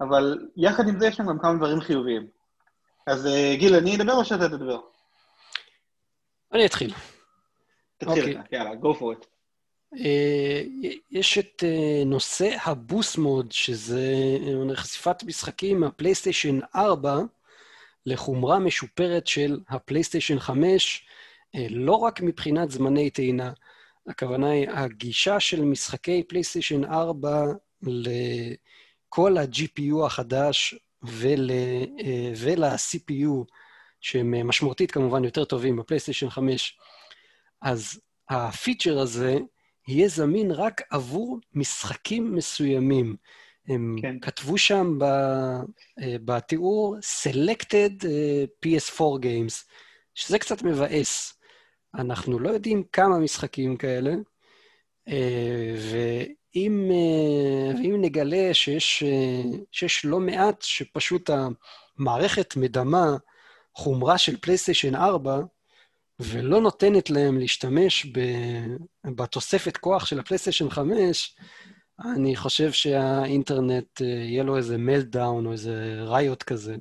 [0.00, 2.26] אבל יחד עם זה יש שם גם כמה דברים חיוביים.
[3.06, 4.80] אז uh, גיל, אני אדבר או שאתה תדבר?
[6.52, 6.94] אני אתחיל.
[7.98, 8.40] תתחיל okay.
[8.40, 9.26] אתה, יאללה, go for it.
[9.96, 10.62] אה,
[11.10, 14.14] יש את אה, נושא הבוס מוד, שזה
[14.70, 17.18] אה, חשיפת משחקים מהפלייסטיישן 4
[18.06, 21.06] לחומרה משופרת של הפלייסטיישן 5,
[21.70, 23.52] לא רק מבחינת זמני טעינה.
[24.06, 27.44] הכוונה היא, הגישה של משחקי פלייסטיישן 4
[27.82, 31.50] לכל ה-GPU החדש ול,
[32.36, 33.44] ול-CPU,
[34.00, 36.78] שהם משמעותית כמובן יותר טובים בפלייסטיישן 5,
[37.62, 39.38] אז הפיצ'ר הזה
[39.88, 43.16] יהיה זמין רק עבור משחקים מסוימים.
[43.68, 44.16] הם כן.
[44.20, 49.64] כתבו שם ב, אה, בתיאור Selected אה, PS4 Games,
[50.14, 51.39] שזה קצת מבאס.
[51.94, 54.14] אנחנו לא יודעים כמה משחקים כאלה,
[55.08, 56.90] אה, אם,
[57.84, 59.02] אם נגלה שיש,
[59.72, 63.16] שיש לא מעט שפשוט המערכת מדמה
[63.74, 65.40] חומרה של פלייסטיישן 4,
[66.20, 68.20] ולא נותנת להם להשתמש ב,
[69.16, 71.36] בתוספת כוח של הפלייסטיישן 5,
[72.14, 76.76] אני חושב שהאינטרנט, יהיה לו איזה מלדאון או איזה ראיות כזה.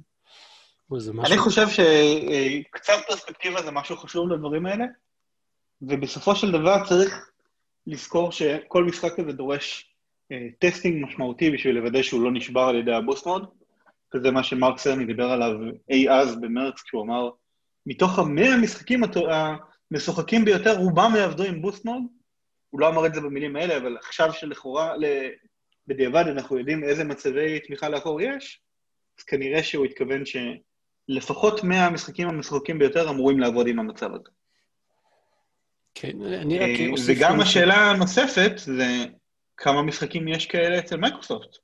[1.25, 4.85] אני חושב שקצת פרספקטיבה זה משהו חשוב לדברים האלה,
[5.81, 7.29] ובסופו של דבר צריך
[7.87, 9.95] לזכור שכל משחק כזה דורש
[10.31, 13.49] אה, testing משמעותי בשביל לוודא שהוא לא נשבר על ידי ה boost mode,
[14.15, 15.51] וזה מה שמרק סרני דיבר עליו
[15.89, 17.29] אי אז במרץ, כשהוא אמר,
[17.85, 19.01] מתוך המאה המשחקים
[19.91, 22.03] המשוחקים ביותר, רובם יעבדו עם boost mode.
[22.69, 24.93] הוא לא אמר את זה במילים האלה, אבל עכשיו שלכאורה,
[25.87, 28.61] בדיעבד אנחנו יודעים איזה מצבי תמיכה לאחור יש,
[29.19, 30.37] אז כנראה שהוא התכוון ש...
[31.09, 34.29] לפחות 100 המשחקים המשחקים ביותר אמורים לעבוד עם המצב הזה.
[35.93, 37.17] כן, אני רק אה, אוסיף...
[37.17, 39.05] וגם השאלה הנוספת זה
[39.57, 41.57] כמה משחקים יש כאלה אצל מייקרוסופט.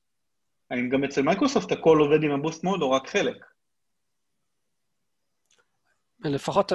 [0.72, 3.46] האם גם אצל מייקרוסופט הכל עובד עם ה Boost Mode או רק חלק?
[6.20, 6.72] לפחות,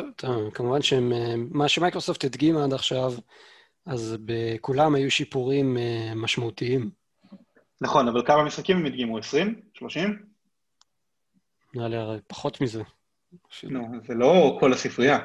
[0.55, 3.13] כמובן שמה שמייקרוסופט הדגימה עד עכשיו,
[3.87, 6.91] אז בכולם היו שיפורים אה, משמעותיים.
[7.81, 9.19] נכון, אבל כמה משחקים הם הדגימו?
[9.19, 9.61] 20?
[9.75, 10.30] 30?
[11.75, 12.83] נראה לי הרי פחות מזה.
[13.65, 15.19] נו, זה לא כל הספרייה.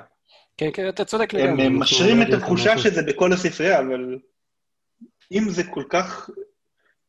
[0.58, 1.64] כן, כן, אתה צודק לגמרי.
[1.64, 4.20] הם משרים את התחושה שזה בכל הספרייה, אבל
[5.32, 6.30] אם זה כל כך,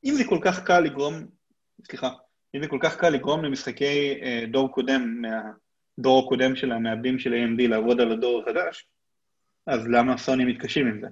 [0.04, 1.26] אם זה כל כך קל לגרום,
[1.86, 2.10] סליחה,
[2.54, 7.32] אם זה כל כך קל לגרום למשחקי אה, דור קודם, מהדור הקודם של המעבדים של
[7.32, 8.86] AMD לעבוד על הדור החדש,
[9.66, 11.08] אז למה סוני מתקשים עם זה?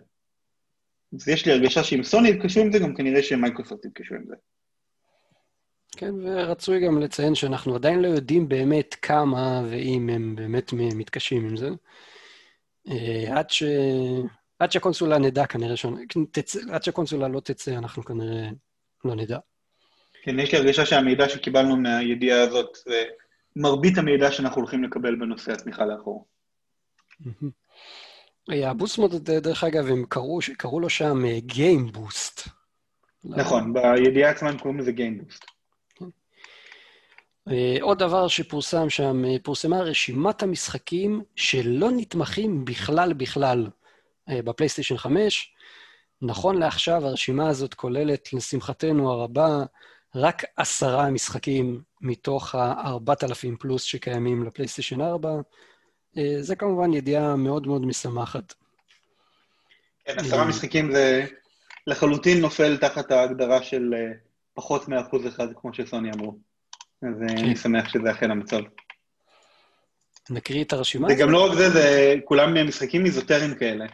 [1.14, 4.34] אז יש לי הרגשה שאם סוני יתקשו עם זה, גם כנראה שמייקרוסופט יתקשו עם זה.
[5.94, 11.56] כן, ורצוי גם לציין שאנחנו עדיין לא יודעים באמת כמה ואם הם באמת מתקשים עם
[11.56, 11.70] זה.
[12.88, 13.62] אה, עד, ש...
[14.58, 15.86] עד שהקונסולה נדע כנראה, ש...
[16.30, 16.58] תצא...
[16.72, 18.48] עד שהקונסולה לא תצא, אנחנו כנראה
[19.04, 19.38] לא נדע.
[20.22, 23.04] כן, יש לי הרגשה שהמידע שקיבלנו מהידיעה הזאת זה
[23.56, 26.26] מרבית המידע שאנחנו הולכים לקבל בנושא התמיכה לאחור.
[28.48, 32.48] ה Boost Mode, דרך אגב, הם קראו, קראו לו שם Game Boost.
[32.48, 35.44] אה, נכון, בידיעה עצמה הם קוראים לזה Game Boost.
[35.44, 35.53] אה,
[37.80, 43.70] עוד דבר שפורסם שם, אה, פורסמה רשימת המשחקים שלא נתמכים בכלל בכלל
[44.28, 45.54] אה, בפלייסטיישן 5.
[46.22, 49.64] נכון לעכשיו הרשימה הזאת כוללת, לשמחתנו הרבה,
[50.14, 55.30] רק עשרה משחקים מתוך ה-4,000 פלוס שקיימים לפלייסטיישן 4.
[56.40, 58.54] זה כמובן ידיעה מאוד מאוד משמחת.
[60.04, 61.26] כן, עשרה משחקים זה
[61.86, 63.94] לחלוטין נופל תחת ההגדרה של
[64.54, 66.38] פחות מאחוז אחד, כמו שסוני אמרו.
[67.08, 67.44] אז אה, כן.
[67.44, 68.60] אני שמח שזה אכן המצב.
[70.30, 71.08] נקריא את הרשימה?
[71.08, 73.86] זה גם לא רק זה, זה כולם משחקים איזוטריים כאלה.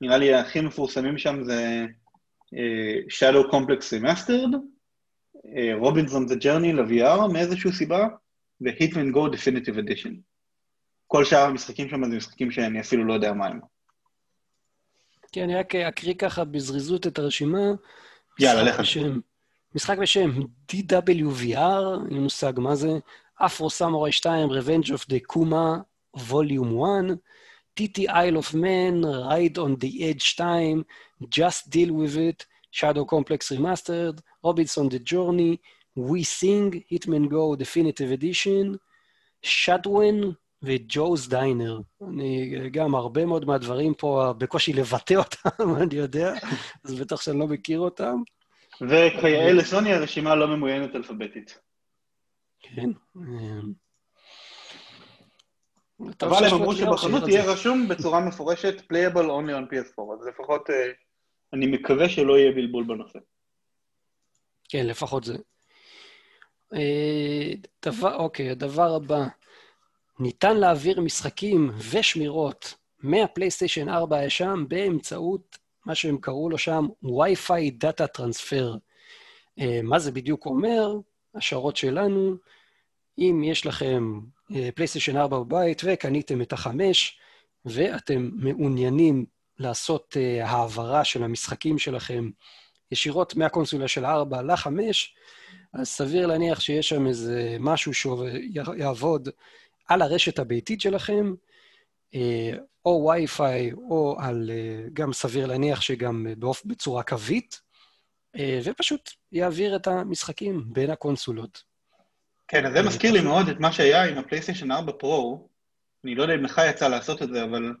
[0.00, 1.86] נראה לי הכי מפורסמים שם זה
[2.54, 4.56] uh, Shadow Complex Remastered,
[5.74, 8.08] רובינזון uh, The Journey ל-VR מאיזושהי סיבה,
[8.60, 10.12] ו-Hitman Go Definitive Edition.
[11.06, 13.60] כל שאר המשחקים שם זה משחקים שאני אפילו לא יודע מה הם.
[15.32, 17.58] כן, אני רק אקריא ככה בזריזות את הרשימה.
[18.40, 18.80] יאללה, לך.
[19.74, 20.30] משחק בשם
[20.72, 22.98] DWVR, אין לי מושג מה זה,
[23.36, 25.82] אפרו סמוראי 2, Revenge of the Kuma,
[26.16, 27.16] Volume 1,
[27.80, 30.84] TT Isle of Man, Ride on the Edge 2,
[31.30, 35.60] Just Deal with It, Shadow Complex Remastered, Robinson the Journey,
[35.96, 38.78] We Sing, Hitman Go Definitive Edition,
[39.42, 41.80] Shadwen וג'וז דיינר.
[42.08, 46.34] אני גם, הרבה מאוד מהדברים פה, בקושי לבטא אותם, אני יודע,
[46.84, 48.22] אז בטח שאני לא מכיר אותם.
[48.80, 51.58] וכיאה לסוני הרשימה לא ממוינת אלפביתית.
[52.60, 52.90] כן.
[56.22, 60.90] אבל הם אמרו שבחנות יהיה רשום בצורה מפורשת playable only on PS4, אז לפחות אה,
[61.52, 63.18] אני מקווה שלא יהיה בלבול בנושא.
[64.68, 65.36] כן, לפחות זה.
[66.74, 67.52] אה,
[67.84, 69.26] דבר, אוקיי, הדבר הבא,
[70.20, 75.58] ניתן להעביר משחקים ושמירות מהפלייסטיישן 4 הישן באמצעות
[75.88, 78.78] מה שהם קראו לו שם Wi-Fi Data Transfer.
[79.60, 80.94] אה, מה זה בדיוק אומר?
[81.34, 82.36] השערות שלנו,
[83.18, 84.20] אם יש לכם
[84.74, 87.18] פלייסטיישן אה, 4 בבית וקניתם את החמש,
[87.64, 89.26] ואתם מעוניינים
[89.58, 92.30] לעשות uh, העברה של המשחקים שלכם
[92.92, 94.68] ישירות מהקונסולה של 4 ל-5,
[95.72, 99.28] אז סביר להניח שיש שם איזה משהו שיעבוד
[99.88, 101.34] על הרשת הביתית שלכם,
[102.84, 104.50] או וי-פיי, או על,
[104.92, 106.26] גם סביר להניח שגם
[106.64, 107.60] בצורה קווית,
[108.64, 111.62] ופשוט יעביר את המשחקים בין הקונסולות.
[112.48, 115.48] כן, אז זה מזכיר לי מאוד את מה שהיה עם הפלייסטיישן 4 Pro.
[116.04, 117.72] אני לא יודע אם לך יצא לעשות את זה, אבל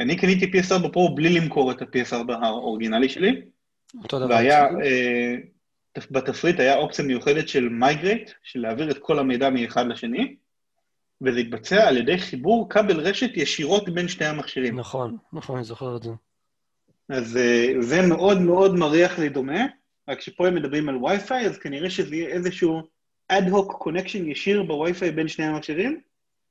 [0.00, 3.42] אני קניתי PS4 Pro בלי למכור את ה-PS4 האורגינלי שלי.
[4.02, 4.34] אותו דבר.
[4.34, 4.64] והיה?
[4.64, 5.34] אה,
[6.10, 10.36] בתפריט היה אופציה מיוחדת של migrate, של להעביר את כל המידע מאחד לשני,
[11.22, 14.78] וזה התבצע על ידי חיבור כבל רשת ישירות בין שני המכשירים.
[14.78, 16.10] נכון, נכון, אני זוכר את זה.
[17.08, 19.66] אז אה, זה מאוד מאוד מריח לי דומה,
[20.08, 22.82] רק שפה הם מדברים על וי-פיי, אז כנראה שזה יהיה איזשהו
[23.28, 26.00] ad-hoc connection ישיר בווי-פיי בין שני המכשירים,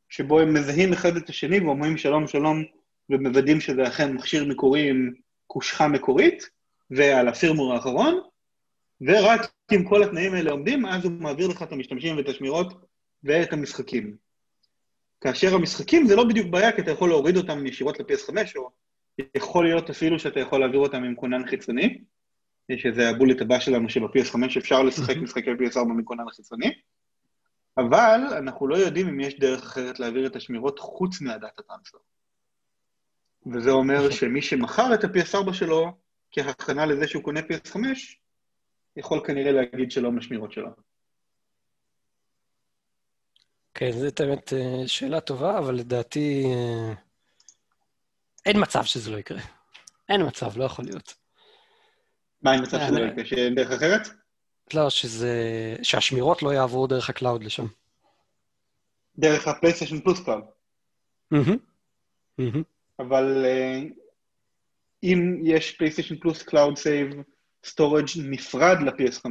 [0.09, 2.63] שבו הם מזהים אחד את השני ואומרים שלום שלום,
[3.09, 5.13] ומוודאים שזה אכן מכשיר מקורי עם
[5.47, 6.49] קושחה מקורית,
[6.91, 8.21] ועל ה firmware האחרון,
[9.01, 12.73] ורק אם כל התנאים האלה עומדים, אז הוא מעביר לך את המשתמשים ואת השמירות
[13.23, 14.15] ואת המשחקים.
[15.21, 18.69] כאשר המשחקים זה לא בדיוק בעיה, כי אתה יכול להוריד אותם ישירות ל-PS5, או
[19.35, 22.01] יכול להיות אפילו שאתה יכול להעביר אותם עם כונן חיצוני,
[22.77, 26.71] שזה הבולט הבא שלנו שב-PS5 אפשר לשחק משחקי PS4 מכונן חיצוני,
[27.77, 31.97] אבל אנחנו לא יודעים אם יש דרך אחרת להעביר את השמירות חוץ מהדאטה טרנספר.
[33.53, 35.91] וזה אומר שמי שמכר את ה-PS4 שלו
[36.31, 37.79] כהכנה לזה שהוא קונה PS5,
[38.97, 40.69] יכול כנראה להגיד שלום לשמירות שלו.
[43.73, 46.93] כן, זו באמת אה, שאלה טובה, אבל לדעתי אה,
[48.45, 49.41] אין מצב שזה לא יקרה.
[50.09, 51.13] אין מצב, לא יכול להיות.
[52.41, 53.49] מה עם מצב שזה לא יקרה?
[53.55, 54.07] דרך אחרת?
[54.73, 55.35] לא, שזה...
[55.83, 57.65] שהשמירות לא יעברו דרך ה cloud לשם.
[59.17, 60.43] דרך הפלייסטיישן פלוס cloud.
[62.99, 63.79] אבל אה,
[65.03, 67.09] אם יש פלייסטיישן פלוס cloud save
[67.65, 69.25] storage נפרד ל-PS5,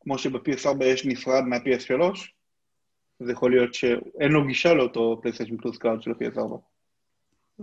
[0.00, 2.18] כמו שב-PS4 יש נפרד מה-PS3,
[3.20, 6.56] אז יכול להיות שאין לו גישה לאותו פלייסטיישן פלוס cloud של ה-PS4.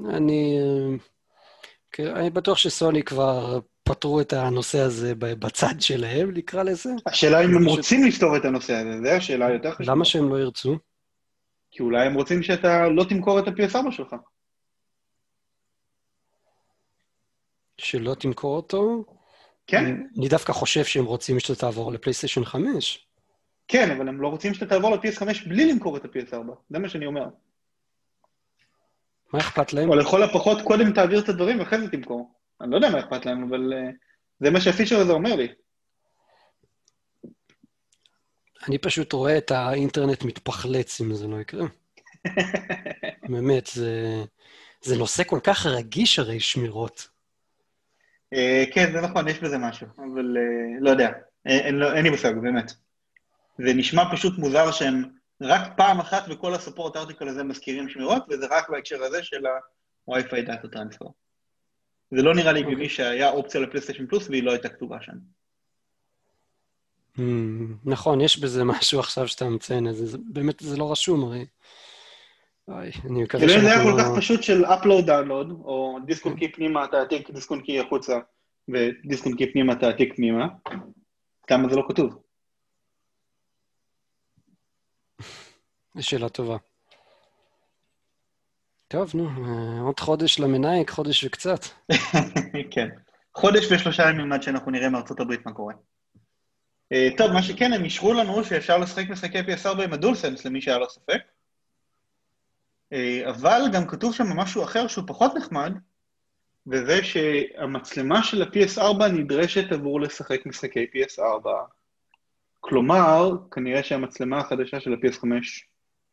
[0.09, 0.59] אני...
[1.91, 6.89] כן, אני בטוח שסוני כבר פתרו את הנושא הזה בצד שלהם, נקרא לזה.
[7.05, 9.91] השאלה אם הם רוצים לפתור את הנושא הזה, זו השאלה היותר חשובה.
[9.91, 10.77] למה שהם לא ירצו?
[11.71, 14.15] כי אולי הם רוצים שאתה לא תמכור את ה-PS4 שלך.
[17.77, 19.05] שלא תמכור אותו?
[19.67, 19.85] כן,
[20.17, 23.04] אני דווקא חושב שהם רוצים שאתה תעבור לפלייסטיישן 5.
[23.67, 26.51] כן, אבל הם לא רוצים שאתה תעבור ל-PS5 בלי למכור את ה-PS4.
[26.69, 27.25] זה מה שאני אומר.
[29.33, 29.89] מה אכפת להם?
[29.89, 32.33] או לכל הפחות קודם תעביר את הדברים ואחרי זה תמכור.
[32.61, 33.89] אני לא יודע מה אכפת להם, אבל אה,
[34.39, 35.47] זה מה שהפיצ'ר הזה אומר לי.
[38.67, 41.65] אני פשוט רואה את האינטרנט מתפחלץ אם זה לא יקרה.
[43.31, 44.23] באמת, זה,
[44.81, 47.07] זה נושא כל כך רגיש הרי שמירות.
[48.33, 51.11] אה, כן, זה נכון, יש בזה משהו, אבל אה, לא יודע.
[51.47, 52.73] אה, אין לא- אין לי מושג, באמת.
[53.57, 55.03] זה נשמע פשוט מוזר שהם
[55.41, 60.41] רק פעם אחת בכל הסופורט ארטיקל הזה מזכירים שמירות, וזה רק בהקשר הזה של ה-Wi-Fi
[60.45, 61.05] דאטה טרנספר.
[62.11, 62.89] זה לא נראה לי הגיוני אוקיי.
[62.89, 65.13] שהיה אופציה לפלייסטיישן פלוס והיא לא הייתה כתובה שם.
[67.17, 67.21] Hmm,
[67.85, 71.45] נכון, יש בזה משהו עכשיו שאתה מציין את זה, באמת, זה לא רשום הרי.
[72.67, 74.17] אוי, אני מקווה אם זה היה שאנחנו כל כך לא...
[74.17, 78.19] פשוט של upload download, או דיסק און קי פנימה, תעתיק דיסק און קי החוצה,
[78.69, 80.47] ודיסק און קי פנימה, תעתיק פנימה,
[81.47, 82.24] כמה זה לא כתוב.
[85.99, 86.57] שאלה טובה.
[88.87, 91.59] טוב, נו, אה, עוד חודש למנהיג, חודש וקצת.
[92.71, 92.89] כן.
[93.35, 95.73] חודש ושלושה ימים עד שאנחנו נראה מארצות הברית מה קורה.
[96.91, 100.77] אה, טוב, מה שכן, הם אישרו לנו שאפשר לשחק משחקי PS4 עם הדולסנס, למי שהיה
[100.77, 101.21] לו ספק.
[102.93, 105.71] אה, אבל גם כתוב שם משהו אחר שהוא פחות נחמד,
[106.67, 111.47] וזה שהמצלמה של ה-PS4 נדרשת עבור לשחק משחקי PS4.
[112.59, 115.27] כלומר, כנראה שהמצלמה החדשה של ה-PS5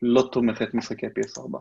[0.03, 1.59] לא תומכת משחקי PS4.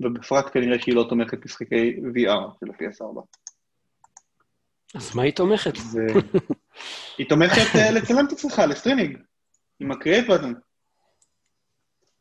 [0.00, 3.20] ובפרט כנראה שהיא לא תומכת משחקי VR של ה-PS4.
[4.94, 5.76] אז מה היא תומכת?
[5.76, 6.06] זה...
[7.18, 9.18] היא תומכת אה, לצלם את עצמך, לסטרימינג,
[9.80, 10.54] עם ה-create button.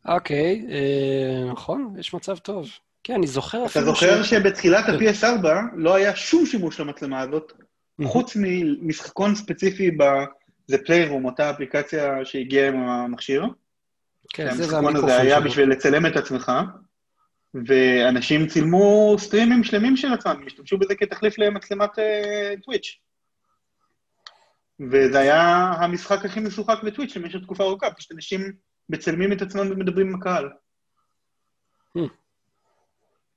[0.05, 2.69] אוקיי, אה, נכון, יש מצב טוב.
[3.03, 4.91] כן, אני זוכר אתה זוכר ש- שבתחילת כן.
[4.91, 7.53] ה-PS4 לא היה שום שימוש למצלמה הזאת,
[8.03, 10.03] חוץ ממשחקון ספציפי ב...
[10.67, 13.43] זה פליירום, אותה אפליקציה שהגיעה עם המכשיר.
[14.33, 15.39] כן, זה והמיקרופון הזה היה.
[15.39, 16.51] בשביל לצלם את עצמך,
[17.67, 21.89] ואנשים צילמו סטרימים שלמים של עצמם, השתמשו בזה כתחליף למצלמת
[22.63, 22.97] טוויץ'.
[24.91, 25.45] וזה היה
[25.79, 28.53] המשחק הכי משוחק בטוויץ' למשך תקופה ארוכה, פשוט אנשים
[28.89, 30.49] מצלמים את עצמם ומדברים עם הקהל.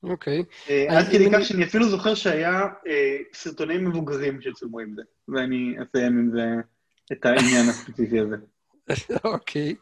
[0.02, 0.44] אוקיי.
[0.70, 5.02] אה, עד כדי כך אני- שאני אפילו זוכר שהיה אה, סרטוני מבוגרים שצולמו עם זה,
[5.28, 6.46] ואני אסיים עם זה
[7.12, 8.36] את העניין הספציפי הזה.
[9.24, 9.74] אוקיי.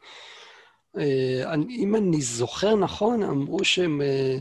[0.97, 4.39] אה, אם אני זוכר נכון, אמרו שהם, אה,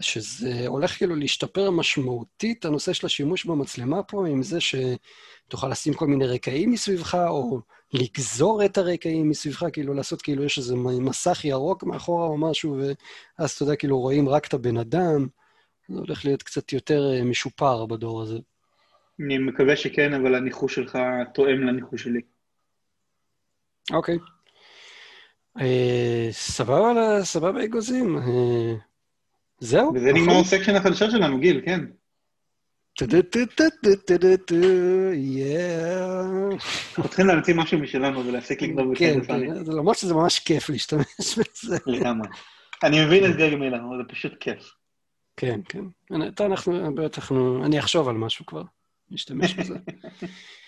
[0.00, 6.06] שזה הולך כאילו להשתפר משמעותית, הנושא של השימוש במצלמה פה, עם זה שתוכל לשים כל
[6.06, 7.60] מיני רקעים מסביבך, או
[7.92, 12.80] לגזור את הרקעים מסביבך, כאילו לעשות כאילו יש איזה מסך ירוק מאחורה או משהו,
[13.38, 15.26] ואז אתה יודע, כאילו רואים רק את הבן אדם.
[15.88, 18.38] זה הולך להיות קצת יותר אה, משופר בדור הזה.
[19.20, 20.98] אני מקווה שכן, אבל הניחוש שלך
[21.34, 22.20] תואם לניחוש שלי.
[23.92, 24.14] אוקיי.
[24.14, 24.37] אה,
[26.30, 28.18] סבבה, סבבה אגוזים.
[28.18, 28.74] אה,
[29.60, 30.36] זהו, וזה נגמר נכון?
[30.40, 31.80] הסקשן החדשה שלנו, גיל, כן.
[36.98, 40.70] אנחנו צריכים להמציא משהו משלנו ולהפסיק לגנוב כן, בפני כן, זה- למרות שזה ממש כיף
[40.70, 41.76] להשתמש בזה.
[41.86, 42.28] לגמרי.
[42.82, 44.70] אני מבין את גרג מילר, אבל זה פשוט כיף.
[45.36, 45.84] כן, כן.
[46.40, 47.32] אנחנו, בטח,
[47.64, 48.62] אני אחשוב על משהו כבר,
[49.10, 49.74] להשתמש בזה.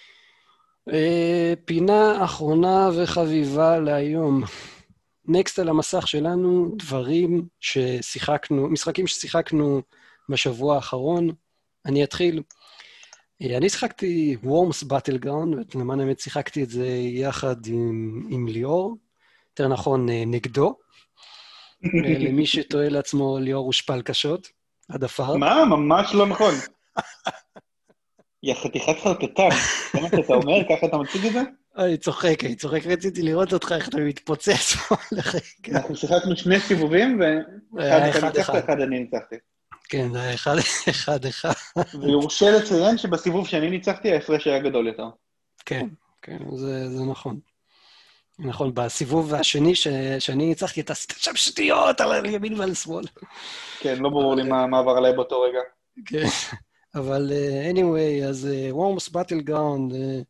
[0.92, 4.42] אה, פינה אחרונה וחביבה להיום.
[5.24, 9.82] נקסט על המסך שלנו, דברים ששיחקנו, משחקים ששיחקנו
[10.28, 11.28] בשבוע האחרון.
[11.86, 12.42] אני אתחיל.
[13.42, 18.96] אה, אני שיחקתי וורמס באטלגראונד, ולמען האמת שיחקתי את זה יחד עם, עם ליאור,
[19.50, 20.74] יותר נכון אה, נגדו.
[21.84, 24.48] אה, למי שתוהה לעצמו, ליאור הושפל קשות,
[24.88, 25.36] עד עפר.
[25.36, 25.64] מה?
[25.64, 26.54] ממש לא נכון.
[28.42, 29.48] יא חתיכת חרטטן.
[29.92, 30.54] זה מה שאתה אומר?
[30.64, 31.42] ככה אתה מציג את זה?
[31.76, 35.78] אני צוחק, אני צוחק, רציתי לראות אותך, איך אתה מתפוצץ פה לרגע.
[35.78, 37.20] אנחנו שיחקנו שני סיבובים,
[37.72, 38.64] ואחד ניצחת.
[38.64, 39.36] אחד אני ניצחתי.
[39.88, 40.56] כן, זה היה אחד
[40.90, 41.52] אחד אחד.
[42.00, 45.08] ויורשה לציין שבסיבוב שאני ניצחתי, ההפרש היה גדול יותר.
[45.66, 45.86] כן,
[46.22, 47.38] כן, זה, זה נכון.
[48.38, 49.88] נכון, בסיבוב השני ש,
[50.18, 53.04] שאני ניצחתי, אתה עשית שם שטויות על ימין ועל שמאל.
[53.80, 55.58] כן, לא ברור לי מה מה עבר עליי באותו רגע.
[56.06, 56.26] כן,
[56.94, 60.24] אבל uh, anyway, אז uh, Worms Battleground uh,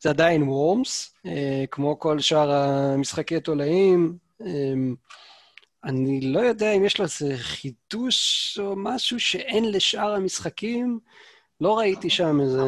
[0.00, 1.30] זה עדיין Worms, uh,
[1.70, 4.16] כמו כל שאר המשחקי תולעים.
[4.42, 4.44] Um,
[5.84, 10.98] אני לא יודע אם יש לו איזה חידוש או משהו שאין לשאר המשחקים.
[11.60, 12.62] לא ראיתי שם איזה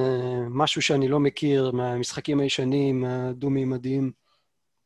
[0.51, 4.11] משהו שאני לא מכיר מהמשחקים הישנים, הדו-מימדיים.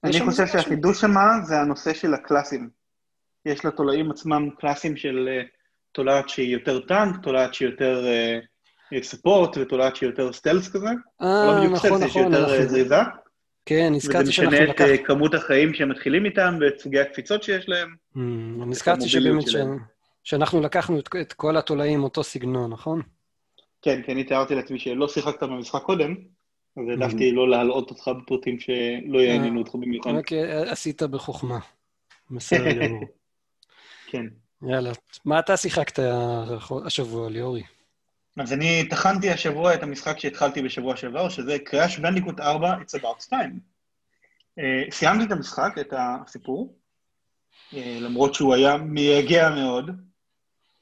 [0.05, 0.47] אני חושב?
[0.47, 2.70] שהחידוש שמה זה הנושא של הקלאסים.
[3.47, 5.43] יש לתולעים עצמם קלאסים של אה,
[5.93, 8.06] תולעת שהיא יותר טנק, תולעת שהיא יותר
[9.02, 10.86] ספורט ותולעת שהיא יותר סטלס כזה.
[11.20, 12.68] לא אה, בדיוק נכון, סטלס, שהיא נכון, יותר אה, אנחנו...
[12.68, 12.96] זריזה.
[13.66, 14.90] כן, וזה נזכרתי שאנחנו משנה את לקחנו...
[14.90, 17.94] אה, כמות החיים שהם מתחילים איתם ואת סוגי הקפיצות שיש להם.
[18.16, 18.20] Mm,
[18.66, 19.44] נזכרתי שבאמת.
[20.24, 23.02] שאנחנו לקחנו את, כל התולעים אותו סגנון, נכון?
[23.82, 26.14] כן, כי אני תיארתי לעצמי שלא שיחקת במשחק קודם,
[26.76, 26.82] אז.
[26.88, 30.10] העדפתי לא להלאות אותך בפרטים שלא יעניינו אותך במיוחד.
[30.10, 31.58] אוקיי, עשית בחוכמה.
[32.30, 33.04] בסדר גמור.
[34.06, 34.26] כן.
[34.62, 34.92] יאללה.
[35.24, 35.98] מה אתה שיחקת
[36.84, 37.62] השבוע, ליאורי?
[38.36, 43.28] אז אני טחנתי השבוע את המשחק שהתחלתי בשבוע שעבר, שזה Crash Bandicoot 4, It's About
[43.30, 43.58] Time.
[44.60, 46.76] אה, סיימתי את המשחק, את הסיפור,
[47.70, 49.90] אה, למרות שהוא היה מייגע מאוד.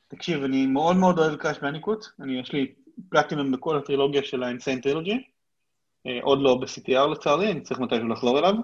[0.08, 2.72] תקשיב, אני מאוד מאוד אוהב Crash Bandicoot, אני, יש לי
[3.08, 5.18] פלטינום בכל הטרילוגיה של ה-Insane Trilogy,
[6.08, 8.54] אה, עוד לא ב-CTR לצערי, אני צריך מתישהו לחזור אליו,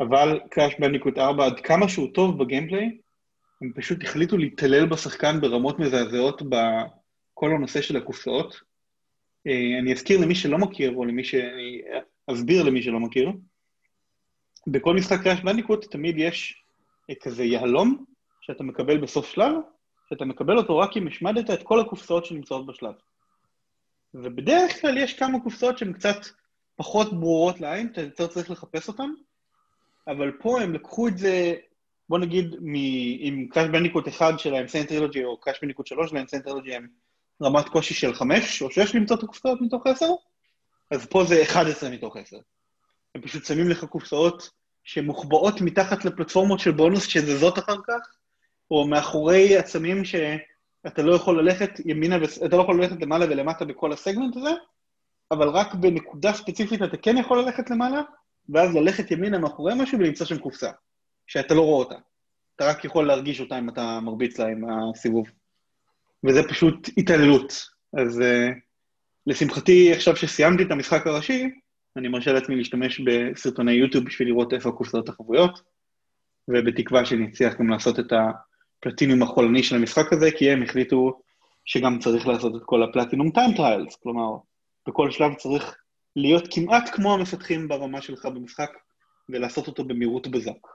[0.00, 2.98] אבל Crash Bandicoot 4, עד כמה שהוא טוב ב gameplay,
[3.60, 6.56] הם פשוט החליטו להתעלל בשחקן ברמות מזעזעות ב...
[7.42, 8.60] כל הנושא של הקופסאות.
[9.46, 11.34] אה, אני אזכיר למי שלא מכיר, או למי ש...
[11.34, 11.82] אני
[12.26, 13.32] אסביר למי שלא מכיר,
[14.66, 16.64] בכל משחק קראש בנדיקוט תמיד יש
[17.10, 18.04] אה, כזה יהלום
[18.40, 19.54] שאתה מקבל בסוף שלב,
[20.08, 22.94] שאתה מקבל אותו רק אם השמדת את כל הקופסאות שנמצאות בשלב.
[24.14, 26.18] ובדרך כלל יש כמה קופסאות שהן קצת
[26.76, 29.10] פחות ברורות לעין, אתה יותר צריך לחפש אותן,
[30.08, 31.54] אבל פה הם לקחו את זה,
[32.08, 32.74] בוא נגיד, מ...
[33.18, 36.42] עם Crash Bandicoot 1 של ה Insane Trilogy, או Crash Bandicoot 3 של ה Insane
[36.42, 37.02] Trilogy, הם
[37.42, 40.06] רמת קושי של 5 או 6 למצוא את הקופסאות מתוך 10,
[40.90, 42.36] אז פה זה 11 מתוך 10.
[43.14, 44.50] הם פשוט שמים לך קופסאות
[44.84, 48.00] שמוחבאות מתחת לפלטפורמות של בונוס שזזות אחר כך,
[48.70, 52.16] או מאחורי עצמים שאתה לא יכול ללכת ימינה,
[52.46, 54.50] אתה לא יכול ללכת למעלה ולמטה בכל הסגמנט הזה,
[55.30, 58.00] אבל רק בנקודה ספציפית אתה כן יכול ללכת למעלה,
[58.48, 60.70] ואז ללכת ימינה מאחורי משהו ולמצוא שם קופסה,
[61.26, 61.94] שאתה לא רואה אותה.
[62.56, 65.26] אתה רק יכול להרגיש אותה אם אתה מרביץ לה עם הסיבוב.
[66.24, 67.52] וזה פשוט התעללות.
[67.98, 68.54] אז uh,
[69.26, 71.50] לשמחתי, עכשיו שסיימתי את המשחק הראשי,
[71.96, 75.62] אני מרשה לעצמי להשתמש בסרטוני יוטיוב בשביל לראות איפה הקופסאות החבויות,
[76.48, 81.20] ובתקווה שאני אצליח גם לעשות את הפלטינום החולני של המשחק הזה, כי הם החליטו
[81.64, 84.36] שגם צריך לעשות את כל ה platinum time trials, כלומר,
[84.88, 85.76] בכל שלב צריך
[86.16, 88.70] להיות כמעט כמו המפתחים ברמה שלך במשחק,
[89.28, 90.66] ולעשות אותו במהירות בזק.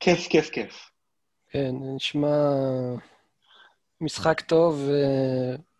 [0.00, 0.90] כיף, כיף, כיף.
[1.50, 2.38] כן, נשמע
[4.02, 4.88] משחק טוב,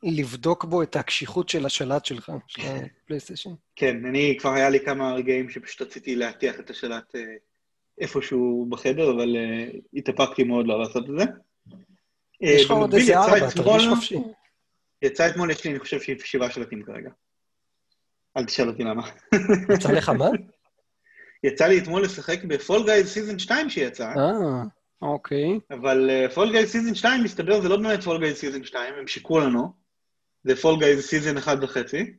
[0.02, 2.62] לבדוק בו את הקשיחות של השלט שלך, של
[3.04, 3.50] הפלייסטיישן.
[3.76, 7.14] כן, אני, כבר היה לי כמה רגעים שפשוט רציתי להטיח את השלט
[8.00, 9.36] איפשהו בחדר, אבל
[9.94, 11.24] התאפקתי מאוד לא לעשות את זה.
[12.40, 14.16] יש לך עוד איזה ארבע, תרגיש חופשי.
[15.02, 17.10] יצא אתמול, יש לי, אני חושב, שבעה שלטים כרגע.
[18.36, 19.08] אל תשאל אותי למה.
[19.74, 20.28] יצא לך מה?
[21.44, 24.06] יצא לי אתמול לשחק ב Fall Guys season 2 שיצא.
[24.06, 24.62] אה,
[25.02, 25.58] אוקיי.
[25.70, 29.40] אבל Fall Guys season 2, מסתבר, זה לא באמת Fall Guys season 2, הם שיקרו
[29.40, 29.72] לנו.
[30.44, 32.14] זה Fall Guys season אחד וחצי,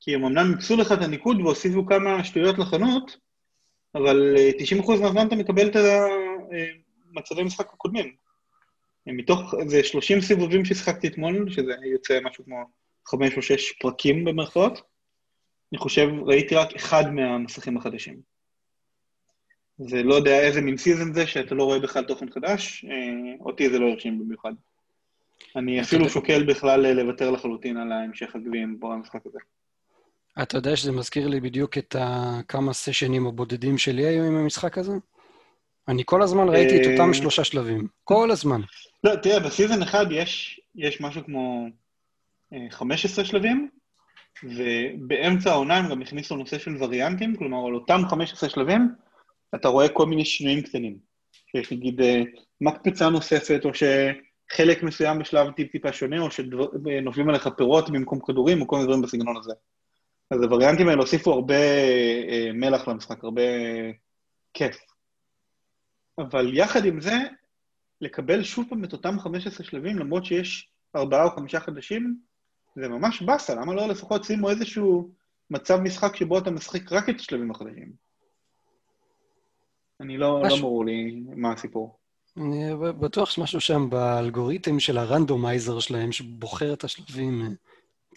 [0.00, 3.16] כי הם אמנם איפסו לך את הניקוד והוסיפו כמה שטויות לחנות,
[3.94, 4.34] אבל
[4.80, 5.76] 90% אה, מהזמן אתה מקבל את
[7.14, 8.14] המצבי משחק הקודמים.
[9.06, 12.64] מתוך איזה 30 סיבובים ששיחקתי אתמול, שזה יוצא משהו כמו
[13.08, 14.80] 5 או 6 פרקים במרכאות,
[15.72, 18.20] אני חושב, ראיתי רק אחד מהמסכים החדשים.
[19.88, 23.78] ולא יודע איזה מין season זה, שאתה לא רואה בכלל תוכן חדש, אה, אותי זה
[23.78, 24.52] לא הרשים במיוחד.
[25.56, 29.38] אני אפילו שוקל בכלל אה, לוותר לחלוטין על ההמשך הגביעים פה במשחק הזה.
[30.42, 31.96] אתה יודע שזה מזכיר לי בדיוק את
[32.48, 34.92] כמה סשנים הבודדים שלי היו עם המשחק הזה?
[35.88, 37.86] אני כל הזמן ראיתי את אותם אה, שלושה שלבים.
[38.04, 38.60] כל הזמן.
[39.04, 41.66] לא, תראה, בסיזן אחד יש, יש משהו כמו
[42.70, 43.68] 15 שלבים,
[44.44, 48.94] ובאמצע העונה הם גם הכניסו נושא של וריאנטים, כלומר, על אותם 15 שלבים,
[49.54, 50.98] אתה רואה כל מיני שינויים קטנים.
[51.50, 52.22] שיש נגיד אה,
[52.60, 58.68] מקפצה נוספת, או שחלק מסוים בשלב טיפ-טיפה שונה, או שנופלים עליך פירות במקום כדורים, או
[58.68, 59.52] כל מיני דברים בסגנון הזה.
[60.30, 61.54] אז הווריאנטים האלה הוסיפו הרבה
[62.28, 63.42] אה, מלח למשחק, הרבה
[64.54, 64.76] כיף.
[66.18, 67.16] אבל יחד עם זה,
[68.00, 72.16] לקבל שוב פעם את אותם 15 שלבים, למרות שיש ארבעה או חמישה חדשים,
[72.76, 75.10] זה ממש באסה, למה לא לפחות שימו איזשהו
[75.50, 78.09] מצב משחק שבו אתה משחק רק את השלבים החדשים?
[80.00, 81.98] אני לא, לא ברור לי מה הסיפור.
[82.36, 87.46] אני בטוח שמשהו שם באלגוריתם של הרנדומייזר שלהם, שבוחר את השלבים, אה,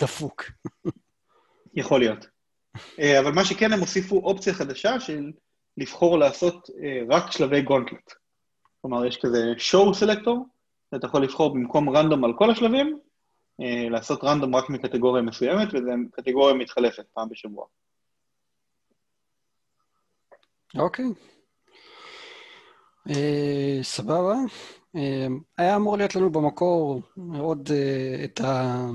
[0.01, 0.43] דפוק.
[1.75, 2.27] יכול להיות.
[2.99, 5.31] אה, אבל מה שכן, הם הוסיפו אופציה חדשה של
[5.77, 8.13] לבחור לעשות אה, רק שלבי גונטלט.
[8.81, 10.45] כלומר, יש כזה show סלקטור,
[10.95, 12.99] אתה יכול לבחור במקום רנדום על כל השלבים,
[13.89, 17.65] לעשות רנדום רק מקטגוריה מסוימת, וזו קטגוריה מתחלפת פעם בשבוע.
[20.75, 21.05] אוקיי.
[21.05, 21.32] Okay.
[23.09, 24.35] אה, סבבה.
[24.95, 25.27] אה,
[25.57, 27.01] היה אמור להיות לנו במקור
[27.39, 28.85] עוד אה, את, ה,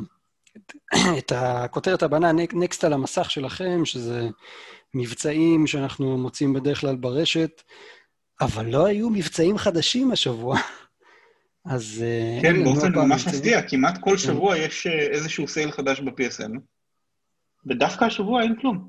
[1.19, 4.29] את, הכותרת הבנה נקסט על המסך שלכם, שזה
[4.95, 7.63] מבצעים שאנחנו מוצאים בדרך כלל ברשת,
[8.41, 10.59] אבל לא היו מבצעים חדשים השבוע.
[11.65, 12.05] אז...
[12.43, 14.17] כן, באופן ממש מפתיע, כמעט כל כן.
[14.17, 16.59] שבוע יש איזשהו סייל חדש ב-PSN,
[17.67, 18.89] ודווקא השבוע אין כלום.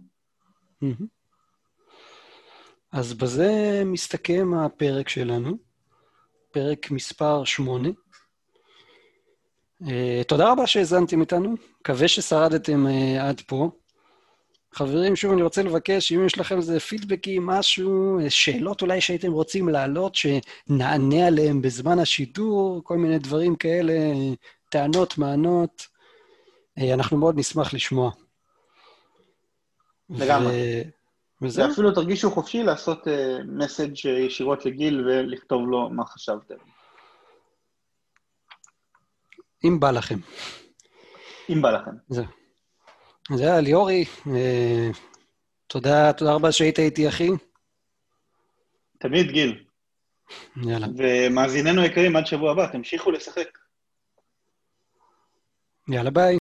[2.91, 5.57] אז בזה מסתכם הפרק שלנו,
[6.52, 7.90] פרק מספר 8.
[9.84, 9.88] Uh,
[10.28, 13.72] תודה רבה שהאזנתם איתנו, מקווה ששרדתם uh, עד פה.
[14.74, 19.32] חברים, שוב אני רוצה לבקש, אם יש לכם איזה פידבקים, משהו, אה, שאלות אולי שהייתם
[19.32, 23.94] רוצים להעלות, שנענה עליהם בזמן השידור, כל מיני דברים כאלה,
[24.70, 25.88] טענות, מענות,
[26.80, 28.11] uh, אנחנו מאוד נשמח לשמוע.
[30.10, 30.82] לגמרי.
[30.86, 30.99] ו...
[31.41, 33.07] וזה אפילו תרגישו חופשי לעשות
[33.48, 36.56] מסאג' uh, ישירות לגיל ולכתוב לו מה חשבתם.
[39.64, 40.20] אם בא לכם.
[41.49, 41.91] אם בא לכם.
[42.07, 42.24] זה.
[43.36, 44.90] זה היה ליאורי, אה,
[45.68, 47.30] תודה, תודה רבה שהיית איתי, אחי.
[48.99, 49.64] תמיד, גיל.
[50.57, 50.88] יאללה.
[50.98, 53.57] ומאזיננו היקרים, עד שבוע הבא, תמשיכו לשחק.
[55.88, 56.38] יאללה, ביי.